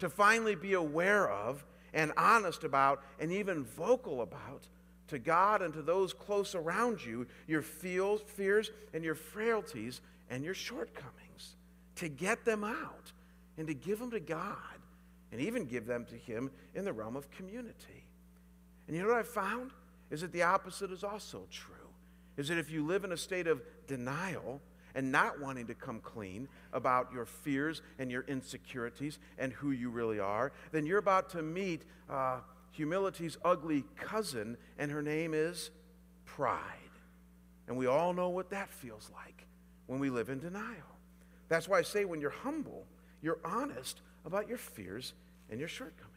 To 0.00 0.08
finally 0.08 0.54
be 0.54 0.74
aware 0.74 1.30
of 1.30 1.64
and 1.92 2.12
honest 2.16 2.64
about 2.64 3.02
and 3.18 3.30
even 3.32 3.64
vocal 3.64 4.22
about 4.22 4.66
to 5.08 5.18
God 5.18 5.62
and 5.62 5.72
to 5.74 5.82
those 5.82 6.12
close 6.12 6.54
around 6.54 7.04
you 7.04 7.26
your 7.46 7.62
feels, 7.62 8.22
fears 8.22 8.70
and 8.94 9.04
your 9.04 9.14
frailties 9.14 10.00
and 10.28 10.44
your 10.44 10.54
shortcomings. 10.54 11.56
To 11.96 12.08
get 12.08 12.44
them 12.44 12.64
out 12.64 13.12
and 13.58 13.66
to 13.66 13.74
give 13.74 13.98
them 13.98 14.10
to 14.10 14.20
God 14.20 14.56
and 15.32 15.40
even 15.40 15.66
give 15.66 15.86
them 15.86 16.04
to 16.06 16.16
Him 16.16 16.50
in 16.74 16.84
the 16.84 16.92
realm 16.92 17.14
of 17.14 17.30
community. 17.30 18.04
And 18.86 18.96
you 18.96 19.02
know 19.02 19.08
what 19.08 19.18
I 19.18 19.22
found? 19.22 19.70
Is 20.10 20.22
that 20.22 20.32
the 20.32 20.42
opposite 20.42 20.90
is 20.90 21.04
also 21.04 21.46
true 21.50 21.76
is 22.40 22.48
that 22.48 22.58
if 22.58 22.70
you 22.70 22.84
live 22.84 23.04
in 23.04 23.12
a 23.12 23.16
state 23.16 23.46
of 23.46 23.60
denial 23.90 24.62
and 24.94 25.10
not 25.10 25.40
wanting 25.40 25.66
to 25.66 25.74
come 25.74 26.00
clean 26.00 26.48
about 26.72 27.12
your 27.12 27.26
fears 27.26 27.82
and 27.98 28.10
your 28.10 28.22
insecurities 28.22 29.18
and 29.36 29.52
who 29.52 29.72
you 29.72 29.90
really 29.90 30.20
are, 30.20 30.52
then 30.72 30.86
you're 30.86 30.98
about 30.98 31.28
to 31.30 31.42
meet 31.42 31.82
uh, 32.08 32.38
humility's 32.70 33.36
ugly 33.44 33.84
cousin, 33.96 34.56
and 34.78 34.90
her 34.90 35.02
name 35.02 35.34
is 35.34 35.70
pride. 36.24 36.64
And 37.66 37.76
we 37.76 37.86
all 37.86 38.12
know 38.12 38.30
what 38.30 38.50
that 38.50 38.72
feels 38.72 39.10
like 39.14 39.46
when 39.86 40.00
we 40.00 40.08
live 40.08 40.28
in 40.28 40.38
denial. 40.38 40.96
That's 41.48 41.68
why 41.68 41.78
I 41.78 41.82
say 41.82 42.04
when 42.04 42.20
you're 42.20 42.30
humble, 42.30 42.86
you're 43.22 43.40
honest 43.44 44.00
about 44.24 44.48
your 44.48 44.58
fears 44.58 45.14
and 45.50 45.58
your 45.58 45.68
shortcomings. 45.68 46.10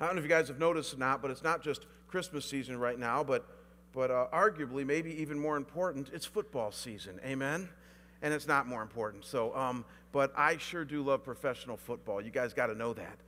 I 0.00 0.06
don't 0.06 0.14
know 0.14 0.20
if 0.20 0.24
you 0.24 0.30
guys 0.30 0.48
have 0.48 0.60
noticed 0.60 0.94
or 0.94 0.98
not, 0.98 1.20
but 1.20 1.30
it's 1.30 1.42
not 1.42 1.62
just 1.62 1.86
Christmas 2.06 2.46
season 2.46 2.78
right 2.78 2.98
now, 2.98 3.24
but, 3.24 3.46
but 3.92 4.10
uh, 4.10 4.26
arguably, 4.32 4.86
maybe 4.86 5.10
even 5.20 5.38
more 5.38 5.56
important, 5.56 6.10
it's 6.12 6.26
football 6.26 6.70
season. 6.72 7.20
Amen? 7.24 7.68
And 8.22 8.34
it's 8.34 8.46
not 8.46 8.66
more 8.66 8.82
important. 8.82 9.24
So, 9.24 9.54
um, 9.56 9.84
but 10.12 10.32
I 10.36 10.56
sure 10.56 10.84
do 10.84 11.02
love 11.02 11.22
professional 11.24 11.76
football. 11.76 12.20
You 12.20 12.30
guys 12.30 12.52
got 12.52 12.66
to 12.66 12.74
know 12.74 12.94
that. 12.94 13.18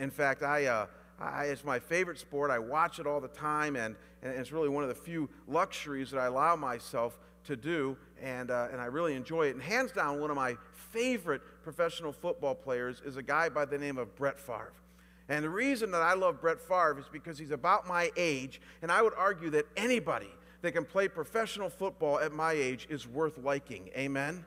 In 0.00 0.10
fact, 0.10 0.42
I, 0.42 0.66
uh, 0.66 0.86
I, 1.20 1.44
it's 1.44 1.64
my 1.64 1.78
favorite 1.78 2.18
sport. 2.18 2.50
I 2.50 2.58
watch 2.58 2.98
it 2.98 3.06
all 3.06 3.20
the 3.20 3.28
time, 3.28 3.76
and, 3.76 3.96
and 4.22 4.32
it's 4.32 4.52
really 4.52 4.68
one 4.68 4.82
of 4.82 4.88
the 4.88 4.94
few 4.94 5.28
luxuries 5.46 6.10
that 6.10 6.18
I 6.18 6.26
allow 6.26 6.56
myself 6.56 7.18
to 7.44 7.56
do, 7.56 7.96
and, 8.20 8.50
uh, 8.50 8.68
and 8.72 8.80
I 8.80 8.86
really 8.86 9.14
enjoy 9.14 9.46
it. 9.46 9.54
And 9.54 9.62
hands 9.62 9.92
down, 9.92 10.20
one 10.20 10.30
of 10.30 10.36
my 10.36 10.56
favorite 10.90 11.42
professional 11.62 12.12
football 12.12 12.54
players 12.54 13.00
is 13.04 13.16
a 13.16 13.22
guy 13.22 13.48
by 13.48 13.64
the 13.64 13.78
name 13.78 13.98
of 13.98 14.14
Brett 14.16 14.38
Favre. 14.38 14.72
And 15.28 15.44
the 15.44 15.50
reason 15.50 15.90
that 15.90 16.02
I 16.02 16.14
love 16.14 16.40
Brett 16.40 16.60
Favre 16.60 16.98
is 17.00 17.06
because 17.10 17.38
he's 17.38 17.50
about 17.50 17.86
my 17.86 18.10
age, 18.16 18.60
and 18.82 18.92
I 18.92 19.02
would 19.02 19.14
argue 19.16 19.50
that 19.50 19.66
anybody 19.76 20.30
that 20.62 20.72
can 20.72 20.84
play 20.84 21.08
professional 21.08 21.68
football 21.68 22.18
at 22.20 22.32
my 22.32 22.52
age 22.52 22.86
is 22.88 23.06
worth 23.08 23.38
liking. 23.38 23.90
Amen? 23.96 24.44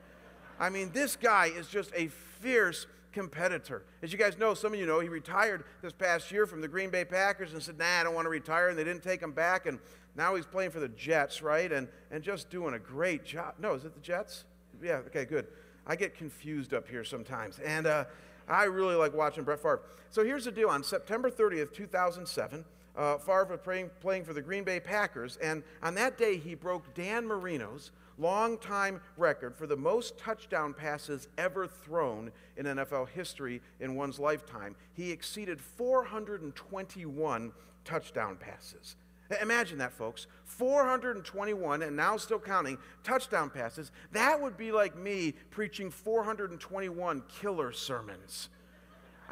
I 0.58 0.70
mean, 0.70 0.90
this 0.92 1.16
guy 1.16 1.46
is 1.46 1.68
just 1.68 1.90
a 1.94 2.08
fierce 2.40 2.86
competitor. 3.12 3.82
As 4.02 4.12
you 4.12 4.18
guys 4.18 4.38
know, 4.38 4.54
some 4.54 4.72
of 4.72 4.78
you 4.78 4.86
know, 4.86 5.00
he 5.00 5.08
retired 5.08 5.64
this 5.82 5.92
past 5.92 6.30
year 6.30 6.46
from 6.46 6.60
the 6.60 6.68
Green 6.68 6.90
Bay 6.90 7.04
Packers 7.04 7.52
and 7.52 7.62
said, 7.62 7.78
nah, 7.78 8.00
I 8.00 8.04
don't 8.04 8.14
want 8.14 8.26
to 8.26 8.30
retire, 8.30 8.68
and 8.68 8.78
they 8.78 8.84
didn't 8.84 9.02
take 9.02 9.20
him 9.20 9.32
back, 9.32 9.66
and 9.66 9.78
now 10.16 10.34
he's 10.34 10.46
playing 10.46 10.70
for 10.70 10.80
the 10.80 10.88
Jets, 10.88 11.42
right? 11.42 11.70
And, 11.70 11.88
and 12.10 12.22
just 12.22 12.50
doing 12.50 12.74
a 12.74 12.78
great 12.78 13.24
job. 13.24 13.54
No, 13.58 13.74
is 13.74 13.84
it 13.84 13.94
the 13.94 14.00
Jets? 14.00 14.44
Yeah, 14.82 14.96
okay, 15.08 15.24
good. 15.24 15.46
I 15.86 15.96
get 15.96 16.14
confused 16.14 16.72
up 16.72 16.88
here 16.88 17.04
sometimes. 17.04 17.58
And, 17.58 17.86
uh, 17.86 18.04
I 18.50 18.64
really 18.64 18.96
like 18.96 19.14
watching 19.14 19.44
Brett 19.44 19.60
Favre. 19.60 19.82
So 20.10 20.24
here's 20.24 20.44
the 20.44 20.50
deal 20.50 20.68
on 20.68 20.82
September 20.82 21.30
30th, 21.30 21.72
2007, 21.72 22.64
uh, 22.96 23.18
Favre 23.18 23.44
was 23.44 23.60
playing, 23.62 23.90
playing 24.00 24.24
for 24.24 24.32
the 24.32 24.42
Green 24.42 24.64
Bay 24.64 24.80
Packers, 24.80 25.38
and 25.38 25.62
on 25.82 25.94
that 25.94 26.18
day 26.18 26.36
he 26.36 26.54
broke 26.54 26.92
Dan 26.94 27.26
Marino's 27.26 27.92
longtime 28.18 29.00
record 29.16 29.56
for 29.56 29.66
the 29.66 29.76
most 29.76 30.18
touchdown 30.18 30.74
passes 30.74 31.28
ever 31.38 31.66
thrown 31.66 32.30
in 32.56 32.66
NFL 32.66 33.08
history 33.08 33.62
in 33.78 33.94
one's 33.94 34.18
lifetime. 34.18 34.76
He 34.92 35.10
exceeded 35.10 35.60
421 35.60 37.52
touchdown 37.84 38.36
passes. 38.36 38.96
Imagine 39.40 39.78
that, 39.78 39.92
folks. 39.92 40.26
421, 40.44 41.82
and 41.82 41.96
now 41.96 42.16
still 42.16 42.38
counting, 42.38 42.76
touchdown 43.04 43.50
passes. 43.50 43.92
That 44.12 44.40
would 44.40 44.56
be 44.56 44.72
like 44.72 44.96
me 44.96 45.34
preaching 45.50 45.90
421 45.90 47.22
killer 47.40 47.72
sermons. 47.72 48.48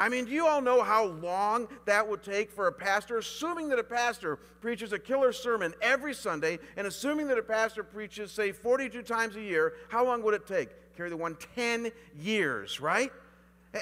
I 0.00 0.08
mean, 0.08 0.26
do 0.26 0.30
you 0.30 0.46
all 0.46 0.60
know 0.60 0.84
how 0.84 1.06
long 1.06 1.66
that 1.86 2.08
would 2.08 2.22
take 2.22 2.52
for 2.52 2.68
a 2.68 2.72
pastor? 2.72 3.18
Assuming 3.18 3.68
that 3.70 3.80
a 3.80 3.84
pastor 3.84 4.36
preaches 4.36 4.92
a 4.92 4.98
killer 4.98 5.32
sermon 5.32 5.74
every 5.82 6.14
Sunday, 6.14 6.60
and 6.76 6.86
assuming 6.86 7.26
that 7.28 7.38
a 7.38 7.42
pastor 7.42 7.82
preaches, 7.82 8.30
say, 8.30 8.52
42 8.52 9.02
times 9.02 9.34
a 9.34 9.42
year, 9.42 9.74
how 9.88 10.04
long 10.04 10.22
would 10.22 10.34
it 10.34 10.46
take? 10.46 10.68
Carry 10.96 11.10
the 11.10 11.16
one 11.16 11.36
10 11.56 11.90
years, 12.16 12.80
right? 12.80 13.12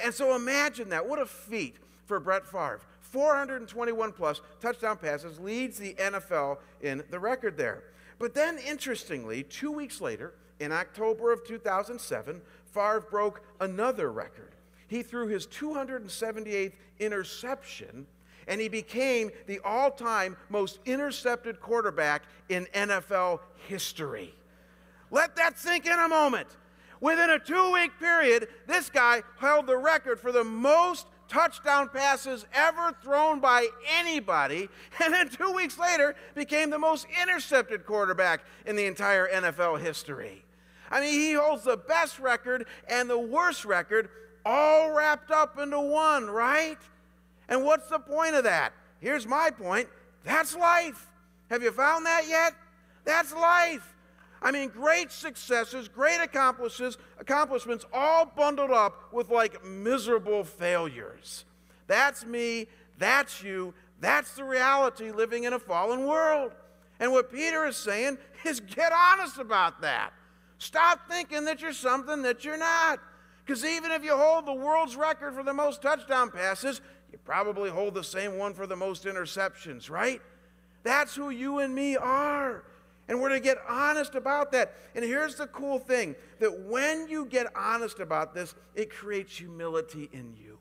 And 0.03 0.13
so 0.13 0.35
imagine 0.35 0.89
that. 0.89 1.07
What 1.07 1.19
a 1.19 1.25
feat 1.27 1.75
for 2.05 2.19
Brett 2.19 2.47
Favre. 2.47 2.81
421 3.11 4.11
plus 4.11 4.41
touchdown 4.59 4.97
passes, 4.97 5.39
leads 5.39 5.77
the 5.77 5.93
NFL 5.95 6.57
in 6.81 7.03
the 7.09 7.19
record 7.19 7.57
there. 7.57 7.83
But 8.19 8.33
then, 8.33 8.57
interestingly, 8.57 9.43
two 9.43 9.71
weeks 9.71 10.01
later, 10.01 10.33
in 10.59 10.71
October 10.71 11.31
of 11.31 11.45
2007, 11.45 12.41
Favre 12.65 13.01
broke 13.09 13.41
another 13.59 14.11
record. 14.11 14.55
He 14.87 15.03
threw 15.03 15.27
his 15.27 15.47
278th 15.47 16.73
interception, 16.99 18.07
and 18.47 18.59
he 18.59 18.69
became 18.69 19.31
the 19.45 19.59
all 19.63 19.91
time 19.91 20.37
most 20.49 20.79
intercepted 20.85 21.59
quarterback 21.59 22.23
in 22.49 22.67
NFL 22.73 23.39
history. 23.67 24.33
Let 25.11 25.35
that 25.35 25.59
sink 25.59 25.85
in 25.85 25.99
a 25.99 26.07
moment. 26.07 26.47
Within 26.99 27.29
a 27.29 27.39
two 27.39 27.71
week 27.73 27.91
period, 27.99 28.47
this 28.65 28.89
guy 28.89 29.21
held 29.39 29.67
the 29.67 29.77
record 29.77 30.19
for 30.19 30.31
the 30.31 30.43
most 30.43 31.05
touchdown 31.27 31.89
passes 31.89 32.45
ever 32.53 32.93
thrown 33.03 33.39
by 33.39 33.67
anybody, 33.97 34.69
and 35.03 35.13
then 35.13 35.29
two 35.29 35.51
weeks 35.53 35.77
later 35.77 36.15
became 36.35 36.69
the 36.69 36.79
most 36.79 37.07
intercepted 37.21 37.85
quarterback 37.85 38.41
in 38.65 38.75
the 38.75 38.85
entire 38.85 39.27
NFL 39.27 39.79
history. 39.81 40.43
I 40.89 41.01
mean, 41.01 41.13
he 41.13 41.33
holds 41.33 41.63
the 41.63 41.77
best 41.77 42.19
record 42.19 42.65
and 42.89 43.09
the 43.09 43.19
worst 43.19 43.65
record 43.65 44.09
all 44.45 44.91
wrapped 44.91 45.31
up 45.31 45.59
into 45.59 45.79
one, 45.79 46.27
right? 46.29 46.77
And 47.49 47.65
what's 47.65 47.89
the 47.89 47.99
point 47.99 48.35
of 48.35 48.45
that? 48.45 48.73
Here's 48.99 49.27
my 49.27 49.51
point 49.51 49.89
that's 50.23 50.55
life. 50.55 51.07
Have 51.49 51.63
you 51.63 51.71
found 51.71 52.05
that 52.05 52.27
yet? 52.27 52.53
That's 53.05 53.33
life. 53.33 53.95
I 54.41 54.51
mean, 54.51 54.69
great 54.69 55.11
successes, 55.11 55.87
great 55.87 56.21
accomplishments, 56.21 56.97
accomplishments 57.19 57.85
all 57.91 58.25
bundled 58.25 58.71
up 58.71 59.11
with 59.11 59.29
like 59.29 59.63
miserable 59.65 60.43
failures. 60.43 61.45
That's 61.87 62.25
me, 62.25 62.67
that's 62.97 63.41
you, 63.41 63.73
that's 63.99 64.35
the 64.35 64.43
reality 64.43 65.11
living 65.11 65.45
in 65.45 65.53
a 65.53 65.59
fallen 65.59 66.05
world. 66.05 66.51
And 66.99 67.11
what 67.11 67.31
Peter 67.31 67.65
is 67.65 67.77
saying 67.77 68.17
is 68.45 68.59
get 68.59 68.91
honest 68.91 69.37
about 69.37 69.81
that. 69.81 70.13
Stop 70.59 71.07
thinking 71.09 71.45
that 71.45 71.61
you're 71.61 71.73
something 71.73 72.23
that 72.23 72.43
you're 72.43 72.57
not. 72.57 72.99
Because 73.45 73.63
even 73.63 73.91
if 73.91 74.03
you 74.03 74.15
hold 74.15 74.45
the 74.45 74.53
world's 74.53 74.95
record 74.95 75.33
for 75.33 75.43
the 75.43 75.53
most 75.53 75.81
touchdown 75.81 76.31
passes, 76.31 76.81
you 77.11 77.17
probably 77.23 77.69
hold 77.69 77.93
the 77.93 78.03
same 78.03 78.37
one 78.37 78.53
for 78.53 78.67
the 78.67 78.75
most 78.75 79.05
interceptions, 79.05 79.89
right? 79.89 80.21
That's 80.83 81.15
who 81.15 81.29
you 81.29 81.59
and 81.59 81.73
me 81.73 81.95
are. 81.95 82.63
And 83.07 83.21
we're 83.21 83.29
to 83.29 83.39
get 83.39 83.57
honest 83.67 84.15
about 84.15 84.51
that. 84.51 84.73
And 84.93 85.03
here's 85.03 85.35
the 85.35 85.47
cool 85.47 85.79
thing 85.79 86.15
that 86.39 86.63
when 86.63 87.07
you 87.07 87.25
get 87.25 87.47
honest 87.55 87.99
about 87.99 88.33
this, 88.33 88.53
it 88.75 88.89
creates 88.89 89.37
humility 89.37 90.09
in 90.11 90.33
you. 90.35 90.57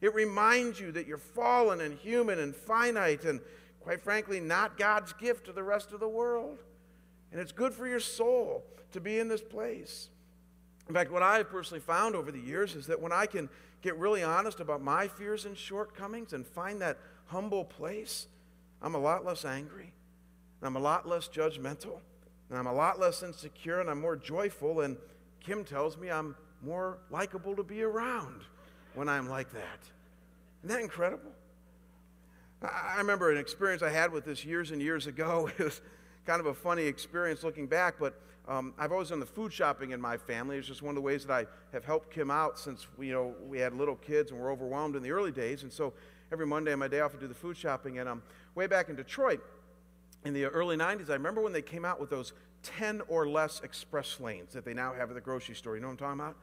It 0.00 0.14
reminds 0.14 0.80
you 0.80 0.90
that 0.92 1.06
you're 1.06 1.18
fallen 1.18 1.80
and 1.80 1.96
human 1.98 2.38
and 2.38 2.56
finite 2.56 3.24
and, 3.24 3.40
quite 3.80 4.02
frankly, 4.02 4.40
not 4.40 4.78
God's 4.78 5.12
gift 5.12 5.46
to 5.46 5.52
the 5.52 5.62
rest 5.62 5.92
of 5.92 6.00
the 6.00 6.08
world. 6.08 6.62
And 7.30 7.40
it's 7.40 7.52
good 7.52 7.74
for 7.74 7.86
your 7.86 8.00
soul 8.00 8.64
to 8.92 9.00
be 9.00 9.18
in 9.18 9.28
this 9.28 9.42
place. 9.42 10.08
In 10.88 10.94
fact, 10.94 11.12
what 11.12 11.22
I've 11.22 11.50
personally 11.50 11.80
found 11.80 12.16
over 12.16 12.32
the 12.32 12.40
years 12.40 12.74
is 12.74 12.86
that 12.86 13.00
when 13.00 13.12
I 13.12 13.26
can 13.26 13.48
get 13.82 13.96
really 13.96 14.22
honest 14.22 14.60
about 14.60 14.82
my 14.82 15.08
fears 15.08 15.44
and 15.44 15.56
shortcomings 15.56 16.32
and 16.32 16.46
find 16.46 16.80
that 16.80 16.98
humble 17.26 17.64
place, 17.64 18.26
I'm 18.80 18.94
a 18.94 18.98
lot 18.98 19.24
less 19.24 19.44
angry 19.44 19.92
and 20.62 20.68
I'm 20.68 20.76
a 20.76 20.80
lot 20.80 21.08
less 21.08 21.28
judgmental, 21.28 21.98
and 22.48 22.56
I'm 22.56 22.68
a 22.68 22.72
lot 22.72 23.00
less 23.00 23.24
insecure, 23.24 23.80
and 23.80 23.90
I'm 23.90 24.00
more 24.00 24.14
joyful. 24.14 24.82
And 24.82 24.96
Kim 25.40 25.64
tells 25.64 25.98
me 25.98 26.08
I'm 26.08 26.36
more 26.62 26.98
likable 27.10 27.56
to 27.56 27.64
be 27.64 27.82
around 27.82 28.42
when 28.94 29.08
I'm 29.08 29.28
like 29.28 29.52
that. 29.52 29.80
Isn't 30.62 30.76
that 30.76 30.80
incredible? 30.80 31.32
I 32.62 32.98
remember 32.98 33.32
an 33.32 33.38
experience 33.38 33.82
I 33.82 33.90
had 33.90 34.12
with 34.12 34.24
this 34.24 34.44
years 34.44 34.70
and 34.70 34.80
years 34.80 35.08
ago. 35.08 35.50
It 35.58 35.64
was 35.64 35.80
kind 36.24 36.38
of 36.38 36.46
a 36.46 36.54
funny 36.54 36.84
experience 36.84 37.42
looking 37.42 37.66
back, 37.66 37.96
but 37.98 38.22
um, 38.46 38.72
I've 38.78 38.92
always 38.92 39.08
done 39.08 39.18
the 39.18 39.26
food 39.26 39.52
shopping 39.52 39.90
in 39.90 40.00
my 40.00 40.16
family. 40.16 40.58
It's 40.58 40.68
just 40.68 40.80
one 40.80 40.90
of 40.90 40.94
the 40.94 41.00
ways 41.00 41.26
that 41.26 41.32
I 41.32 41.46
have 41.72 41.84
helped 41.84 42.14
Kim 42.14 42.30
out 42.30 42.56
since 42.56 42.86
we, 42.96 43.08
you 43.08 43.12
know, 43.12 43.34
we 43.48 43.58
had 43.58 43.74
little 43.74 43.96
kids 43.96 44.30
and 44.30 44.38
were 44.38 44.52
overwhelmed 44.52 44.94
in 44.94 45.02
the 45.02 45.10
early 45.10 45.32
days. 45.32 45.64
And 45.64 45.72
so 45.72 45.92
every 46.30 46.46
Monday 46.46 46.72
on 46.72 46.78
my 46.78 46.86
day 46.86 47.00
off, 47.00 47.16
I 47.16 47.18
do 47.18 47.26
the 47.26 47.34
food 47.34 47.56
shopping. 47.56 47.98
And 47.98 48.08
um, 48.08 48.22
way 48.54 48.68
back 48.68 48.88
in 48.88 48.94
Detroit, 48.94 49.40
in 50.24 50.34
the 50.34 50.44
early 50.46 50.76
90s, 50.76 51.10
I 51.10 51.14
remember 51.14 51.40
when 51.40 51.52
they 51.52 51.62
came 51.62 51.84
out 51.84 52.00
with 52.00 52.10
those 52.10 52.32
10 52.62 53.02
or 53.08 53.28
less 53.28 53.60
express 53.60 54.20
lanes 54.20 54.52
that 54.52 54.64
they 54.64 54.74
now 54.74 54.92
have 54.92 55.10
at 55.10 55.14
the 55.14 55.20
grocery 55.20 55.54
store. 55.54 55.74
You 55.74 55.82
know 55.82 55.88
what 55.88 56.02
I'm 56.02 56.16
talking 56.16 56.20
about? 56.20 56.36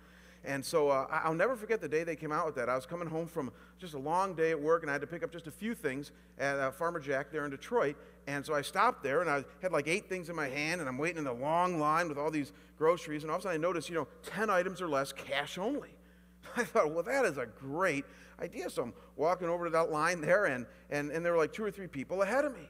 And 0.45 0.63
so 0.63 0.89
uh, 0.89 1.05
I'll 1.11 1.33
never 1.33 1.55
forget 1.55 1.81
the 1.81 1.87
day 1.87 2.03
they 2.03 2.15
came 2.15 2.31
out 2.31 2.45
with 2.45 2.55
that. 2.55 2.69
I 2.69 2.75
was 2.75 2.85
coming 2.85 3.09
home 3.09 3.27
from 3.27 3.51
just 3.77 3.93
a 3.93 3.99
long 3.99 4.35
day 4.35 4.51
at 4.51 4.61
work, 4.61 4.83
and 4.83 4.89
I 4.89 4.93
had 4.93 5.01
to 5.01 5.07
pick 5.07 5.21
up 5.21 5.31
just 5.31 5.47
a 5.47 5.51
few 5.51 5.75
things 5.75 6.11
at 6.37 6.57
uh, 6.57 6.71
Farmer 6.71 6.99
Jack 6.99 7.31
there 7.31 7.43
in 7.43 7.51
Detroit. 7.51 7.97
And 8.27 8.45
so 8.45 8.53
I 8.53 8.61
stopped 8.61 9.03
there, 9.03 9.21
and 9.21 9.29
I 9.29 9.43
had 9.61 9.71
like 9.71 9.87
eight 9.87 10.07
things 10.07 10.29
in 10.29 10.35
my 10.35 10.47
hand, 10.47 10.79
and 10.79 10.89
I'm 10.89 10.97
waiting 10.97 11.17
in 11.17 11.27
a 11.27 11.33
long 11.33 11.79
line 11.79 12.07
with 12.07 12.17
all 12.17 12.31
these 12.31 12.53
groceries. 12.77 13.23
And 13.23 13.31
all 13.31 13.37
of 13.37 13.41
a 13.41 13.43
sudden, 13.43 13.59
I 13.59 13.61
noticed, 13.61 13.89
you 13.89 13.95
know, 13.95 14.07
10 14.23 14.49
items 14.49 14.81
or 14.81 14.87
less, 14.87 15.11
cash 15.11 15.57
only. 15.57 15.89
I 16.55 16.63
thought, 16.63 16.93
well, 16.93 17.03
that 17.03 17.25
is 17.25 17.37
a 17.37 17.45
great 17.45 18.05
idea. 18.41 18.69
So 18.69 18.83
I'm 18.83 18.93
walking 19.17 19.49
over 19.49 19.65
to 19.65 19.71
that 19.71 19.91
line 19.91 20.21
there, 20.21 20.45
and, 20.45 20.65
and, 20.89 21.11
and 21.11 21.25
there 21.25 21.33
were 21.33 21.37
like 21.37 21.53
two 21.53 21.65
or 21.65 21.71
three 21.71 21.87
people 21.87 22.21
ahead 22.21 22.45
of 22.45 22.53
me. 22.53 22.69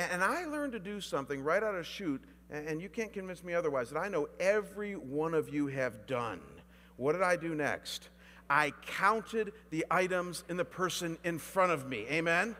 And 0.00 0.24
I 0.24 0.46
learned 0.46 0.72
to 0.72 0.78
do 0.78 1.00
something 1.00 1.42
right 1.42 1.62
out 1.62 1.74
of 1.74 1.86
shoot, 1.86 2.22
and 2.50 2.80
you 2.80 2.88
can't 2.88 3.12
convince 3.12 3.44
me 3.44 3.52
otherwise, 3.52 3.90
that 3.90 3.98
I 3.98 4.08
know 4.08 4.28
every 4.38 4.94
one 4.94 5.34
of 5.34 5.52
you 5.52 5.66
have 5.66 6.06
done. 6.06 6.40
What 6.96 7.12
did 7.12 7.22
I 7.22 7.36
do 7.36 7.54
next? 7.54 8.08
I 8.48 8.72
counted 8.86 9.52
the 9.68 9.84
items 9.90 10.44
in 10.48 10.56
the 10.56 10.64
person 10.64 11.18
in 11.22 11.38
front 11.38 11.72
of 11.72 11.86
me. 11.86 12.06
Amen? 12.10 12.56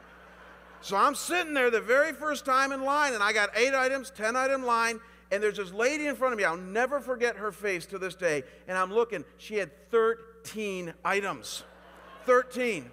So 0.83 0.97
I'm 0.97 1.15
sitting 1.15 1.55
there 1.55 1.71
the 1.71 1.81
very 1.81 2.13
first 2.13 2.45
time 2.45 2.73
in 2.73 2.85
line, 2.85 3.15
and 3.15 3.23
I 3.23 3.33
got 3.33 3.57
eight 3.57 3.75
items, 3.75 4.11
10 4.11 4.37
item 4.37 4.65
line, 4.65 5.01
and 5.33 5.43
there's 5.43 5.57
this 5.57 5.73
lady 5.73 6.07
in 6.07 6.17
front 6.17 6.33
of 6.33 6.39
me. 6.39 6.45
I'll 6.45 6.57
never 6.57 7.01
forget 7.01 7.37
her 7.37 7.53
face 7.53 7.87
to 7.87 7.99
this 7.99 8.15
day. 8.15 8.43
And 8.69 8.77
I'm 8.77 8.93
looking, 8.93 9.25
she 9.39 9.57
had 9.57 9.71
13 9.91 10.93
items. 11.05 11.65
13. 12.27 12.91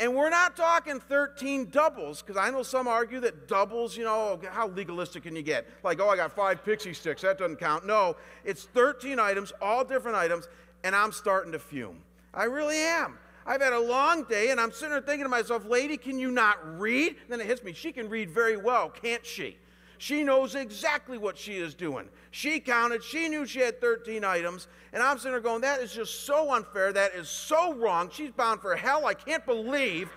And 0.00 0.14
we're 0.14 0.30
not 0.30 0.56
talking 0.56 0.98
13 0.98 1.70
doubles, 1.70 2.20
because 2.20 2.36
I 2.36 2.50
know 2.50 2.64
some 2.64 2.88
argue 2.88 3.20
that 3.20 3.46
doubles, 3.46 3.96
you 3.96 4.04
know, 4.04 4.40
how 4.50 4.68
legalistic 4.68 5.22
can 5.22 5.36
you 5.36 5.42
get? 5.42 5.66
Like, 5.84 6.00
oh, 6.00 6.08
I 6.08 6.16
got 6.16 6.32
five 6.32 6.64
pixie 6.64 6.94
sticks, 6.94 7.22
that 7.22 7.38
doesn't 7.38 7.60
count. 7.60 7.86
No, 7.86 8.16
it's 8.44 8.64
13 8.64 9.20
items, 9.20 9.52
all 9.62 9.84
different 9.84 10.16
items, 10.16 10.48
and 10.82 10.96
I'm 10.96 11.12
starting 11.12 11.52
to 11.52 11.60
fume. 11.60 12.02
I 12.32 12.44
really 12.44 12.78
am. 12.78 13.18
I've 13.46 13.60
had 13.60 13.72
a 13.72 13.78
long 13.78 14.24
day, 14.24 14.50
and 14.50 14.60
I'm 14.60 14.72
sitting 14.72 14.90
there 14.90 15.00
thinking 15.00 15.24
to 15.24 15.28
myself, 15.28 15.64
lady, 15.64 15.96
can 15.96 16.18
you 16.18 16.30
not 16.30 16.58
read? 16.80 17.16
then 17.28 17.40
it 17.40 17.46
hits 17.46 17.62
me, 17.62 17.72
she 17.72 17.92
can 17.92 18.08
read 18.08 18.30
very 18.30 18.56
well, 18.56 18.88
can't 18.88 19.24
she? 19.24 19.58
She 19.98 20.24
knows 20.24 20.54
exactly 20.54 21.18
what 21.18 21.38
she 21.38 21.54
is 21.54 21.74
doing. 21.74 22.08
She 22.30 22.60
counted, 22.60 23.02
she 23.02 23.28
knew 23.28 23.46
she 23.46 23.60
had 23.60 23.80
13 23.80 24.24
items, 24.24 24.68
and 24.92 25.02
I'm 25.02 25.18
sitting 25.18 25.32
there 25.32 25.40
going, 25.40 25.60
that 25.62 25.80
is 25.80 25.92
just 25.92 26.24
so 26.26 26.52
unfair. 26.52 26.92
That 26.92 27.14
is 27.14 27.28
so 27.28 27.74
wrong. 27.74 28.10
She's 28.12 28.30
bound 28.30 28.60
for 28.60 28.74
hell. 28.76 29.06
I 29.06 29.14
can't 29.14 29.44
believe 29.46 30.10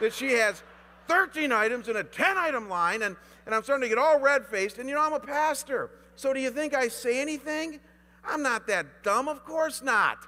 that 0.00 0.12
she 0.12 0.32
has 0.32 0.62
13 1.08 1.52
items 1.52 1.88
in 1.88 1.96
a 1.96 2.04
10 2.04 2.36
item 2.36 2.68
line, 2.68 3.02
and, 3.02 3.16
and 3.46 3.54
I'm 3.54 3.62
starting 3.62 3.82
to 3.82 3.88
get 3.88 3.98
all 3.98 4.20
red 4.20 4.46
faced. 4.46 4.78
And 4.78 4.88
you 4.88 4.94
know, 4.94 5.02
I'm 5.02 5.12
a 5.12 5.20
pastor. 5.20 5.90
So 6.16 6.32
do 6.32 6.40
you 6.40 6.50
think 6.50 6.74
I 6.74 6.88
say 6.88 7.20
anything? 7.20 7.80
I'm 8.24 8.42
not 8.42 8.66
that 8.68 9.02
dumb. 9.02 9.28
Of 9.28 9.44
course 9.44 9.82
not. 9.82 10.18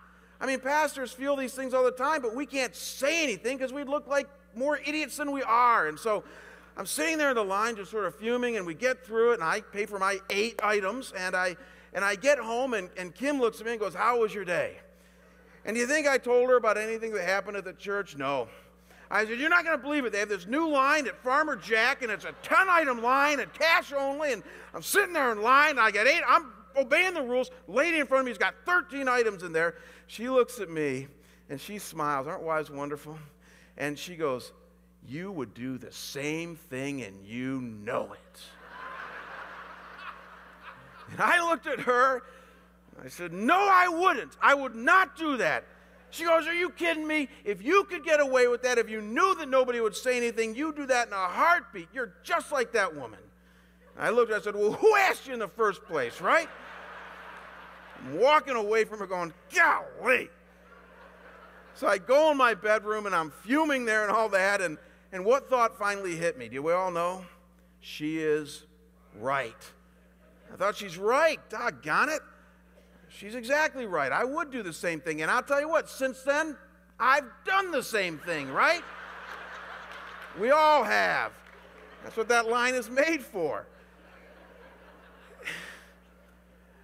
I 0.41 0.47
mean, 0.47 0.61
pastors 0.61 1.13
feel 1.13 1.37
these 1.37 1.55
things 1.55 1.75
all 1.75 1.85
the 1.85 1.93
time, 1.93 2.21
but 2.21 2.35
we 2.35 2.47
can't 2.47 2.75
say 2.75 3.23
anything 3.23 3.57
because 3.57 3.73
we'd 3.73 3.89
look 3.89 4.07
like 4.07 4.29
more 4.55 4.79
idiots 4.79 5.17
than 5.17 5.33
we 5.33 5.43
are. 5.43 5.87
And 5.89 5.99
so 5.99 6.25
I'm 6.77 6.87
sitting 6.87 7.19
there 7.19 7.31
in 7.31 7.37
the 7.37 7.45
line 7.45 7.77
just 7.77 7.91
sort 7.91 8.05
of 8.05 8.17
fuming, 8.17 8.57
and 8.57 8.67
we 8.67 8.75
get 8.75 9.05
through 9.05 9.33
it, 9.33 9.35
and 9.35 9.45
I 9.45 9.61
pay 9.61 9.87
for 9.87 9.99
my 9.99 10.19
eight 10.31 10.59
items, 10.63 11.13
and 11.17 11.37
I, 11.37 11.57
and 11.93 12.05
I 12.05 12.17
get 12.17 12.39
home, 12.39 12.75
and, 12.75 12.91
and 12.97 13.15
Kim 13.15 13.41
looks 13.41 13.61
at 13.61 13.67
me 13.67 13.73
and 13.73 13.81
goes, 13.81 13.95
How 13.95 14.21
was 14.21 14.35
your 14.35 14.45
day? 14.45 14.79
And 15.65 15.75
do 15.75 15.81
you 15.81 15.87
think 15.87 16.07
I 16.07 16.19
told 16.19 16.51
her 16.51 16.57
about 16.57 16.77
anything 16.77 17.13
that 17.13 17.25
happened 17.25 17.57
at 17.57 17.65
the 17.65 17.73
church? 17.73 18.17
No. 18.17 18.49
I 19.11 19.25
said, 19.25 19.39
You're 19.39 19.51
not 19.51 19.65
going 19.65 19.79
to 19.79 19.83
believe 19.83 20.05
it. 20.05 20.13
They 20.13 20.19
have 20.19 20.29
this 20.29 20.47
new 20.47 20.69
line 20.69 21.07
at 21.07 21.17
Farmer 21.23 21.55
Jack, 21.55 22.03
and 22.03 22.11
it's 22.11 22.25
a 22.25 22.35
10 22.43 22.69
item 22.69 23.03
line 23.03 23.39
and 23.39 23.53
cash 23.55 23.93
only. 23.93 24.33
And 24.33 24.43
I'm 24.75 24.83
sitting 24.83 25.13
there 25.13 25.31
in 25.31 25.43
line, 25.43 25.71
and 25.71 25.81
I 25.81 25.93
get 25.93 26.09
eight. 26.09 26.23
I'm 26.27 26.53
obeying 26.77 27.15
the 27.15 27.23
rules. 27.23 27.53
Lady 27.69 28.01
in 28.01 28.07
front 28.07 28.23
of 28.23 28.25
me 28.27 28.31
has 28.33 28.39
got 28.39 28.55
13 28.67 29.07
items 29.07 29.45
in 29.45 29.53
there. 29.53 29.77
She 30.09 30.29
looks 30.29 30.59
at 30.59 30.69
me, 30.69 31.07
and 31.49 31.61
she 31.61 31.79
smiles. 31.79 32.27
Aren't 32.27 32.43
wives 32.43 32.71
wonderful? 32.71 33.17
And 33.77 33.97
she 33.97 34.17
goes, 34.17 34.53
you 35.09 35.31
would 35.31 35.55
do 35.55 35.79
the 35.79 35.93
same 35.93 36.57
thing 36.57 37.03
and 37.03 37.25
you 37.25 37.61
know 37.61 38.13
it. 38.13 38.41
and 41.11 41.21
I 41.21 41.49
looked 41.49 41.67
at 41.67 41.81
her. 41.81 42.23
I 43.05 43.09
said, 43.09 43.33
No, 43.33 43.57
I 43.59 43.89
wouldn't. 43.89 44.33
I 44.41 44.55
would 44.55 44.75
not 44.75 45.17
do 45.17 45.37
that. 45.39 45.65
She 46.11 46.25
goes, 46.25 46.47
Are 46.47 46.55
you 46.55 46.71
kidding 46.71 47.07
me? 47.07 47.29
If 47.45 47.63
you 47.63 47.85
could 47.85 48.05
get 48.05 48.21
away 48.21 48.47
with 48.47 48.63
that, 48.63 48.79
if 48.79 48.89
you 48.89 49.03
knew 49.03 49.35
that 49.37 49.49
nobody 49.49 49.81
would 49.81 49.97
say 49.97 50.17
anything, 50.17 50.55
you'd 50.55 50.77
do 50.77 50.87
that 50.87 51.09
in 51.09 51.13
a 51.13 51.17
heartbeat. 51.17 51.89
You're 51.93 52.15
just 52.23 52.53
like 52.53 52.73
that 52.73 52.95
woman. 52.95 53.19
I 53.99 54.11
looked 54.11 54.33
I 54.33 54.41
said, 54.41 54.55
Well, 54.55 54.73
who 54.73 54.97
asked 54.97 55.27
you 55.27 55.35
in 55.35 55.41
the 55.41 55.49
first 55.49 55.85
place, 55.85 56.21
right? 56.21 56.49
I'm 57.99 58.19
walking 58.19 58.57
away 58.57 58.85
from 58.85 59.01
her 59.01 59.07
going, 59.07 59.33
Golly. 59.55 60.31
So 61.75 61.89
I 61.89 61.99
go 61.99 62.31
in 62.31 62.37
my 62.37 62.55
bedroom 62.55 63.07
and 63.07 63.15
I'm 63.15 63.31
fuming 63.43 63.85
there 63.85 64.03
and 64.03 64.13
all 64.13 64.29
that. 64.31 64.61
And 64.61 64.79
and 65.15 65.25
what 65.25 65.49
thought 65.49 65.79
finally 65.79 66.17
hit 66.17 66.37
me? 66.37 66.49
Do 66.49 66.61
we 66.61 66.73
all 66.73 66.91
know? 66.91 67.25
She 67.81 68.19
is 68.19 68.65
right. 69.21 69.55
I 70.53 70.57
thought 70.57 70.77
she's 70.77 70.99
right. 70.99 71.39
Doggone 71.49 72.09
it. 72.09 72.21
She's 73.11 73.37
exactly 73.37 73.87
right. 73.87 74.11
I 74.11 74.25
would 74.25 74.51
do 74.51 74.65
the 74.65 74.73
same 74.73 75.01
thing. 75.01 75.23
And 75.23 75.31
I'll 75.31 75.45
tell 75.45 75.61
you 75.61 75.69
what, 75.69 75.89
since 75.89 76.23
then, 76.23 76.57
I've 76.99 77.31
done 77.45 77.71
the 77.71 77.83
same 77.83 78.19
thing, 78.19 78.51
right? 78.51 78.83
We 80.41 80.51
all 80.51 80.83
have. 80.83 81.31
That's 82.03 82.17
what 82.17 82.27
that 82.31 82.49
line 82.49 82.75
is 82.75 82.91
made 82.91 83.23
for. 83.23 83.67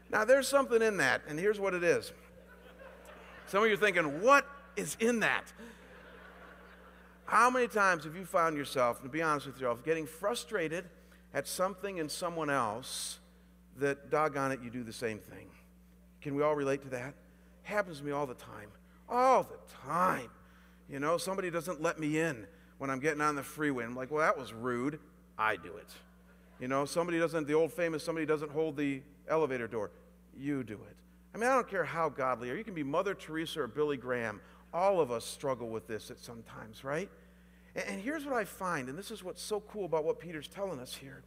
Now, 0.09 0.25
there's 0.25 0.47
something 0.47 0.81
in 0.81 0.99
that, 0.99 1.23
and 1.27 1.37
here's 1.37 1.59
what 1.59 1.75
it 1.75 1.83
is. 1.83 2.13
Some 3.49 3.65
of 3.65 3.69
you 3.69 3.75
are 3.75 3.77
thinking, 3.77 4.23
what 4.23 4.47
is 4.77 4.97
in 5.01 5.19
that? 5.21 5.53
How 7.31 7.49
many 7.49 7.69
times 7.69 8.03
have 8.03 8.17
you 8.17 8.25
found 8.25 8.57
yourself, 8.57 9.01
to 9.05 9.09
be 9.09 9.23
honest 9.23 9.47
with 9.47 9.55
yourself, 9.61 9.85
getting 9.85 10.05
frustrated 10.05 10.87
at 11.33 11.47
something 11.47 11.99
in 11.99 12.09
someone 12.09 12.51
else 12.51 13.21
that, 13.77 14.11
doggone 14.11 14.51
it, 14.51 14.59
you 14.65 14.69
do 14.69 14.83
the 14.83 14.93
same 14.93 15.21
thing? 15.21 15.47
Can 16.21 16.35
we 16.35 16.43
all 16.43 16.57
relate 16.57 16.83
to 16.83 16.89
that? 16.89 17.15
Happens 17.63 17.99
to 17.99 18.05
me 18.05 18.11
all 18.11 18.27
the 18.27 18.35
time. 18.35 18.71
All 19.09 19.45
the 19.45 19.59
time. 19.87 20.29
You 20.89 20.99
know, 20.99 21.19
somebody 21.19 21.53
doesn't 21.53 21.81
let 21.81 22.01
me 22.01 22.19
in 22.19 22.49
when 22.79 22.91
I'm 22.91 22.99
getting 22.99 23.21
on 23.21 23.37
the 23.37 23.45
freeway. 23.45 23.85
I'm 23.85 23.95
like, 23.95 24.11
well, 24.11 24.27
that 24.27 24.37
was 24.37 24.53
rude. 24.53 24.99
I 25.39 25.55
do 25.55 25.77
it. 25.77 25.87
You 26.59 26.67
know, 26.67 26.85
somebody 26.85 27.21
doesn't, 27.21 27.47
the 27.47 27.55
old 27.55 27.73
famous, 27.73 28.03
somebody 28.03 28.27
doesn't 28.27 28.51
hold 28.51 28.77
the 28.77 29.03
elevator 29.29 29.69
door. 29.69 29.93
You 30.37 30.65
do 30.65 30.75
it. 30.75 30.97
I 31.33 31.39
mean, 31.39 31.49
I 31.49 31.55
don't 31.55 31.71
care 31.71 31.85
how 31.85 32.09
godly, 32.09 32.51
or 32.51 32.57
you 32.57 32.65
can 32.65 32.75
be 32.75 32.83
Mother 32.83 33.15
Teresa 33.15 33.61
or 33.61 33.69
Billy 33.69 33.97
Graham. 33.97 34.41
All 34.73 35.01
of 35.01 35.11
us 35.11 35.25
struggle 35.25 35.69
with 35.69 35.87
this 35.87 36.11
at 36.11 36.21
some 36.21 36.43
times, 36.43 36.85
right? 36.85 37.11
And 37.75 38.01
here's 38.01 38.25
what 38.25 38.35
I 38.35 38.45
find, 38.45 38.89
and 38.89 38.99
this 38.99 39.11
is 39.11 39.23
what's 39.23 39.43
so 39.43 39.61
cool 39.61 39.85
about 39.85 40.05
what 40.05 40.19
Peter's 40.19 40.49
telling 40.49 40.81
us 40.81 40.95
here, 40.95 41.23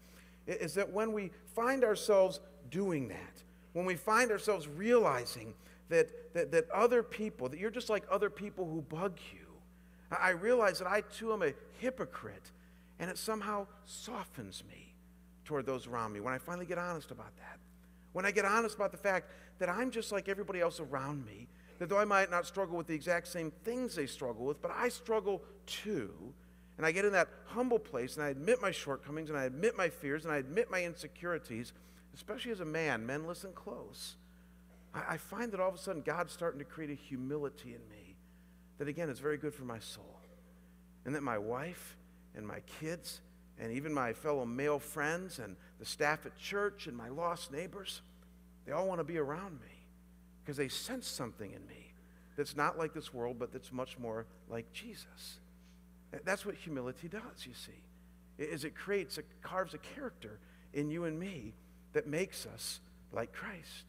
is 0.46 0.74
that 0.74 0.92
when 0.92 1.14
we 1.14 1.32
find 1.56 1.84
ourselves 1.84 2.40
doing 2.70 3.08
that, 3.10 3.44
when 3.74 3.86
we 3.86 3.96
find 3.96 4.32
ourselves 4.32 4.68
realizing 4.68 5.54
that, 5.90 6.34
that, 6.34 6.52
that 6.52 6.70
other 6.70 7.02
people, 7.02 7.50
that 7.50 7.60
you're 7.60 7.72
just 7.72 7.90
like 7.90 8.04
other 8.10 8.30
people 8.30 8.66
who 8.66 8.82
bug 8.82 9.18
you, 9.34 9.40
I 10.12 10.32
realize 10.32 10.80
that 10.80 10.88
I 10.88 11.02
too 11.02 11.34
am 11.34 11.42
a 11.42 11.54
hypocrite, 11.80 12.52
and 13.00 13.10
it 13.10 13.18
somehow 13.18 13.68
softens 13.86 14.64
me 14.70 14.94
toward 15.46 15.66
those 15.66 15.88
around 15.88 16.14
me 16.14 16.20
when 16.20 16.34
I 16.34 16.38
finally 16.38 16.66
get 16.66 16.78
honest 16.78 17.12
about 17.12 17.36
that. 17.38 17.60
When 18.12 18.26
I 18.26 18.32
get 18.32 18.46
honest 18.46 18.76
about 18.76 18.92
the 18.92 18.98
fact 18.98 19.32
that 19.60 19.70
I'm 19.70 19.92
just 19.92 20.12
like 20.12 20.30
everybody 20.30 20.62
else 20.62 20.80
around 20.80 21.26
me, 21.26 21.48
that 21.84 21.90
though 21.90 22.00
I 22.00 22.06
might 22.06 22.32
not 22.32 22.46
struggle 22.46 22.78
with 22.78 22.88
the 22.88 22.94
exact 22.94 23.28
same 23.28 23.52
things 23.66 23.94
they 23.94 24.06
struggle 24.06 24.46
with, 24.46 24.62
but 24.62 24.72
I 24.72 24.88
struggle 24.88 25.42
too. 25.66 26.14
And 26.78 26.86
I 26.86 26.94
get 26.94 27.04
in 27.04 27.12
that 27.12 27.28
humble 27.48 27.78
place 27.78 28.16
and 28.16 28.24
I 28.24 28.30
admit 28.30 28.62
my 28.62 28.72
shortcomings 28.72 29.30
and 29.30 29.38
I 29.38 29.44
admit 29.44 29.76
my 29.76 29.90
fears 29.90 30.24
and 30.24 30.34
I 30.34 30.38
admit 30.38 30.72
my 30.72 30.82
insecurities, 30.82 31.74
especially 32.16 32.54
as 32.54 32.62
a 32.62 32.66
man. 32.66 33.06
Men, 33.06 33.28
listen 33.28 33.52
close. 33.52 34.16
I, 34.94 35.16
I 35.16 35.18
find 35.18 35.52
that 35.52 35.60
all 35.60 35.68
of 35.68 35.76
a 35.76 35.78
sudden 35.78 36.04
God's 36.04 36.32
starting 36.32 36.60
to 36.60 36.64
create 36.64 36.90
a 36.90 36.96
humility 36.96 37.76
in 37.76 37.82
me 37.90 38.16
that, 38.78 38.88
again, 38.88 39.10
is 39.10 39.20
very 39.20 39.38
good 39.38 39.54
for 39.54 39.66
my 39.66 39.80
soul. 39.80 40.22
And 41.04 41.14
that 41.16 41.22
my 41.22 41.38
wife 41.38 41.98
and 42.34 42.48
my 42.48 42.62
kids 42.80 43.20
and 43.60 43.74
even 43.74 43.94
my 43.94 44.14
fellow 44.14 44.46
male 44.46 44.80
friends 44.80 45.40
and 45.40 45.58
the 45.80 45.86
staff 45.86 46.26
at 46.26 46.38
church 46.38 46.88
and 46.88 46.96
my 46.96 47.10
lost 47.10 47.52
neighbors, 47.52 48.04
they 48.66 48.72
all 48.72 48.88
want 48.88 49.02
to 49.02 49.04
be 49.04 49.18
around 49.18 49.60
me 49.60 49.73
because 50.44 50.58
they 50.58 50.68
sense 50.68 51.08
something 51.08 51.52
in 51.52 51.66
me 51.68 51.94
that's 52.36 52.56
not 52.56 52.78
like 52.78 52.94
this 52.94 53.14
world, 53.14 53.38
but 53.40 53.52
that's 53.54 53.72
much 53.72 53.98
more 53.98 54.26
like 54.50 54.72
Jesus. 54.74 55.40
That's 56.26 56.46
what 56.46 56.56
humility 56.56 57.08
does, 57.08 57.46
you 57.46 57.54
see. 57.54 57.72
Is 58.38 58.64
it 58.64 58.76
creates, 58.76 59.18
it 59.18 59.26
carves 59.42 59.74
a 59.74 59.78
character 59.78 60.40
in 60.74 60.90
you 60.90 61.06
and 61.06 61.20
me 61.20 61.54
that 61.94 62.08
makes 62.08 62.46
us 62.46 62.80
like 63.12 63.32
Christ. 63.32 63.86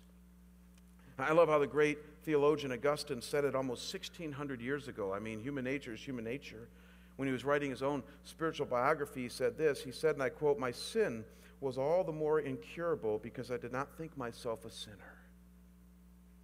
I 1.18 1.32
love 1.32 1.48
how 1.48 1.58
the 1.58 1.66
great 1.66 1.98
theologian 2.24 2.72
Augustine 2.72 3.22
said 3.22 3.44
it 3.44 3.54
almost 3.54 3.92
1600 3.92 4.60
years 4.60 4.88
ago. 4.88 5.12
I 5.12 5.20
mean, 5.20 5.40
human 5.40 5.64
nature 5.64 5.94
is 5.94 6.00
human 6.00 6.24
nature. 6.24 6.68
When 7.16 7.28
he 7.28 7.32
was 7.32 7.44
writing 7.44 7.70
his 7.70 7.82
own 7.82 8.02
spiritual 8.24 8.66
biography, 8.66 9.22
he 9.22 9.28
said 9.28 9.56
this. 9.56 9.82
He 9.82 9.92
said, 9.92 10.14
and 10.14 10.22
I 10.22 10.28
quote, 10.28 10.58
My 10.58 10.72
sin 10.72 11.24
was 11.60 11.78
all 11.78 12.02
the 12.02 12.12
more 12.12 12.40
incurable 12.40 13.18
because 13.18 13.50
I 13.50 13.56
did 13.56 13.72
not 13.72 13.96
think 13.96 14.16
myself 14.18 14.64
a 14.64 14.70
sinner. 14.70 15.13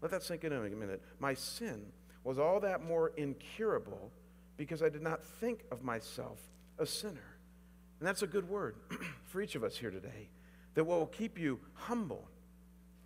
Let 0.00 0.10
that 0.12 0.22
sink 0.22 0.44
in 0.44 0.52
a 0.52 0.60
minute. 0.60 1.02
My 1.18 1.34
sin 1.34 1.86
was 2.24 2.38
all 2.38 2.60
that 2.60 2.82
more 2.82 3.12
incurable 3.16 4.10
because 4.56 4.82
I 4.82 4.88
did 4.88 5.02
not 5.02 5.22
think 5.22 5.64
of 5.70 5.82
myself 5.82 6.38
a 6.78 6.86
sinner. 6.86 7.36
And 7.98 8.06
that's 8.06 8.22
a 8.22 8.26
good 8.26 8.48
word 8.48 8.76
for 9.26 9.40
each 9.40 9.54
of 9.54 9.64
us 9.64 9.76
here 9.76 9.90
today. 9.90 10.28
That 10.74 10.84
what 10.84 10.98
will 10.98 11.06
keep 11.06 11.38
you 11.38 11.60
humble 11.74 12.28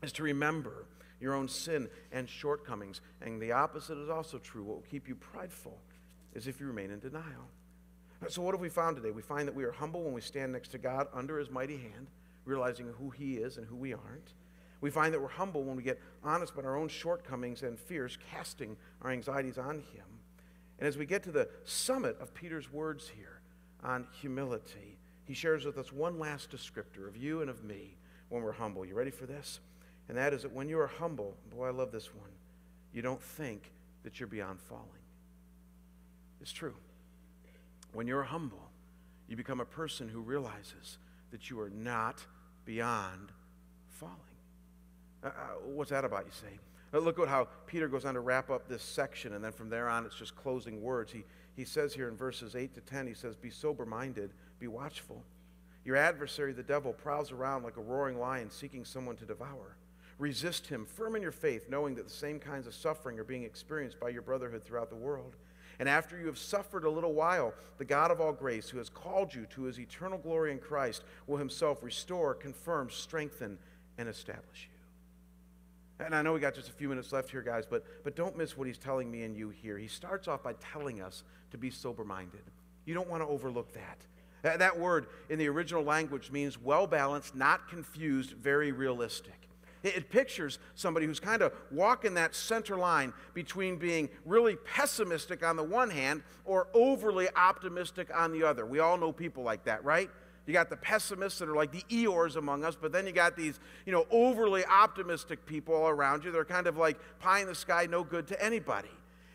is 0.02 0.12
to 0.12 0.22
remember 0.22 0.86
your 1.20 1.34
own 1.34 1.48
sin 1.48 1.88
and 2.12 2.28
shortcomings. 2.28 3.00
And 3.20 3.40
the 3.40 3.52
opposite 3.52 3.98
is 3.98 4.08
also 4.08 4.38
true. 4.38 4.62
What 4.62 4.76
will 4.76 4.86
keep 4.90 5.08
you 5.08 5.14
prideful 5.14 5.78
is 6.34 6.46
if 6.46 6.60
you 6.60 6.66
remain 6.66 6.90
in 6.90 7.00
denial. 7.00 7.48
So, 8.28 8.42
what 8.42 8.54
have 8.54 8.60
we 8.60 8.68
found 8.68 8.96
today? 8.96 9.10
We 9.10 9.22
find 9.22 9.46
that 9.48 9.54
we 9.54 9.64
are 9.64 9.72
humble 9.72 10.02
when 10.02 10.14
we 10.14 10.20
stand 10.20 10.52
next 10.52 10.68
to 10.68 10.78
God 10.78 11.08
under 11.12 11.38
His 11.38 11.50
mighty 11.50 11.76
hand, 11.76 12.08
realizing 12.44 12.86
who 12.98 13.10
He 13.10 13.34
is 13.34 13.58
and 13.58 13.66
who 13.66 13.76
we 13.76 13.92
aren't. 13.92 14.32
We 14.84 14.90
find 14.90 15.14
that 15.14 15.20
we're 15.22 15.28
humble 15.28 15.62
when 15.62 15.76
we 15.76 15.82
get 15.82 15.98
honest 16.22 16.52
about 16.52 16.66
our 16.66 16.76
own 16.76 16.88
shortcomings 16.88 17.62
and 17.62 17.78
fears, 17.78 18.18
casting 18.30 18.76
our 19.00 19.10
anxieties 19.10 19.56
on 19.56 19.76
Him. 19.76 20.04
And 20.78 20.86
as 20.86 20.98
we 20.98 21.06
get 21.06 21.22
to 21.22 21.32
the 21.32 21.48
summit 21.64 22.18
of 22.20 22.34
Peter's 22.34 22.70
words 22.70 23.08
here 23.08 23.40
on 23.82 24.06
humility, 24.20 24.98
he 25.24 25.32
shares 25.32 25.64
with 25.64 25.78
us 25.78 25.90
one 25.90 26.18
last 26.18 26.50
descriptor 26.50 27.08
of 27.08 27.16
you 27.16 27.40
and 27.40 27.48
of 27.48 27.64
me 27.64 27.96
when 28.28 28.42
we're 28.42 28.52
humble. 28.52 28.84
You 28.84 28.94
ready 28.94 29.10
for 29.10 29.24
this? 29.24 29.60
And 30.10 30.18
that 30.18 30.34
is 30.34 30.42
that 30.42 30.52
when 30.52 30.68
you 30.68 30.78
are 30.78 30.86
humble, 30.86 31.34
boy, 31.48 31.68
I 31.68 31.70
love 31.70 31.90
this 31.90 32.14
one, 32.14 32.32
you 32.92 33.00
don't 33.00 33.22
think 33.22 33.72
that 34.02 34.20
you're 34.20 34.26
beyond 34.26 34.60
falling. 34.60 34.84
It's 36.42 36.52
true. 36.52 36.74
When 37.94 38.06
you're 38.06 38.22
humble, 38.22 38.68
you 39.28 39.36
become 39.38 39.60
a 39.60 39.64
person 39.64 40.10
who 40.10 40.20
realizes 40.20 40.98
that 41.30 41.48
you 41.48 41.58
are 41.58 41.70
not 41.70 42.22
beyond 42.66 43.32
falling. 43.88 44.33
Uh, 45.24 45.28
uh 45.28 45.30
what's 45.64 45.90
that 45.90 46.04
about, 46.04 46.24
you 46.26 46.32
say? 46.32 46.58
Uh, 46.92 46.98
look 46.98 47.18
at 47.18 47.28
how 47.28 47.48
Peter 47.66 47.88
goes 47.88 48.04
on 48.04 48.14
to 48.14 48.20
wrap 48.20 48.50
up 48.50 48.68
this 48.68 48.82
section, 48.82 49.34
and 49.34 49.42
then 49.42 49.52
from 49.52 49.68
there 49.68 49.88
on, 49.88 50.06
it's 50.06 50.16
just 50.16 50.36
closing 50.36 50.80
words. 50.80 51.10
He, 51.10 51.24
he 51.56 51.64
says 51.64 51.92
here 51.92 52.08
in 52.08 52.16
verses 52.16 52.54
8 52.54 52.74
to 52.74 52.80
10, 52.80 53.06
he 53.06 53.14
says, 53.14 53.34
Be 53.34 53.50
sober 53.50 53.84
minded, 53.84 54.30
be 54.60 54.68
watchful. 54.68 55.22
Your 55.84 55.96
adversary, 55.96 56.52
the 56.52 56.62
devil, 56.62 56.92
prowls 56.92 57.32
around 57.32 57.62
like 57.62 57.76
a 57.76 57.82
roaring 57.82 58.18
lion 58.18 58.50
seeking 58.50 58.84
someone 58.84 59.16
to 59.16 59.26
devour. 59.26 59.76
Resist 60.18 60.66
him, 60.68 60.86
firm 60.86 61.16
in 61.16 61.22
your 61.22 61.32
faith, 61.32 61.66
knowing 61.68 61.94
that 61.96 62.04
the 62.06 62.14
same 62.14 62.38
kinds 62.38 62.66
of 62.66 62.74
suffering 62.74 63.18
are 63.18 63.24
being 63.24 63.42
experienced 63.42 63.98
by 63.98 64.10
your 64.10 64.22
brotherhood 64.22 64.64
throughout 64.64 64.88
the 64.88 64.96
world. 64.96 65.34
And 65.80 65.88
after 65.88 66.16
you 66.18 66.26
have 66.26 66.38
suffered 66.38 66.84
a 66.84 66.90
little 66.90 67.12
while, 67.12 67.52
the 67.78 67.84
God 67.84 68.12
of 68.12 68.20
all 68.20 68.32
grace, 68.32 68.68
who 68.68 68.78
has 68.78 68.88
called 68.88 69.34
you 69.34 69.46
to 69.46 69.64
his 69.64 69.80
eternal 69.80 70.18
glory 70.18 70.52
in 70.52 70.58
Christ, 70.58 71.02
will 71.26 71.36
himself 71.36 71.82
restore, 71.82 72.32
confirm, 72.32 72.90
strengthen, 72.90 73.58
and 73.98 74.08
establish 74.08 74.68
you. 74.70 74.73
And 76.00 76.14
I 76.14 76.22
know 76.22 76.32
we 76.32 76.40
got 76.40 76.54
just 76.54 76.68
a 76.68 76.72
few 76.72 76.88
minutes 76.88 77.12
left 77.12 77.30
here, 77.30 77.42
guys, 77.42 77.64
but, 77.68 77.84
but 78.02 78.16
don't 78.16 78.36
miss 78.36 78.56
what 78.56 78.66
he's 78.66 78.78
telling 78.78 79.10
me 79.10 79.22
and 79.22 79.36
you 79.36 79.50
here. 79.50 79.78
He 79.78 79.86
starts 79.86 80.26
off 80.26 80.42
by 80.42 80.54
telling 80.54 81.00
us 81.00 81.22
to 81.52 81.58
be 81.58 81.70
sober 81.70 82.04
minded. 82.04 82.42
You 82.84 82.94
don't 82.94 83.08
want 83.08 83.22
to 83.22 83.28
overlook 83.28 83.72
that. 83.74 83.98
that. 84.42 84.58
That 84.58 84.78
word 84.78 85.06
in 85.28 85.38
the 85.38 85.48
original 85.48 85.84
language 85.84 86.30
means 86.32 86.60
well 86.60 86.86
balanced, 86.86 87.36
not 87.36 87.68
confused, 87.68 88.32
very 88.32 88.72
realistic. 88.72 89.44
It 89.84 90.08
pictures 90.08 90.58
somebody 90.74 91.04
who's 91.04 91.20
kind 91.20 91.42
of 91.42 91.52
walking 91.70 92.14
that 92.14 92.34
center 92.34 92.76
line 92.76 93.12
between 93.34 93.76
being 93.76 94.08
really 94.24 94.56
pessimistic 94.56 95.44
on 95.44 95.56
the 95.56 95.62
one 95.62 95.90
hand 95.90 96.22
or 96.46 96.68
overly 96.72 97.28
optimistic 97.36 98.08
on 98.14 98.32
the 98.32 98.44
other. 98.44 98.64
We 98.64 98.78
all 98.78 98.96
know 98.96 99.12
people 99.12 99.42
like 99.42 99.64
that, 99.64 99.84
right? 99.84 100.10
You 100.46 100.52
got 100.52 100.68
the 100.68 100.76
pessimists 100.76 101.38
that 101.38 101.48
are 101.48 101.54
like 101.54 101.72
the 101.72 101.84
Eeyores 101.90 102.36
among 102.36 102.64
us, 102.64 102.76
but 102.78 102.92
then 102.92 103.06
you 103.06 103.12
got 103.12 103.36
these, 103.36 103.58
you 103.86 103.92
know, 103.92 104.06
overly 104.10 104.64
optimistic 104.66 105.46
people 105.46 105.74
all 105.74 105.88
around 105.88 106.24
you. 106.24 106.30
They're 106.30 106.44
kind 106.44 106.66
of 106.66 106.76
like 106.76 106.98
pie 107.18 107.40
in 107.40 107.46
the 107.46 107.54
sky, 107.54 107.86
no 107.90 108.04
good 108.04 108.26
to 108.28 108.44
anybody. 108.44 108.90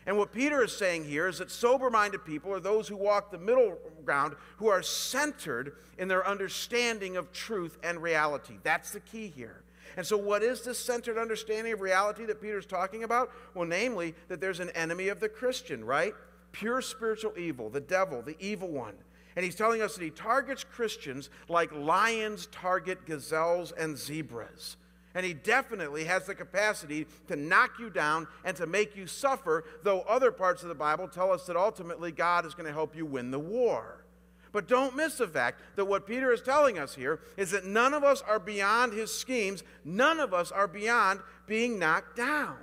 And 0.06 0.16
what 0.16 0.32
Peter 0.32 0.64
is 0.64 0.76
saying 0.76 1.04
here 1.04 1.28
is 1.28 1.38
that 1.38 1.50
sober 1.50 1.90
minded 1.90 2.24
people 2.24 2.52
are 2.52 2.60
those 2.60 2.88
who 2.88 2.96
walk 2.96 3.30
the 3.30 3.38
middle 3.38 3.76
ground, 4.04 4.34
who 4.56 4.68
are 4.68 4.82
centered 4.82 5.74
in 5.98 6.08
their 6.08 6.26
understanding 6.26 7.16
of 7.16 7.32
truth 7.32 7.78
and 7.82 8.00
reality. 8.02 8.54
That's 8.62 8.92
the 8.92 9.00
key 9.00 9.28
here. 9.28 9.62
And 9.96 10.06
so, 10.06 10.16
what 10.16 10.42
is 10.42 10.62
this 10.62 10.78
centered 10.78 11.18
understanding 11.18 11.72
of 11.72 11.80
reality 11.80 12.24
that 12.26 12.40
Peter's 12.40 12.66
talking 12.66 13.04
about? 13.04 13.30
Well, 13.54 13.66
namely, 13.66 14.14
that 14.28 14.40
there's 14.40 14.60
an 14.60 14.70
enemy 14.70 15.08
of 15.08 15.20
the 15.20 15.28
Christian, 15.28 15.84
right? 15.84 16.14
Pure 16.52 16.82
spiritual 16.82 17.34
evil, 17.36 17.68
the 17.68 17.80
devil, 17.80 18.22
the 18.22 18.36
evil 18.38 18.68
one. 18.68 18.94
And 19.40 19.44
he's 19.46 19.54
telling 19.54 19.80
us 19.80 19.94
that 19.94 20.04
he 20.04 20.10
targets 20.10 20.64
Christians 20.64 21.30
like 21.48 21.72
lions 21.72 22.44
target 22.52 23.06
gazelles 23.06 23.72
and 23.72 23.96
zebras. 23.96 24.76
And 25.14 25.24
he 25.24 25.32
definitely 25.32 26.04
has 26.04 26.26
the 26.26 26.34
capacity 26.34 27.06
to 27.28 27.36
knock 27.36 27.78
you 27.78 27.88
down 27.88 28.26
and 28.44 28.54
to 28.58 28.66
make 28.66 28.94
you 28.96 29.06
suffer, 29.06 29.64
though 29.82 30.02
other 30.02 30.30
parts 30.30 30.62
of 30.62 30.68
the 30.68 30.74
Bible 30.74 31.08
tell 31.08 31.32
us 31.32 31.46
that 31.46 31.56
ultimately 31.56 32.12
God 32.12 32.44
is 32.44 32.52
going 32.52 32.66
to 32.66 32.72
help 32.74 32.94
you 32.94 33.06
win 33.06 33.30
the 33.30 33.38
war. 33.38 34.04
But 34.52 34.68
don't 34.68 34.94
miss 34.94 35.16
the 35.16 35.26
fact 35.26 35.62
that 35.76 35.86
what 35.86 36.06
Peter 36.06 36.34
is 36.34 36.42
telling 36.42 36.78
us 36.78 36.94
here 36.94 37.20
is 37.38 37.52
that 37.52 37.64
none 37.64 37.94
of 37.94 38.04
us 38.04 38.20
are 38.20 38.38
beyond 38.38 38.92
his 38.92 39.10
schemes, 39.10 39.64
none 39.86 40.20
of 40.20 40.34
us 40.34 40.52
are 40.52 40.68
beyond 40.68 41.20
being 41.46 41.78
knocked 41.78 42.14
down. 42.14 42.58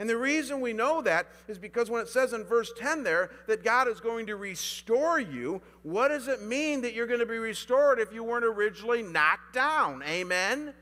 And 0.00 0.08
the 0.08 0.16
reason 0.16 0.62
we 0.62 0.72
know 0.72 1.02
that 1.02 1.26
is 1.46 1.58
because 1.58 1.90
when 1.90 2.00
it 2.00 2.08
says 2.08 2.32
in 2.32 2.42
verse 2.42 2.72
10 2.78 3.02
there 3.02 3.30
that 3.46 3.62
God 3.62 3.86
is 3.86 4.00
going 4.00 4.26
to 4.28 4.36
restore 4.36 5.20
you, 5.20 5.60
what 5.82 6.08
does 6.08 6.26
it 6.26 6.40
mean 6.40 6.80
that 6.80 6.94
you're 6.94 7.06
going 7.06 7.20
to 7.20 7.26
be 7.26 7.36
restored 7.36 7.98
if 8.00 8.10
you 8.10 8.24
weren't 8.24 8.46
originally 8.46 9.02
knocked 9.02 9.52
down? 9.52 10.02
Amen? 10.02 10.72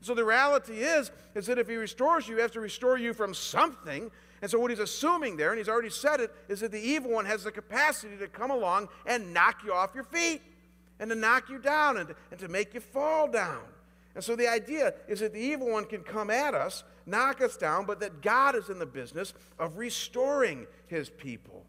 So 0.00 0.12
the 0.12 0.24
reality 0.24 0.80
is, 0.80 1.12
is 1.36 1.46
that 1.46 1.56
if 1.58 1.68
he 1.68 1.76
restores 1.76 2.26
you, 2.26 2.34
he 2.34 2.42
has 2.42 2.50
to 2.50 2.60
restore 2.60 2.98
you 2.98 3.14
from 3.14 3.32
something. 3.32 4.10
And 4.42 4.50
so, 4.50 4.58
what 4.58 4.70
he's 4.70 4.80
assuming 4.80 5.36
there, 5.36 5.50
and 5.50 5.58
he's 5.58 5.68
already 5.68 5.88
said 5.88 6.20
it, 6.20 6.34
is 6.48 6.60
that 6.60 6.72
the 6.72 6.80
evil 6.80 7.12
one 7.12 7.26
has 7.26 7.44
the 7.44 7.52
capacity 7.52 8.16
to 8.16 8.26
come 8.26 8.50
along 8.50 8.88
and 9.06 9.32
knock 9.32 9.62
you 9.64 9.72
off 9.72 9.94
your 9.94 10.04
feet 10.04 10.42
and 10.98 11.08
to 11.10 11.16
knock 11.16 11.48
you 11.48 11.58
down 11.58 11.96
and, 11.96 12.14
and 12.32 12.40
to 12.40 12.48
make 12.48 12.74
you 12.74 12.80
fall 12.80 13.28
down. 13.28 13.62
And 14.14 14.22
so, 14.22 14.36
the 14.36 14.48
idea 14.48 14.94
is 15.08 15.20
that 15.20 15.32
the 15.32 15.40
evil 15.40 15.70
one 15.70 15.84
can 15.86 16.02
come 16.02 16.30
at 16.30 16.54
us, 16.54 16.84
knock 17.04 17.40
us 17.40 17.56
down, 17.56 17.84
but 17.84 18.00
that 18.00 18.22
God 18.22 18.54
is 18.54 18.68
in 18.68 18.78
the 18.78 18.86
business 18.86 19.34
of 19.58 19.76
restoring 19.76 20.66
his 20.86 21.08
people. 21.10 21.64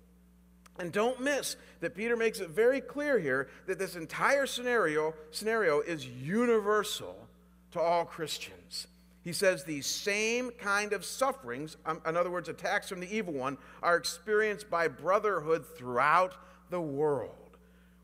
And 0.78 0.92
don't 0.92 1.22
miss 1.22 1.56
that 1.80 1.96
Peter 1.96 2.18
makes 2.18 2.40
it 2.40 2.50
very 2.50 2.82
clear 2.82 3.18
here 3.18 3.48
that 3.66 3.80
this 3.80 3.96
entire 3.96 4.46
scenario, 4.46 5.14
scenario 5.32 5.80
is 5.80 6.06
universal 6.06 7.16
to 7.72 7.80
all 7.80 8.06
Christians. 8.06 8.88
He 9.24 9.34
says 9.34 9.64
these 9.64 9.88
same 9.88 10.52
kind 10.52 10.94
of 10.94 11.04
sufferings, 11.04 11.78
um, 11.86 12.00
in 12.06 12.16
other 12.16 12.30
words, 12.30 12.48
attacks 12.48 12.88
from 12.90 13.00
the 13.00 13.16
evil 13.16 13.34
one, 13.34 13.58
are 13.82 13.96
experienced 13.96 14.70
by 14.70 14.88
brotherhood 14.88 15.66
throughout 15.66 16.36
the 16.70 16.82
world, 16.82 17.45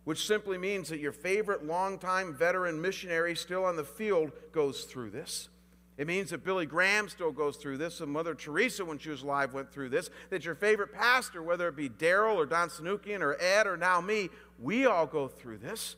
which 0.04 0.26
simply 0.26 0.58
means 0.58 0.90
that 0.90 1.00
your 1.00 1.12
favorite 1.12 1.66
longtime 1.66 2.34
veteran 2.34 2.82
missionary 2.82 3.36
still 3.36 3.64
on 3.64 3.76
the 3.76 3.84
field 3.84 4.32
goes 4.52 4.84
through 4.84 5.12
this. 5.12 5.50
It 5.98 6.08
means 6.08 6.32
that 6.32 6.44
Billy 6.44 6.66
Graham 6.66 7.10
still 7.10 7.32
goes 7.32 7.58
through 7.58 7.78
this, 7.78 8.02
and 8.02 8.12
Mother 8.12 8.34
Teresa, 8.34 8.84
when 8.84 8.98
she 8.98 9.10
was 9.10 9.22
alive, 9.22 9.54
went 9.54 9.72
through 9.72 9.90
this. 9.90 10.10
That 10.30 10.46
your 10.46 10.56
favorite 10.56 10.94
pastor, 10.94 11.44
whether 11.44 11.68
it 11.68 11.76
be 11.76 11.90
Daryl 11.90 12.36
or 12.36 12.46
Don 12.46 12.70
Sunukjian 12.70 13.22
or 13.22 13.40
Ed 13.40 13.68
or 13.68 13.78
now 13.78 14.02
me, 14.02 14.30
we 14.58 14.86
all 14.86 15.06
go 15.06 15.28
through 15.28 15.60
this. 15.60 15.98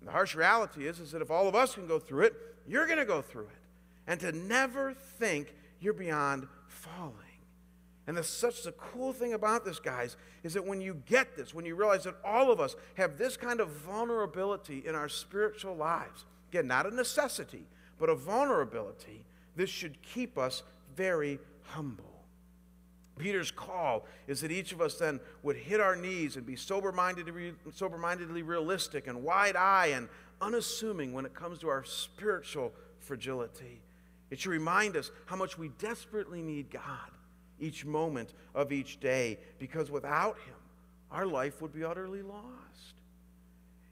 And 0.00 0.08
the 0.08 0.12
harsh 0.12 0.34
reality 0.34 0.86
is, 0.86 1.00
is 1.00 1.12
that 1.12 1.22
if 1.22 1.30
all 1.30 1.48
of 1.48 1.54
us 1.54 1.74
can 1.74 1.86
go 1.86 1.98
through 1.98 2.24
it, 2.24 2.34
you're 2.66 2.86
going 2.86 2.98
to 2.98 3.06
go 3.06 3.22
through 3.22 3.46
it 3.46 3.58
and 4.06 4.20
to 4.20 4.32
never 4.32 4.92
think 4.92 5.54
you're 5.80 5.94
beyond 5.94 6.46
falling. 6.66 7.27
And 8.08 8.16
the, 8.16 8.24
such 8.24 8.62
the 8.62 8.72
cool 8.72 9.12
thing 9.12 9.34
about 9.34 9.66
this, 9.66 9.78
guys, 9.78 10.16
is 10.42 10.54
that 10.54 10.66
when 10.66 10.80
you 10.80 11.02
get 11.04 11.36
this, 11.36 11.52
when 11.52 11.66
you 11.66 11.76
realize 11.76 12.04
that 12.04 12.16
all 12.24 12.50
of 12.50 12.58
us 12.58 12.74
have 12.94 13.18
this 13.18 13.36
kind 13.36 13.60
of 13.60 13.68
vulnerability 13.68 14.82
in 14.86 14.94
our 14.94 15.10
spiritual 15.10 15.76
lives, 15.76 16.24
again, 16.50 16.66
not 16.66 16.86
a 16.86 16.90
necessity, 16.94 17.66
but 17.98 18.08
a 18.08 18.14
vulnerability, 18.14 19.26
this 19.56 19.68
should 19.68 20.00
keep 20.00 20.38
us 20.38 20.62
very 20.96 21.38
humble. 21.64 22.24
Peter's 23.18 23.50
call 23.50 24.06
is 24.26 24.40
that 24.40 24.50
each 24.50 24.72
of 24.72 24.80
us 24.80 24.94
then 24.94 25.20
would 25.42 25.56
hit 25.56 25.78
our 25.78 25.94
knees 25.94 26.36
and 26.36 26.46
be 26.46 26.56
sober-mindedly, 26.56 27.52
sober-mindedly 27.74 28.42
realistic 28.42 29.06
and 29.06 29.22
wide-eyed 29.22 29.90
and 29.90 30.08
unassuming 30.40 31.12
when 31.12 31.26
it 31.26 31.34
comes 31.34 31.58
to 31.58 31.68
our 31.68 31.84
spiritual 31.84 32.72
fragility. 33.00 33.82
It 34.30 34.40
should 34.40 34.52
remind 34.52 34.96
us 34.96 35.10
how 35.26 35.36
much 35.36 35.58
we 35.58 35.68
desperately 35.78 36.40
need 36.40 36.70
God 36.70 37.10
each 37.60 37.84
moment 37.84 38.34
of 38.54 38.72
each 38.72 39.00
day 39.00 39.38
because 39.58 39.90
without 39.90 40.36
Him, 40.38 40.54
our 41.10 41.26
life 41.26 41.60
would 41.62 41.72
be 41.72 41.84
utterly 41.84 42.22
lost. 42.22 42.94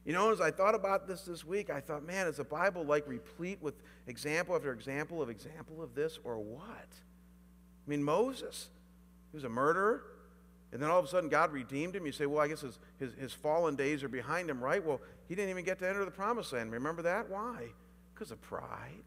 You 0.04 0.12
know, 0.12 0.30
as 0.30 0.40
I 0.40 0.52
thought 0.52 0.76
about 0.76 1.08
this 1.08 1.22
this 1.22 1.44
week, 1.44 1.68
I 1.68 1.80
thought, 1.80 2.06
man, 2.06 2.28
is 2.28 2.36
the 2.36 2.44
Bible 2.44 2.84
like 2.84 3.08
replete 3.08 3.58
with 3.60 3.74
example 4.06 4.54
after 4.54 4.72
example 4.72 5.20
of 5.20 5.28
example 5.28 5.82
of 5.82 5.94
this 5.96 6.20
or 6.22 6.38
what? 6.38 6.62
I 6.68 7.90
mean, 7.90 8.04
Moses, 8.04 8.68
he 9.32 9.36
was 9.36 9.42
a 9.42 9.48
murderer, 9.48 10.04
and 10.72 10.80
then 10.80 10.90
all 10.90 10.98
of 10.98 11.04
a 11.04 11.08
sudden 11.08 11.28
God 11.28 11.52
redeemed 11.52 11.96
him. 11.96 12.06
You 12.06 12.12
say, 12.12 12.26
well, 12.26 12.40
I 12.40 12.46
guess 12.46 12.60
his, 12.60 12.78
his, 13.00 13.14
his 13.14 13.32
fallen 13.32 13.74
days 13.74 14.04
are 14.04 14.08
behind 14.08 14.48
him, 14.48 14.62
right? 14.62 14.84
Well, 14.84 15.00
he 15.28 15.34
didn't 15.34 15.50
even 15.50 15.64
get 15.64 15.80
to 15.80 15.88
enter 15.88 16.04
the 16.04 16.10
promised 16.12 16.52
land. 16.52 16.70
Remember 16.70 17.02
that? 17.02 17.28
Why? 17.28 17.66
Because 18.14 18.30
of 18.30 18.40
pride. 18.40 19.02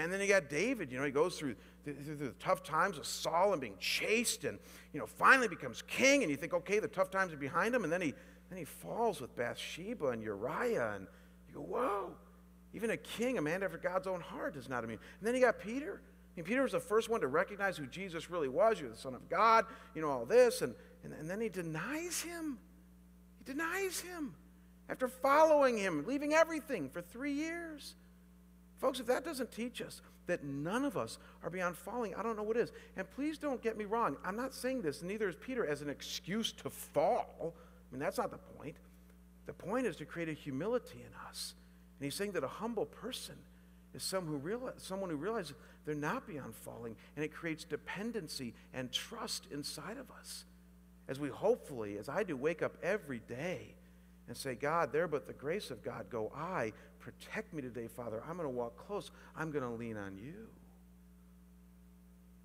And 0.00 0.12
then 0.12 0.20
you 0.20 0.26
got 0.26 0.48
David, 0.48 0.90
you 0.90 0.98
know, 0.98 1.04
he 1.04 1.10
goes 1.10 1.38
through 1.38 1.56
the, 1.84 1.92
through 1.92 2.16
the, 2.16 2.34
tough 2.40 2.62
times 2.62 2.98
of 2.98 3.06
Saul 3.06 3.52
and 3.52 3.60
being 3.60 3.76
chased 3.78 4.44
and, 4.44 4.58
you 4.92 5.00
know, 5.00 5.06
finally 5.06 5.48
becomes 5.48 5.82
king. 5.82 6.22
And 6.22 6.30
you 6.30 6.36
think, 6.36 6.54
okay, 6.54 6.78
the 6.78 6.88
tough 6.88 7.10
times 7.10 7.32
are 7.32 7.36
behind 7.36 7.74
him. 7.74 7.84
And 7.84 7.92
then 7.92 8.00
he, 8.00 8.14
then 8.48 8.58
he 8.58 8.64
falls 8.64 9.20
with 9.20 9.34
Bathsheba 9.36 10.08
and 10.08 10.22
Uriah. 10.22 10.92
And 10.96 11.06
you 11.48 11.54
go, 11.54 11.60
whoa, 11.60 12.12
even 12.72 12.90
a 12.90 12.96
king, 12.96 13.38
a 13.38 13.42
man 13.42 13.62
after 13.62 13.78
God's 13.78 14.06
own 14.06 14.20
heart, 14.20 14.56
is 14.56 14.68
not 14.68 14.84
immune. 14.84 15.00
And 15.18 15.26
then 15.26 15.34
you 15.34 15.40
got 15.40 15.58
Peter. 15.58 16.00
I 16.02 16.36
mean, 16.36 16.44
Peter 16.44 16.62
was 16.62 16.72
the 16.72 16.80
first 16.80 17.08
one 17.08 17.20
to 17.20 17.26
recognize 17.26 17.76
who 17.76 17.86
Jesus 17.86 18.30
really 18.30 18.48
was. 18.48 18.80
You're 18.80 18.90
the 18.90 18.96
Son 18.96 19.14
of 19.14 19.28
God, 19.28 19.66
you 19.94 20.02
know, 20.02 20.10
all 20.10 20.26
this. 20.26 20.62
And, 20.62 20.74
and, 21.02 21.12
and 21.12 21.28
then 21.28 21.40
he 21.40 21.48
denies 21.48 22.20
him. 22.20 22.58
He 23.38 23.52
denies 23.52 24.00
him 24.00 24.34
after 24.88 25.08
following 25.08 25.78
him, 25.78 26.04
leaving 26.06 26.34
everything 26.34 26.88
for 26.88 27.00
three 27.00 27.32
years. 27.32 27.94
Folks, 28.80 28.98
if 28.98 29.06
that 29.06 29.24
doesn't 29.24 29.52
teach 29.52 29.82
us 29.82 30.00
that 30.26 30.42
none 30.42 30.84
of 30.86 30.96
us 30.96 31.18
are 31.42 31.50
beyond 31.50 31.76
falling, 31.76 32.14
I 32.14 32.22
don't 32.22 32.36
know 32.36 32.42
what 32.42 32.56
is. 32.56 32.72
And 32.96 33.08
please 33.10 33.36
don't 33.36 33.62
get 33.62 33.76
me 33.76 33.84
wrong. 33.84 34.16
I'm 34.24 34.36
not 34.36 34.54
saying 34.54 34.80
this, 34.80 35.02
neither 35.02 35.28
is 35.28 35.36
Peter, 35.36 35.66
as 35.66 35.82
an 35.82 35.90
excuse 35.90 36.50
to 36.52 36.70
fall. 36.70 37.54
I 37.90 37.94
mean, 37.94 38.00
that's 38.00 38.16
not 38.16 38.30
the 38.30 38.38
point. 38.38 38.76
The 39.46 39.52
point 39.52 39.86
is 39.86 39.96
to 39.96 40.06
create 40.06 40.28
a 40.30 40.32
humility 40.32 41.00
in 41.00 41.28
us. 41.28 41.54
And 41.98 42.04
he's 42.06 42.14
saying 42.14 42.32
that 42.32 42.44
a 42.44 42.48
humble 42.48 42.86
person 42.86 43.34
is 43.92 44.02
someone 44.02 44.32
who, 44.32 44.38
realize, 44.38 44.74
someone 44.78 45.10
who 45.10 45.16
realizes 45.16 45.54
they're 45.84 45.94
not 45.94 46.26
beyond 46.26 46.54
falling, 46.54 46.96
and 47.16 47.24
it 47.24 47.34
creates 47.34 47.64
dependency 47.64 48.54
and 48.72 48.90
trust 48.92 49.46
inside 49.50 49.98
of 49.98 50.10
us. 50.10 50.44
as 51.10 51.18
we 51.18 51.28
hopefully, 51.28 51.98
as 51.98 52.08
I 52.08 52.22
do, 52.22 52.36
wake 52.36 52.62
up 52.62 52.76
every 52.82 53.18
day 53.18 53.74
and 54.30 54.36
say, 54.36 54.54
God, 54.54 54.92
there 54.92 55.08
but 55.08 55.26
the 55.26 55.32
grace 55.32 55.72
of 55.72 55.82
God 55.82 56.06
go 56.08 56.30
I. 56.32 56.72
Protect 57.00 57.52
me 57.52 57.62
today, 57.62 57.88
Father. 57.88 58.22
I'm 58.28 58.36
going 58.36 58.48
to 58.48 58.54
walk 58.54 58.76
close. 58.86 59.10
I'm 59.36 59.50
going 59.50 59.64
to 59.64 59.70
lean 59.70 59.96
on 59.96 60.16
you. 60.16 60.46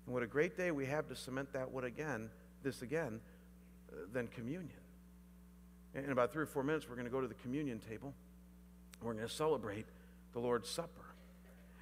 And 0.04 0.12
what 0.12 0.24
a 0.24 0.26
great 0.26 0.56
day 0.56 0.72
we 0.72 0.86
have 0.86 1.06
to 1.06 1.14
cement 1.14 1.52
that 1.52 1.70
what 1.70 1.84
again, 1.84 2.28
this 2.64 2.82
again, 2.82 3.20
uh, 3.92 3.98
than 4.12 4.26
communion. 4.26 4.80
In 5.94 6.10
about 6.10 6.32
three 6.32 6.42
or 6.42 6.46
four 6.46 6.64
minutes, 6.64 6.88
we're 6.88 6.96
going 6.96 7.06
to 7.06 7.12
go 7.12 7.20
to 7.20 7.28
the 7.28 7.34
communion 7.34 7.78
table. 7.78 8.12
We're 9.00 9.12
going 9.12 9.28
to 9.28 9.32
celebrate 9.32 9.86
the 10.32 10.40
Lord's 10.40 10.68
Supper. 10.68 10.90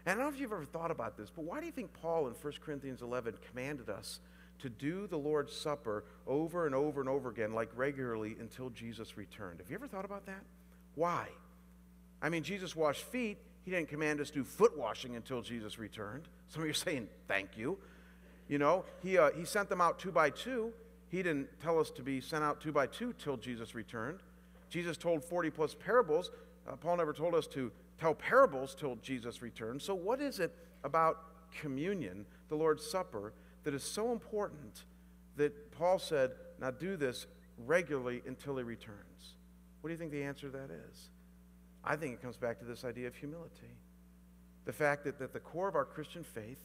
And 0.05 0.21
I 0.21 0.23
don't 0.23 0.31
know 0.31 0.35
if 0.35 0.39
you've 0.39 0.53
ever 0.53 0.67
thought 0.67 0.91
about 0.91 1.17
this, 1.17 1.31
but 1.35 1.47
why 1.47 1.61
do 1.61 1.67
you 1.67 1.73
think 1.73 1.95
Paul 2.03 2.27
in 2.27 2.35
1 2.35 2.53
Corinthians 2.63 3.01
11 3.01 3.37
commanded 3.49 3.89
us 3.89 4.21
to 4.61 4.69
do 4.69 5.07
the 5.07 5.17
Lord's 5.17 5.55
Supper 5.55 6.05
over 6.27 6.67
and 6.67 6.75
over 6.75 7.01
and 7.01 7.09
over 7.09 7.31
again, 7.31 7.53
like 7.53 7.71
regularly 7.77 8.37
until 8.41 8.71
Jesus 8.71 9.17
returned? 9.17 9.61
Have 9.61 9.71
you 9.71 9.77
ever 9.77 9.87
thought 9.87 10.05
about 10.05 10.27
that? 10.27 10.43
Why? 10.95 11.29
I 12.23 12.29
mean, 12.29 12.43
Jesus 12.43 12.75
washed 12.75 13.03
feet. 13.03 13.39
He 13.65 13.71
didn't 13.71 13.89
command 13.89 14.21
us 14.21 14.29
to 14.29 14.37
do 14.37 14.45
foot 14.45 14.77
washing 14.77 15.17
until 15.17 15.43
Jesus 15.43 15.79
returned. 15.79 16.29
Some 16.49 16.63
of 16.63 16.67
you 16.67 16.71
are 16.71 16.75
saying, 16.75 17.09
thank 17.29 17.57
you. 17.57 17.79
You 18.49 18.59
know, 18.59 18.85
he, 19.03 19.19
uh, 19.19 19.31
he 19.33 19.45
sent 19.45 19.69
them 19.69 19.81
out 19.81 19.99
two 19.99 20.13
by 20.13 20.31
two. 20.31 20.73
He 21.09 21.23
didn't 21.23 21.49
tell 21.61 21.79
us 21.79 21.91
to 21.93 22.03
be 22.03 22.21
sent 22.21 22.45
out 22.45 22.61
two 22.61 22.73
by 22.73 22.87
two 22.87 23.15
till 23.15 23.37
Jesus 23.37 23.75
returned. 23.75 24.21
Jesus 24.69 24.97
told 24.97 25.25
40 25.25 25.51
plus 25.51 25.75
parables. 25.75 26.31
Uh, 26.69 26.77
Paul 26.77 26.97
never 26.97 27.13
told 27.13 27.35
us 27.35 27.47
to 27.49 27.71
tell 27.99 28.15
parables 28.15 28.75
till 28.75 28.97
Jesus 28.97 29.43
returned. 29.43 29.81
So, 29.81 29.95
what 29.95 30.21
is 30.21 30.41
it 30.41 30.55
about 30.83 31.19
communion, 31.61 32.27
the 32.49 32.57
Lord's 32.57 32.85
Supper, 32.85 33.33
that 33.65 33.75
is 33.75 33.83
so 33.83 34.13
important 34.13 34.85
that 35.37 35.73
Paul 35.73 35.99
said, 35.99 36.33
now 36.61 36.71
do 36.71 36.97
this 36.97 37.27
regularly 37.67 38.23
until 38.27 38.57
he 38.57 38.63
returns? 38.63 39.35
What 39.81 39.89
do 39.89 39.93
you 39.93 39.99
think 39.99 40.13
the 40.13 40.23
answer 40.23 40.51
to 40.51 40.57
that 40.57 40.71
is? 40.71 41.11
I 41.83 41.97
think 41.97 42.15
it 42.15 42.23
comes 42.23 42.37
back 42.37 42.59
to 42.61 42.65
this 42.65 42.85
idea 42.85 43.09
of 43.09 43.17
humility. 43.17 43.77
The 44.65 44.73
fact 44.73 45.05
that, 45.05 45.19
that 45.19 45.33
the 45.33 45.41
core 45.41 45.69
of 45.69 45.75
our 45.75 45.85
Christian 45.85 46.25
faith 46.25 46.65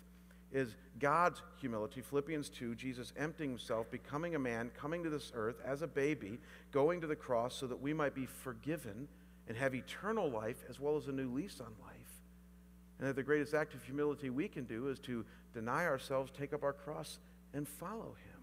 is 0.51 0.75
God's 0.99 1.41
humility. 1.59 2.01
Philippians 2.01 2.49
2, 2.49 2.75
Jesus 2.75 3.13
emptying 3.17 3.49
himself, 3.51 3.91
becoming 3.91 4.35
a 4.35 4.39
man, 4.39 4.71
coming 4.75 5.03
to 5.03 5.09
this 5.09 5.31
earth 5.35 5.57
as 5.65 5.81
a 5.81 5.87
baby, 5.87 6.39
going 6.71 7.01
to 7.01 7.07
the 7.07 7.15
cross 7.15 7.55
so 7.55 7.67
that 7.67 7.79
we 7.79 7.93
might 7.93 8.15
be 8.15 8.25
forgiven 8.25 9.07
and 9.47 9.57
have 9.57 9.75
eternal 9.75 10.29
life 10.29 10.63
as 10.69 10.79
well 10.79 10.95
as 10.95 11.07
a 11.07 11.11
new 11.11 11.31
lease 11.31 11.59
on 11.59 11.73
life. 11.85 11.88
And 12.99 13.07
that 13.07 13.15
the 13.15 13.23
greatest 13.23 13.53
act 13.53 13.73
of 13.73 13.83
humility 13.83 14.29
we 14.29 14.47
can 14.47 14.65
do 14.65 14.89
is 14.89 14.99
to 14.99 15.25
deny 15.53 15.85
ourselves, 15.85 16.31
take 16.37 16.53
up 16.53 16.63
our 16.63 16.73
cross, 16.73 17.19
and 17.53 17.67
follow 17.67 18.15
him. 18.25 18.39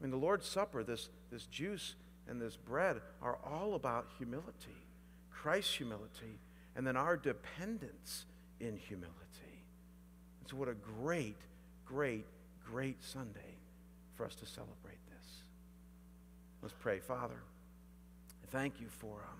I 0.00 0.04
mean, 0.04 0.10
the 0.10 0.16
Lord's 0.16 0.46
Supper, 0.46 0.82
this, 0.82 1.10
this 1.30 1.46
juice 1.46 1.94
and 2.26 2.40
this 2.40 2.56
bread, 2.56 3.00
are 3.20 3.38
all 3.44 3.74
about 3.74 4.06
humility, 4.16 4.86
Christ's 5.30 5.74
humility, 5.74 6.38
and 6.74 6.86
then 6.86 6.96
our 6.96 7.16
dependence 7.16 8.24
in 8.60 8.76
humility. 8.76 9.10
And 10.40 10.48
so, 10.48 10.56
what 10.56 10.68
a 10.68 10.74
great, 10.74 11.36
great, 11.84 12.24
great 12.64 13.02
Sunday 13.04 13.58
for 14.14 14.24
us 14.24 14.34
to 14.36 14.46
celebrate 14.46 14.98
this. 15.10 15.26
Let's 16.62 16.74
pray. 16.78 16.98
Father, 16.98 17.42
thank 18.50 18.80
you 18.80 18.86
for 18.88 19.16
um, 19.16 19.38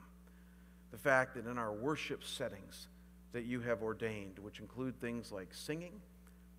the 0.90 0.98
fact 0.98 1.34
that 1.36 1.46
in 1.46 1.56
our 1.56 1.72
worship 1.72 2.22
settings 2.24 2.88
that 3.32 3.44
you 3.44 3.60
have 3.60 3.82
ordained, 3.82 4.38
which 4.38 4.60
include 4.60 5.00
things 5.00 5.30
like 5.30 5.52
singing 5.52 6.00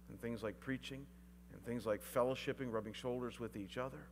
and 0.10 0.22
things 0.22 0.44
like 0.44 0.60
preaching 0.60 1.06
and 1.54 1.64
things 1.66 1.86
like 1.86 2.02
fellowshipping, 2.14 2.72
rubbing 2.72 2.94
shoulders 2.94 3.40
with 3.40 3.56
each 3.58 3.78
other, 3.78 4.08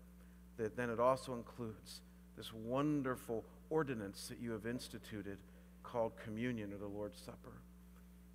that 0.58 0.76
then 0.76 0.90
it 0.90 1.00
also 1.00 1.34
includes 1.34 2.02
this 2.36 2.54
wonderful 2.54 3.46
ordinance 3.70 4.28
that 4.28 4.40
you 4.40 4.52
have 4.52 4.66
instituted 4.66 5.38
called 5.84 6.12
communion 6.24 6.74
or 6.74 6.78
the 6.78 6.88
Lord's 6.88 7.20
Supper. 7.20 7.62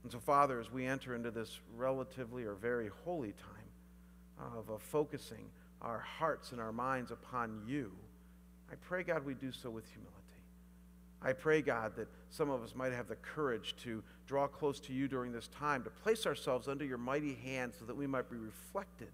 And 0.03 0.13
so, 0.13 0.19
Father, 0.19 0.61
as 0.61 0.71
we 0.71 0.87
enter 0.87 1.15
into 1.15 1.31
this 1.31 1.61
relatively 1.75 2.45
or 2.45 2.55
very 2.55 2.91
holy 3.05 3.33
time 3.33 4.51
of, 4.69 4.83
focusing 4.83 5.47
our 5.81 5.99
hearts 5.99 6.53
and 6.53 6.61
our 6.61 6.73
minds 6.73 7.11
upon 7.11 7.63
you, 7.67 7.91
I 8.71 8.75
pray, 8.77 9.03
God, 9.03 9.25
we 9.25 9.35
do 9.35 9.53
so 9.53 9.71
with 9.71 9.85
humility. 9.89 10.24
I 11.25 11.33
pray, 11.33 11.63
God, 11.63 11.97
that 11.97 12.09
some 12.29 12.51
of 12.51 12.63
us 12.63 12.75
might 12.75 12.93
have 12.93 13.09
the 13.09 13.17
courage 13.17 13.75
to 13.83 14.03
draw 14.27 14.47
close 14.47 14.79
to 14.81 14.93
you 14.93 15.09
during 15.09 15.33
this 15.33 15.49
time, 15.49 15.83
to 15.85 15.91
place 15.91 16.27
ourselves 16.27 16.69
under 16.69 16.85
your 16.85 16.99
mighty 16.99 17.35
hand 17.35 17.73
so 17.79 17.87
that 17.87 17.97
we 17.97 18.07
might 18.07 18.31
be 18.31 18.37
reflected 18.37 19.09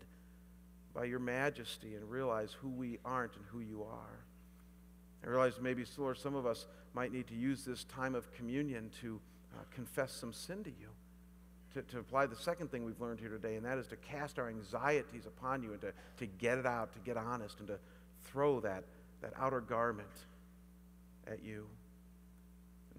by 0.93 1.05
your 1.05 1.21
majesty 1.21 1.95
and 1.95 2.11
realize 2.11 2.53
who 2.53 2.69
we 2.69 2.99
aren't 3.05 3.37
and 3.37 3.45
who 3.53 3.61
you 3.61 3.85
are. 3.85 4.25
I 5.25 5.29
realize 5.29 5.61
maybe, 5.61 5.85
Lord, 5.97 6.19
some 6.19 6.35
of 6.35 6.47
us 6.47 6.67
might 6.95 7.13
need 7.13 7.29
to 7.29 7.35
use 7.35 7.65
this 7.65 7.85
time 7.85 8.17
of 8.17 8.33
communion 8.33 8.91
to 9.03 9.21
uh, 9.55 9.63
confess 9.73 10.13
some 10.13 10.33
sin 10.33 10.65
to 10.65 10.71
you. 10.71 10.89
To, 11.75 11.83
to 11.83 12.01
apply 12.01 12.27
the 12.27 12.35
second 12.35 12.73
thing 12.73 12.85
we've 12.85 13.01
learned 13.01 13.21
here 13.21 13.29
today, 13.29 13.55
and 13.55 13.65
that 13.65 13.79
is 13.79 13.87
to 13.89 13.97
cast 13.97 14.41
our 14.41 14.49
anxieties 14.49 15.27
upon 15.27 15.63
you 15.63 15.71
and 15.71 15.81
to, 15.83 15.93
to 16.19 16.27
get 16.27 16.59
it 16.59 16.67
out, 16.67 16.93
to 16.95 16.99
get 16.99 17.17
honest, 17.17 17.61
and 17.61 17.69
to 17.69 17.79
throw 18.25 18.59
that, 18.59 18.83
that 19.23 19.33
outer 19.39 19.61
garment 19.61 20.09
at 21.29 21.45
you. 21.45 21.69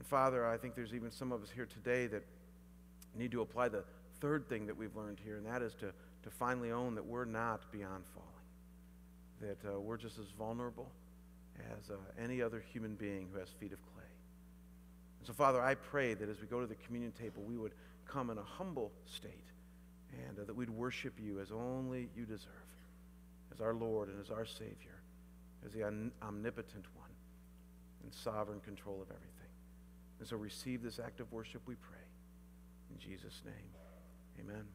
And 0.01 0.07
Father, 0.07 0.47
I 0.47 0.57
think 0.57 0.73
there's 0.73 0.95
even 0.95 1.11
some 1.11 1.31
of 1.31 1.43
us 1.43 1.49
here 1.53 1.67
today 1.67 2.07
that 2.07 2.23
need 3.15 3.29
to 3.33 3.41
apply 3.41 3.69
the 3.69 3.83
third 4.19 4.49
thing 4.49 4.65
that 4.65 4.75
we've 4.75 4.95
learned 4.95 5.19
here, 5.23 5.37
and 5.37 5.45
that 5.45 5.61
is 5.61 5.75
to, 5.75 5.93
to 6.23 6.29
finally 6.31 6.71
own 6.71 6.95
that 6.95 7.05
we're 7.05 7.23
not 7.23 7.71
beyond 7.71 8.03
falling, 8.15 9.53
that 9.53 9.71
uh, 9.71 9.79
we're 9.79 9.97
just 9.97 10.17
as 10.17 10.25
vulnerable 10.35 10.89
as 11.77 11.91
uh, 11.91 11.97
any 12.19 12.41
other 12.41 12.63
human 12.73 12.95
being 12.95 13.27
who 13.31 13.37
has 13.37 13.49
feet 13.59 13.71
of 13.73 13.79
clay. 13.93 14.09
And 15.19 15.27
so, 15.27 15.33
Father, 15.33 15.61
I 15.61 15.75
pray 15.75 16.15
that 16.15 16.27
as 16.27 16.41
we 16.41 16.47
go 16.47 16.59
to 16.59 16.65
the 16.65 16.73
communion 16.83 17.11
table, 17.11 17.43
we 17.43 17.57
would 17.57 17.73
come 18.07 18.31
in 18.31 18.39
a 18.39 18.43
humble 18.43 18.91
state 19.05 19.51
and 20.27 20.39
uh, 20.39 20.45
that 20.45 20.55
we'd 20.55 20.71
worship 20.71 21.13
you 21.23 21.39
as 21.39 21.51
only 21.51 22.09
you 22.17 22.25
deserve, 22.25 22.49
as 23.53 23.61
our 23.61 23.75
Lord 23.75 24.09
and 24.09 24.19
as 24.19 24.31
our 24.31 24.47
Savior, 24.47 24.97
as 25.63 25.73
the 25.73 25.83
omnipotent 26.23 26.85
one 26.95 27.11
in 28.03 28.11
sovereign 28.11 28.61
control 28.61 28.99
of 28.99 29.11
everything. 29.11 29.30
And 30.21 30.27
so 30.27 30.37
receive 30.37 30.83
this 30.83 30.99
act 30.99 31.19
of 31.19 31.31
worship, 31.31 31.63
we 31.65 31.73
pray. 31.73 31.97
In 32.91 32.99
Jesus' 32.99 33.41
name, 33.43 33.71
amen. 34.39 34.65